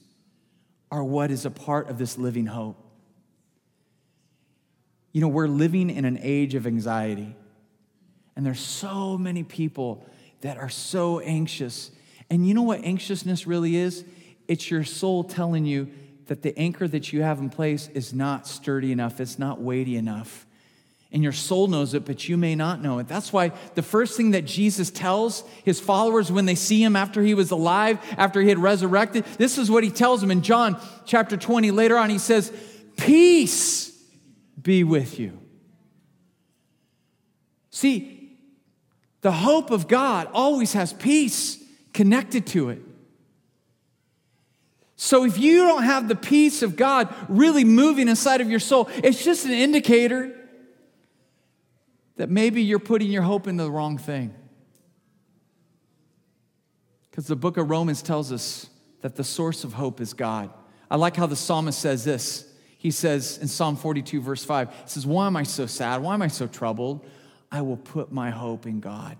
are 0.92 1.02
what 1.02 1.32
is 1.32 1.44
a 1.44 1.50
part 1.50 1.90
of 1.90 1.98
this 1.98 2.16
living 2.16 2.46
hope. 2.46 2.76
You 5.10 5.20
know, 5.20 5.26
we're 5.26 5.48
living 5.48 5.90
in 5.90 6.04
an 6.04 6.20
age 6.22 6.54
of 6.54 6.68
anxiety, 6.68 7.34
and 8.36 8.46
there's 8.46 8.60
so 8.60 9.18
many 9.18 9.42
people 9.42 10.06
that 10.42 10.58
are 10.58 10.68
so 10.68 11.18
anxious. 11.18 11.90
And 12.30 12.46
you 12.46 12.54
know 12.54 12.62
what 12.62 12.84
anxiousness 12.84 13.48
really 13.48 13.74
is? 13.74 14.04
It's 14.46 14.70
your 14.70 14.84
soul 14.84 15.24
telling 15.24 15.66
you 15.66 15.90
that 16.26 16.42
the 16.42 16.56
anchor 16.56 16.86
that 16.86 17.12
you 17.12 17.22
have 17.22 17.40
in 17.40 17.50
place 17.50 17.88
is 17.94 18.14
not 18.14 18.46
sturdy 18.46 18.92
enough, 18.92 19.20
it's 19.20 19.40
not 19.40 19.60
weighty 19.60 19.96
enough. 19.96 20.46
And 21.14 21.22
your 21.22 21.32
soul 21.32 21.68
knows 21.68 21.94
it, 21.94 22.04
but 22.04 22.28
you 22.28 22.36
may 22.36 22.56
not 22.56 22.82
know 22.82 22.98
it. 22.98 23.06
That's 23.06 23.32
why 23.32 23.52
the 23.76 23.82
first 23.82 24.16
thing 24.16 24.32
that 24.32 24.44
Jesus 24.44 24.90
tells 24.90 25.44
his 25.62 25.78
followers 25.78 26.32
when 26.32 26.44
they 26.44 26.56
see 26.56 26.82
him 26.82 26.96
after 26.96 27.22
he 27.22 27.34
was 27.34 27.52
alive, 27.52 28.00
after 28.18 28.42
he 28.42 28.48
had 28.48 28.58
resurrected, 28.58 29.24
this 29.38 29.56
is 29.56 29.70
what 29.70 29.84
he 29.84 29.90
tells 29.90 30.20
them 30.20 30.32
in 30.32 30.42
John 30.42 30.76
chapter 31.06 31.36
20. 31.36 31.70
Later 31.70 31.96
on, 31.96 32.10
he 32.10 32.18
says, 32.18 32.52
Peace 32.96 33.96
be 34.60 34.82
with 34.82 35.20
you. 35.20 35.38
See, 37.70 38.36
the 39.20 39.32
hope 39.32 39.70
of 39.70 39.86
God 39.86 40.28
always 40.32 40.72
has 40.72 40.92
peace 40.92 41.62
connected 41.92 42.44
to 42.48 42.70
it. 42.70 42.82
So 44.96 45.24
if 45.24 45.38
you 45.38 45.58
don't 45.58 45.84
have 45.84 46.08
the 46.08 46.16
peace 46.16 46.62
of 46.62 46.74
God 46.74 47.14
really 47.28 47.64
moving 47.64 48.08
inside 48.08 48.40
of 48.40 48.50
your 48.50 48.58
soul, 48.58 48.88
it's 48.96 49.24
just 49.24 49.44
an 49.44 49.52
indicator 49.52 50.40
that 52.16 52.30
maybe 52.30 52.62
you're 52.62 52.78
putting 52.78 53.10
your 53.10 53.22
hope 53.22 53.46
in 53.46 53.56
the 53.56 53.70
wrong 53.70 53.98
thing. 53.98 54.34
Because 57.10 57.26
the 57.26 57.36
book 57.36 57.56
of 57.56 57.70
Romans 57.70 58.02
tells 58.02 58.32
us 58.32 58.68
that 59.02 59.16
the 59.16 59.24
source 59.24 59.64
of 59.64 59.72
hope 59.72 60.00
is 60.00 60.14
God. 60.14 60.50
I 60.90 60.96
like 60.96 61.16
how 61.16 61.26
the 61.26 61.36
psalmist 61.36 61.78
says 61.78 62.04
this. 62.04 62.50
He 62.78 62.90
says 62.90 63.38
in 63.38 63.48
Psalm 63.48 63.76
42, 63.76 64.20
verse 64.20 64.44
5, 64.44 64.68
he 64.68 64.74
says, 64.86 65.06
Why 65.06 65.26
am 65.26 65.36
I 65.36 65.42
so 65.42 65.66
sad? 65.66 66.02
Why 66.02 66.14
am 66.14 66.22
I 66.22 66.28
so 66.28 66.46
troubled? 66.46 67.06
I 67.50 67.62
will 67.62 67.76
put 67.76 68.12
my 68.12 68.30
hope 68.30 68.66
in 68.66 68.80
God. 68.80 69.16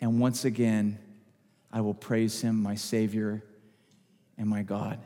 And 0.00 0.20
once 0.20 0.44
again, 0.44 0.98
I 1.72 1.80
will 1.80 1.94
praise 1.94 2.40
him, 2.40 2.62
my 2.62 2.74
Savior 2.74 3.42
and 4.38 4.48
my 4.48 4.62
God. 4.62 4.98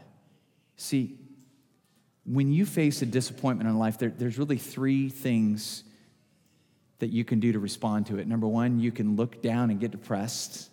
See, 0.76 1.18
when 2.24 2.52
you 2.52 2.64
face 2.64 3.02
a 3.02 3.06
disappointment 3.06 3.68
in 3.68 3.78
life, 3.78 3.98
there, 3.98 4.10
there's 4.10 4.38
really 4.38 4.58
three 4.58 5.08
things 5.08 5.84
that 6.98 7.08
you 7.08 7.24
can 7.24 7.40
do 7.40 7.52
to 7.52 7.58
respond 7.58 8.06
to 8.06 8.18
it. 8.18 8.26
Number 8.26 8.46
one, 8.46 8.80
you 8.80 8.92
can 8.92 9.16
look 9.16 9.42
down 9.42 9.70
and 9.70 9.80
get 9.80 9.90
depressed. 9.90 10.70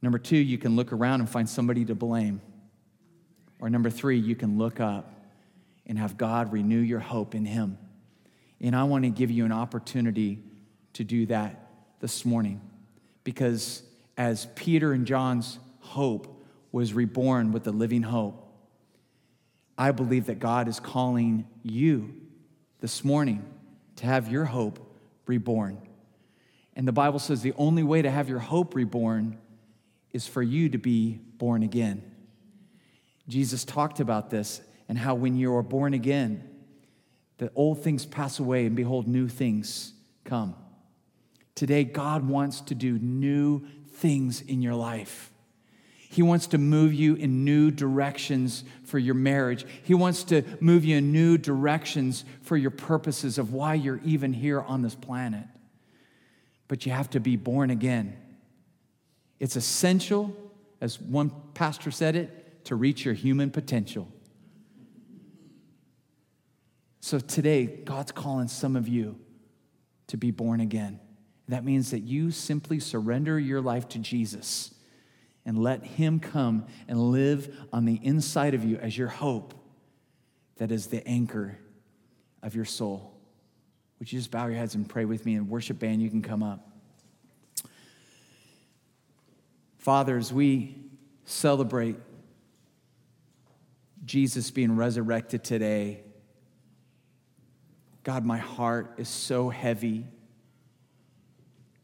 Number 0.00 0.18
two, 0.18 0.36
you 0.36 0.58
can 0.58 0.76
look 0.76 0.92
around 0.92 1.20
and 1.20 1.28
find 1.28 1.48
somebody 1.48 1.84
to 1.84 1.94
blame. 1.94 2.40
Or 3.60 3.70
number 3.70 3.90
three, 3.90 4.18
you 4.18 4.34
can 4.34 4.58
look 4.58 4.80
up 4.80 5.14
and 5.86 5.98
have 5.98 6.16
God 6.16 6.52
renew 6.52 6.80
your 6.80 7.00
hope 7.00 7.34
in 7.34 7.44
Him. 7.44 7.78
And 8.60 8.74
I 8.74 8.84
want 8.84 9.04
to 9.04 9.10
give 9.10 9.30
you 9.30 9.44
an 9.44 9.52
opportunity 9.52 10.42
to 10.94 11.04
do 11.04 11.26
that 11.26 11.68
this 12.00 12.24
morning 12.24 12.60
because 13.24 13.82
as 14.16 14.46
Peter 14.54 14.92
and 14.92 15.06
John's 15.06 15.58
hope 15.80 16.42
was 16.70 16.94
reborn 16.94 17.52
with 17.52 17.64
the 17.64 17.72
living 17.72 18.02
hope. 18.02 18.38
I 19.76 19.92
believe 19.92 20.26
that 20.26 20.38
God 20.38 20.68
is 20.68 20.80
calling 20.80 21.46
you 21.62 22.14
this 22.80 23.04
morning 23.04 23.44
to 24.02 24.08
have 24.08 24.28
your 24.28 24.44
hope 24.44 24.80
reborn. 25.26 25.78
And 26.74 26.88
the 26.88 26.92
Bible 26.92 27.20
says 27.20 27.40
the 27.40 27.54
only 27.56 27.84
way 27.84 28.02
to 28.02 28.10
have 28.10 28.28
your 28.28 28.40
hope 28.40 28.74
reborn 28.74 29.38
is 30.10 30.26
for 30.26 30.42
you 30.42 30.68
to 30.70 30.78
be 30.78 31.20
born 31.38 31.62
again. 31.62 32.02
Jesus 33.28 33.64
talked 33.64 34.00
about 34.00 34.28
this 34.28 34.60
and 34.88 34.98
how 34.98 35.14
when 35.14 35.36
you 35.36 35.54
are 35.54 35.62
born 35.62 35.94
again, 35.94 36.42
the 37.38 37.52
old 37.54 37.84
things 37.84 38.04
pass 38.04 38.40
away 38.40 38.66
and 38.66 38.74
behold, 38.74 39.06
new 39.06 39.28
things 39.28 39.92
come. 40.24 40.56
Today, 41.54 41.84
God 41.84 42.26
wants 42.26 42.60
to 42.62 42.74
do 42.74 42.98
new 42.98 43.64
things 43.92 44.40
in 44.40 44.62
your 44.62 44.74
life. 44.74 45.31
He 46.12 46.20
wants 46.20 46.48
to 46.48 46.58
move 46.58 46.92
you 46.92 47.14
in 47.14 47.42
new 47.42 47.70
directions 47.70 48.64
for 48.84 48.98
your 48.98 49.14
marriage. 49.14 49.64
He 49.82 49.94
wants 49.94 50.24
to 50.24 50.42
move 50.60 50.84
you 50.84 50.98
in 50.98 51.10
new 51.10 51.38
directions 51.38 52.26
for 52.42 52.54
your 52.54 52.70
purposes 52.70 53.38
of 53.38 53.54
why 53.54 53.72
you're 53.72 53.98
even 54.04 54.34
here 54.34 54.60
on 54.60 54.82
this 54.82 54.94
planet. 54.94 55.46
But 56.68 56.84
you 56.84 56.92
have 56.92 57.08
to 57.10 57.20
be 57.20 57.36
born 57.36 57.70
again. 57.70 58.14
It's 59.40 59.56
essential, 59.56 60.36
as 60.82 61.00
one 61.00 61.32
pastor 61.54 61.90
said 61.90 62.14
it, 62.14 62.66
to 62.66 62.76
reach 62.76 63.06
your 63.06 63.14
human 63.14 63.50
potential. 63.50 64.06
So 67.00 67.20
today, 67.20 67.64
God's 67.64 68.12
calling 68.12 68.48
some 68.48 68.76
of 68.76 68.86
you 68.86 69.18
to 70.08 70.18
be 70.18 70.30
born 70.30 70.60
again. 70.60 71.00
That 71.48 71.64
means 71.64 71.90
that 71.90 72.00
you 72.00 72.32
simply 72.32 72.80
surrender 72.80 73.40
your 73.40 73.62
life 73.62 73.88
to 73.88 73.98
Jesus 73.98 74.74
and 75.44 75.58
let 75.58 75.84
Him 75.84 76.20
come 76.20 76.66
and 76.88 76.98
live 77.10 77.54
on 77.72 77.84
the 77.84 77.98
inside 78.02 78.54
of 78.54 78.64
you 78.64 78.76
as 78.76 78.96
your 78.96 79.08
hope 79.08 79.54
that 80.56 80.70
is 80.70 80.86
the 80.86 81.06
anchor 81.06 81.58
of 82.42 82.54
your 82.54 82.64
soul. 82.64 83.12
Would 83.98 84.12
you 84.12 84.18
just 84.18 84.30
bow 84.30 84.46
your 84.46 84.56
heads 84.56 84.74
and 84.74 84.88
pray 84.88 85.04
with 85.04 85.24
me? 85.26 85.34
And 85.34 85.48
worship 85.48 85.78
band, 85.78 86.02
you 86.02 86.10
can 86.10 86.22
come 86.22 86.42
up. 86.42 86.68
Fathers, 89.78 90.32
we 90.32 90.76
celebrate 91.24 91.96
Jesus 94.04 94.50
being 94.50 94.76
resurrected 94.76 95.44
today. 95.44 96.02
God, 98.04 98.24
my 98.24 98.38
heart 98.38 98.94
is 98.98 99.08
so 99.08 99.48
heavy 99.48 100.06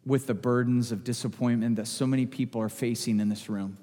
with 0.09 0.27
the 0.27 0.33
burdens 0.33 0.91
of 0.91 1.05
disappointment 1.05 1.77
that 1.77 1.87
so 1.87 2.07
many 2.07 2.25
people 2.25 2.63
are 2.63 2.71
facing 2.71 3.21
in 3.21 3.29
this 3.29 3.51
room. 3.51 3.77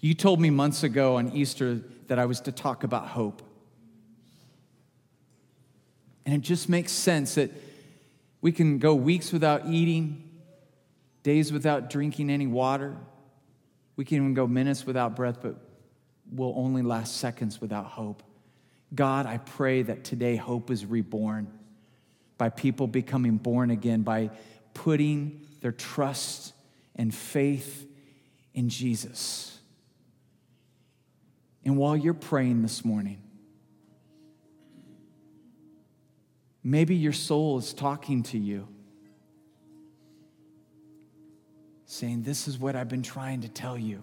You 0.00 0.14
told 0.14 0.40
me 0.40 0.48
months 0.48 0.84
ago 0.84 1.16
on 1.16 1.32
Easter 1.32 1.80
that 2.06 2.20
I 2.20 2.26
was 2.26 2.40
to 2.42 2.52
talk 2.52 2.84
about 2.84 3.08
hope. 3.08 3.42
And 6.24 6.36
it 6.36 6.42
just 6.42 6.68
makes 6.68 6.92
sense 6.92 7.34
that 7.34 7.50
we 8.40 8.52
can 8.52 8.78
go 8.78 8.94
weeks 8.94 9.32
without 9.32 9.66
eating, 9.66 10.30
days 11.24 11.52
without 11.52 11.90
drinking 11.90 12.30
any 12.30 12.46
water. 12.46 12.96
We 13.96 14.04
can 14.04 14.18
even 14.18 14.34
go 14.34 14.46
minutes 14.46 14.86
without 14.86 15.16
breath, 15.16 15.38
but 15.42 15.56
we'll 16.30 16.54
only 16.56 16.82
last 16.82 17.16
seconds 17.16 17.60
without 17.60 17.86
hope. 17.86 18.22
God, 18.94 19.26
I 19.26 19.38
pray 19.38 19.82
that 19.82 20.04
today 20.04 20.36
hope 20.36 20.70
is 20.70 20.86
reborn 20.86 21.48
by 22.42 22.48
people 22.48 22.88
becoming 22.88 23.36
born 23.36 23.70
again, 23.70 24.02
by 24.02 24.28
putting 24.74 25.46
their 25.60 25.70
trust 25.70 26.52
and 26.96 27.14
faith 27.14 27.86
in 28.52 28.68
Jesus. 28.68 29.56
And 31.64 31.76
while 31.76 31.96
you're 31.96 32.14
praying 32.14 32.62
this 32.62 32.84
morning, 32.84 33.22
maybe 36.64 36.96
your 36.96 37.12
soul 37.12 37.58
is 37.58 37.72
talking 37.72 38.24
to 38.24 38.38
you, 38.38 38.66
saying, 41.84 42.24
This 42.24 42.48
is 42.48 42.58
what 42.58 42.74
I've 42.74 42.88
been 42.88 43.04
trying 43.04 43.42
to 43.42 43.48
tell 43.48 43.78
you. 43.78 44.02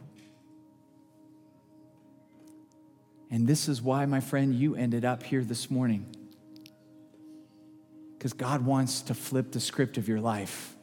And 3.29 3.45
this 3.45 3.67
is 3.67 3.81
why, 3.81 4.05
my 4.05 4.21
friend, 4.21 4.55
you 4.55 4.75
ended 4.77 5.03
up 5.03 5.23
here 5.23 5.43
this 5.43 5.69
morning 5.69 6.15
because 8.19 8.33
God 8.33 8.65
wants 8.65 9.03
to 9.03 9.13
flip 9.13 9.53
the 9.53 9.61
script 9.61 9.97
of 9.97 10.09
your 10.09 10.19
life. 10.19 10.75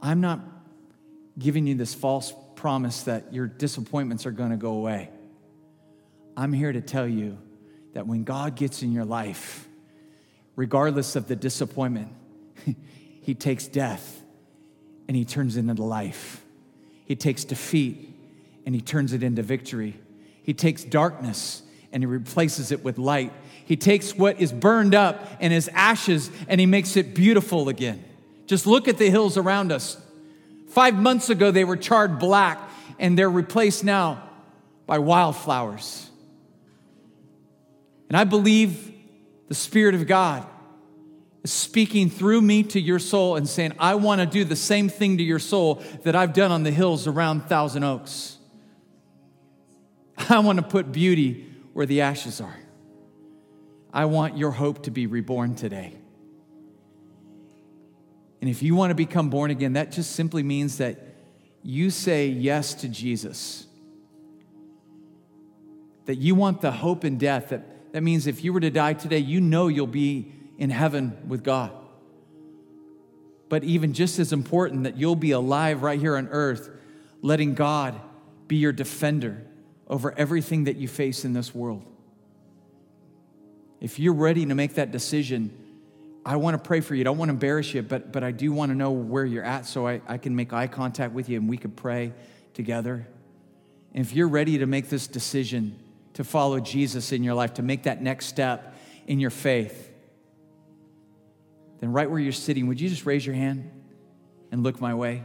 I'm 0.00 0.22
not 0.22 0.40
giving 1.38 1.66
you 1.66 1.74
this 1.74 1.92
false 1.92 2.32
promise 2.54 3.02
that 3.02 3.34
your 3.34 3.46
disappointments 3.46 4.24
are 4.24 4.30
going 4.30 4.52
to 4.52 4.56
go 4.56 4.72
away. 4.72 5.10
I'm 6.38 6.54
here 6.54 6.72
to 6.72 6.80
tell 6.80 7.06
you 7.06 7.36
that 7.92 8.06
when 8.06 8.24
God 8.24 8.56
gets 8.56 8.80
in 8.82 8.92
your 8.92 9.04
life, 9.04 9.68
regardless 10.54 11.16
of 11.16 11.28
the 11.28 11.36
disappointment, 11.36 12.08
He 13.20 13.34
takes 13.34 13.66
death 13.66 14.22
and 15.06 15.14
He 15.14 15.26
turns 15.26 15.58
it 15.58 15.68
into 15.68 15.82
life. 15.82 16.42
He 17.04 17.14
takes 17.14 17.44
defeat 17.44 18.18
and 18.64 18.74
He 18.74 18.80
turns 18.80 19.12
it 19.12 19.22
into 19.22 19.42
victory. 19.42 20.00
He 20.42 20.54
takes 20.54 20.82
darkness 20.82 21.62
and 21.92 22.02
He 22.02 22.06
replaces 22.06 22.72
it 22.72 22.82
with 22.82 22.96
light. 22.96 23.34
He 23.66 23.76
takes 23.76 24.16
what 24.16 24.40
is 24.40 24.52
burned 24.52 24.94
up 24.94 25.28
and 25.40 25.52
his 25.52 25.68
ashes 25.74 26.30
and 26.48 26.60
he 26.60 26.66
makes 26.66 26.96
it 26.96 27.14
beautiful 27.14 27.68
again. 27.68 28.02
Just 28.46 28.64
look 28.64 28.86
at 28.86 28.96
the 28.96 29.10
hills 29.10 29.36
around 29.36 29.72
us. 29.72 30.00
Five 30.68 30.94
months 30.94 31.30
ago, 31.30 31.50
they 31.50 31.64
were 31.64 31.76
charred 31.76 32.20
black 32.20 32.60
and 33.00 33.18
they're 33.18 33.28
replaced 33.28 33.82
now 33.82 34.22
by 34.86 35.00
wildflowers. 35.00 36.08
And 38.08 38.16
I 38.16 38.22
believe 38.22 38.92
the 39.48 39.54
Spirit 39.54 39.96
of 39.96 40.06
God 40.06 40.46
is 41.42 41.52
speaking 41.52 42.08
through 42.08 42.40
me 42.40 42.62
to 42.62 42.80
your 42.80 43.00
soul 43.00 43.34
and 43.34 43.48
saying, 43.48 43.72
I 43.80 43.96
want 43.96 44.20
to 44.20 44.26
do 44.28 44.44
the 44.44 44.54
same 44.54 44.88
thing 44.88 45.18
to 45.18 45.24
your 45.24 45.40
soul 45.40 45.82
that 46.04 46.14
I've 46.14 46.32
done 46.32 46.52
on 46.52 46.62
the 46.62 46.70
hills 46.70 47.08
around 47.08 47.48
Thousand 47.48 47.82
Oaks. 47.82 48.38
I 50.16 50.38
want 50.38 50.58
to 50.58 50.64
put 50.64 50.92
beauty 50.92 51.52
where 51.72 51.84
the 51.86 52.02
ashes 52.02 52.40
are. 52.40 52.56
I 53.96 54.04
want 54.04 54.36
your 54.36 54.50
hope 54.50 54.82
to 54.82 54.90
be 54.90 55.06
reborn 55.06 55.54
today. 55.54 55.96
And 58.42 58.50
if 58.50 58.62
you 58.62 58.74
want 58.74 58.90
to 58.90 58.94
become 58.94 59.30
born 59.30 59.50
again, 59.50 59.72
that 59.72 59.90
just 59.90 60.12
simply 60.12 60.42
means 60.42 60.76
that 60.76 61.00
you 61.62 61.88
say 61.88 62.28
yes 62.28 62.74
to 62.74 62.88
Jesus. 62.88 63.66
That 66.04 66.16
you 66.16 66.34
want 66.34 66.60
the 66.60 66.72
hope 66.72 67.06
in 67.06 67.16
death. 67.16 67.48
That, 67.48 67.94
that 67.94 68.02
means 68.02 68.26
if 68.26 68.44
you 68.44 68.52
were 68.52 68.60
to 68.60 68.68
die 68.68 68.92
today, 68.92 69.16
you 69.16 69.40
know 69.40 69.68
you'll 69.68 69.86
be 69.86 70.30
in 70.58 70.68
heaven 70.68 71.16
with 71.26 71.42
God. 71.42 71.72
But 73.48 73.64
even 73.64 73.94
just 73.94 74.18
as 74.18 74.30
important, 74.30 74.84
that 74.84 74.98
you'll 74.98 75.16
be 75.16 75.30
alive 75.30 75.82
right 75.82 75.98
here 75.98 76.18
on 76.18 76.28
earth, 76.28 76.68
letting 77.22 77.54
God 77.54 77.98
be 78.46 78.56
your 78.56 78.72
defender 78.72 79.46
over 79.88 80.12
everything 80.18 80.64
that 80.64 80.76
you 80.76 80.86
face 80.86 81.24
in 81.24 81.32
this 81.32 81.54
world. 81.54 81.95
If 83.80 83.98
you're 83.98 84.14
ready 84.14 84.46
to 84.46 84.54
make 84.54 84.74
that 84.74 84.90
decision, 84.90 85.50
I 86.24 86.36
want 86.36 86.54
to 86.54 86.66
pray 86.66 86.80
for 86.80 86.94
you. 86.94 87.02
I 87.02 87.04
don't 87.04 87.18
want 87.18 87.28
to 87.28 87.34
embarrass 87.34 87.72
you, 87.72 87.82
but, 87.82 88.12
but 88.12 88.24
I 88.24 88.32
do 88.32 88.52
want 88.52 88.70
to 88.70 88.74
know 88.74 88.90
where 88.90 89.24
you're 89.24 89.44
at 89.44 89.66
so 89.66 89.86
I, 89.86 90.00
I 90.08 90.18
can 90.18 90.34
make 90.34 90.52
eye 90.52 90.66
contact 90.66 91.12
with 91.12 91.28
you 91.28 91.38
and 91.38 91.48
we 91.48 91.56
could 91.56 91.76
pray 91.76 92.12
together. 92.54 93.06
And 93.94 94.04
if 94.04 94.12
you're 94.12 94.28
ready 94.28 94.58
to 94.58 94.66
make 94.66 94.88
this 94.88 95.06
decision 95.06 95.78
to 96.14 96.24
follow 96.24 96.58
Jesus 96.58 97.12
in 97.12 97.22
your 97.22 97.34
life, 97.34 97.54
to 97.54 97.62
make 97.62 97.84
that 97.84 98.02
next 98.02 98.26
step 98.26 98.74
in 99.06 99.20
your 99.20 99.30
faith, 99.30 99.92
then 101.80 101.92
right 101.92 102.10
where 102.10 102.18
you're 102.18 102.32
sitting, 102.32 102.66
would 102.66 102.80
you 102.80 102.88
just 102.88 103.06
raise 103.06 103.24
your 103.24 103.34
hand 103.34 103.70
and 104.50 104.62
look 104.62 104.80
my 104.80 104.94
way? 104.94 105.22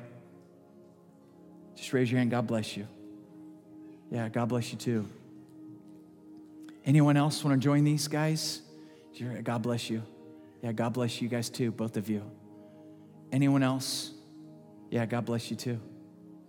Just 1.75 1.93
raise 1.93 2.11
your 2.11 2.19
hand. 2.19 2.29
God 2.29 2.45
bless 2.45 2.77
you. 2.77 2.87
Yeah, 4.11 4.29
God 4.29 4.49
bless 4.49 4.71
you 4.71 4.77
too. 4.77 5.07
Anyone 6.85 7.17
else 7.17 7.43
want 7.43 7.61
to 7.61 7.63
join 7.63 7.83
these 7.83 8.07
guys? 8.07 8.61
God 9.43 9.61
bless 9.61 9.89
you. 9.89 10.03
Yeah, 10.61 10.71
God 10.71 10.93
bless 10.93 11.21
you 11.21 11.27
guys 11.27 11.49
too, 11.49 11.71
both 11.71 11.97
of 11.97 12.09
you. 12.09 12.23
Anyone 13.31 13.63
else? 13.63 14.11
Yeah, 14.89 15.05
God 15.05 15.25
bless 15.25 15.49
you 15.49 15.57
too. 15.57 15.79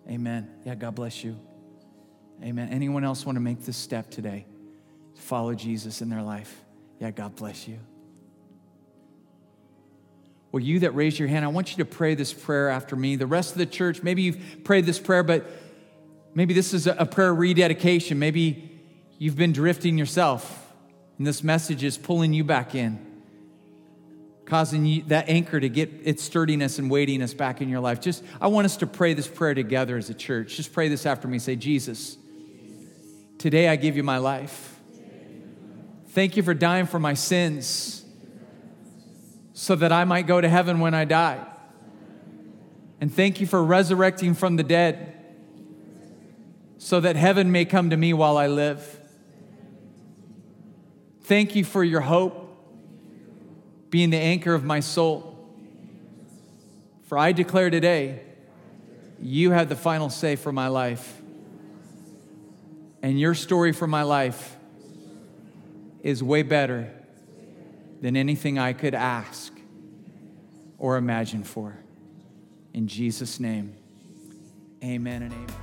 Amen. 0.09 0.51
Yeah, 0.65 0.75
God 0.75 0.95
bless 0.95 1.23
you. 1.23 1.39
Amen. 2.43 2.71
Anyone 2.71 3.05
else 3.05 3.25
want 3.25 3.37
to 3.37 3.41
make 3.41 3.63
this 3.65 3.77
step 3.77 4.11
today? 4.11 4.47
Follow 5.15 5.55
Jesus 5.55 6.03
in 6.03 6.09
their 6.09 6.23
life. 6.23 6.63
Yeah, 6.99 7.11
God 7.11 7.37
bless 7.37 7.69
you. 7.69 7.79
Well, 10.51 10.63
you 10.63 10.81
that 10.81 10.95
raised 10.95 11.19
your 11.19 11.29
hand, 11.29 11.45
I 11.45 11.49
want 11.49 11.71
you 11.71 11.85
to 11.85 11.85
pray 11.85 12.15
this 12.15 12.33
prayer 12.33 12.69
after 12.69 12.97
me. 12.97 13.17
The 13.17 13.27
rest 13.27 13.53
of 13.53 13.59
the 13.59 13.67
church, 13.67 14.03
maybe 14.03 14.23
you've 14.23 14.65
prayed 14.65 14.87
this 14.87 14.99
prayer, 14.99 15.23
but 15.23 15.47
maybe 16.35 16.53
this 16.53 16.75
is 16.75 16.87
a 16.87 17.07
prayer 17.07 17.35
rededication. 17.35 18.19
Maybe 18.19 18.72
you've 19.23 19.37
been 19.37 19.53
drifting 19.53 19.97
yourself, 19.97 20.75
and 21.17 21.25
this 21.25 21.45
message 21.45 21.85
is 21.85 21.97
pulling 21.97 22.33
you 22.33 22.43
back 22.43 22.75
in, 22.75 22.99
causing 24.47 24.85
you, 24.85 25.05
that 25.05 25.29
anchor 25.29 25.61
to 25.61 25.69
get 25.69 25.89
its 26.03 26.25
sturdiness 26.25 26.81
and 26.81 26.91
weightiness 26.91 27.33
back 27.33 27.61
in 27.61 27.69
your 27.69 27.79
life. 27.79 28.01
Just, 28.01 28.25
I 28.41 28.49
want 28.49 28.65
us 28.65 28.79
to 28.79 28.87
pray 28.89 29.15
this 29.15 29.29
prayer 29.29 29.55
together 29.55 29.97
as 29.97 30.11
a 30.11 30.15
church. 30.15 30.57
Just 30.57 30.73
pray 30.73 30.89
this 30.89 31.07
after 31.07 31.29
me. 31.29 31.39
Say, 31.39 31.55
Jesus, 31.55 32.17
today 33.39 33.69
I 33.69 33.77
give 33.77 33.97
you 33.97 34.03
my 34.03 34.19
life. 34.19 34.81
Thank 36.09 36.37
you 36.37 36.43
for 36.43 36.53
dying 36.53 36.87
for 36.87 36.99
my 36.99 37.15
sins 37.15 38.05
so 39.53 39.77
that 39.77 39.93
I 39.93 40.03
might 40.03 40.27
go 40.27 40.41
to 40.41 40.49
heaven 40.49 40.81
when 40.81 40.95
I 40.95 41.05
die. 41.05 41.47
And 43.01 43.15
thank 43.15 43.41
you 43.41 43.47
for 43.47 43.63
resurrecting 43.63 44.35
from 44.35 44.57
the 44.57 44.65
dead 44.65 45.17
so 46.79 46.99
that 46.99 47.15
heaven 47.15 47.53
may 47.53 47.65
come 47.65 47.91
to 47.91 47.97
me 47.97 48.13
while 48.13 48.37
I 48.37 48.49
live. 48.49 48.99
Thank 51.33 51.57
you 51.57 51.65
for 51.65 51.83
your 51.83 52.03
hope 52.03 52.47
being 53.89 54.11
the 54.11 54.19
anchor 54.19 54.53
of 54.53 54.65
my 54.65 54.81
soul. 54.81 55.49
For 57.05 57.17
I 57.17 57.33
declare 57.33 57.71
today, 57.71 58.21
you 59.19 59.51
have 59.53 59.71
the 59.71 59.75
final 59.75 60.11
say 60.11 60.37
for 60.37 60.53
my 60.53 60.69
life. 60.69 61.23
And 63.01 63.19
your 63.19 63.35
story 63.35 63.73
for 63.73 63.87
my 63.87 64.03
life 64.03 64.59
is 66.03 66.23
way 66.23 66.43
better 66.43 66.93
than 68.03 68.15
anything 68.15 68.59
I 68.59 68.75
could 68.75 68.95
ask 68.95 69.55
or 70.77 70.99
imagine 70.99 71.45
for. 71.45 71.79
In 72.75 72.87
Jesus' 72.87 73.41
name, 73.41 73.75
amen 74.85 75.23
and 75.23 75.33
amen. 75.33 75.62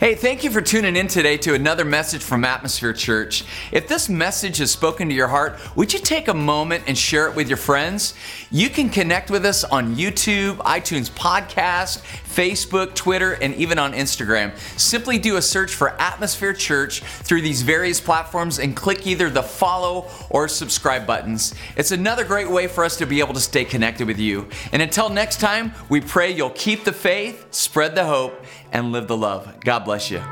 Hey, 0.00 0.16
thank 0.16 0.42
you 0.42 0.50
for 0.50 0.60
tuning 0.60 0.96
in 0.96 1.06
today 1.06 1.36
to 1.38 1.54
another 1.54 1.84
message 1.84 2.20
from 2.20 2.44
Atmosphere 2.44 2.92
Church. 2.92 3.44
If 3.70 3.86
this 3.86 4.08
message 4.08 4.58
has 4.58 4.72
spoken 4.72 5.08
to 5.08 5.14
your 5.14 5.28
heart, 5.28 5.56
would 5.76 5.92
you 5.92 6.00
take 6.00 6.26
a 6.26 6.34
moment 6.34 6.82
and 6.88 6.98
share 6.98 7.28
it 7.28 7.36
with 7.36 7.46
your 7.46 7.56
friends? 7.56 8.12
You 8.50 8.70
can 8.70 8.90
connect 8.90 9.30
with 9.30 9.46
us 9.46 9.62
on 9.62 9.94
YouTube, 9.94 10.56
iTunes 10.56 11.08
Podcast, 11.08 12.02
Facebook, 12.24 12.96
Twitter, 12.96 13.34
and 13.34 13.54
even 13.54 13.78
on 13.78 13.92
Instagram. 13.92 14.58
Simply 14.76 15.16
do 15.16 15.36
a 15.36 15.42
search 15.42 15.72
for 15.72 15.90
Atmosphere 16.00 16.54
Church 16.54 17.00
through 17.00 17.42
these 17.42 17.62
various 17.62 18.00
platforms 18.00 18.58
and 18.58 18.74
click 18.74 19.06
either 19.06 19.30
the 19.30 19.44
follow 19.44 20.10
or 20.28 20.48
subscribe 20.48 21.06
buttons. 21.06 21.54
It's 21.76 21.92
another 21.92 22.24
great 22.24 22.50
way 22.50 22.66
for 22.66 22.84
us 22.84 22.96
to 22.96 23.06
be 23.06 23.20
able 23.20 23.34
to 23.34 23.40
stay 23.40 23.64
connected 23.64 24.08
with 24.08 24.18
you. 24.18 24.48
And 24.72 24.82
until 24.82 25.08
next 25.08 25.38
time, 25.38 25.72
we 25.88 26.00
pray 26.00 26.32
you'll 26.32 26.50
keep 26.50 26.82
the 26.82 26.92
faith, 26.92 27.46
spread 27.54 27.94
the 27.94 28.06
hope, 28.06 28.44
and 28.74 28.92
live 28.92 29.06
the 29.06 29.16
love. 29.16 29.60
God 29.60 29.80
bless 29.80 30.10
you. 30.10 30.22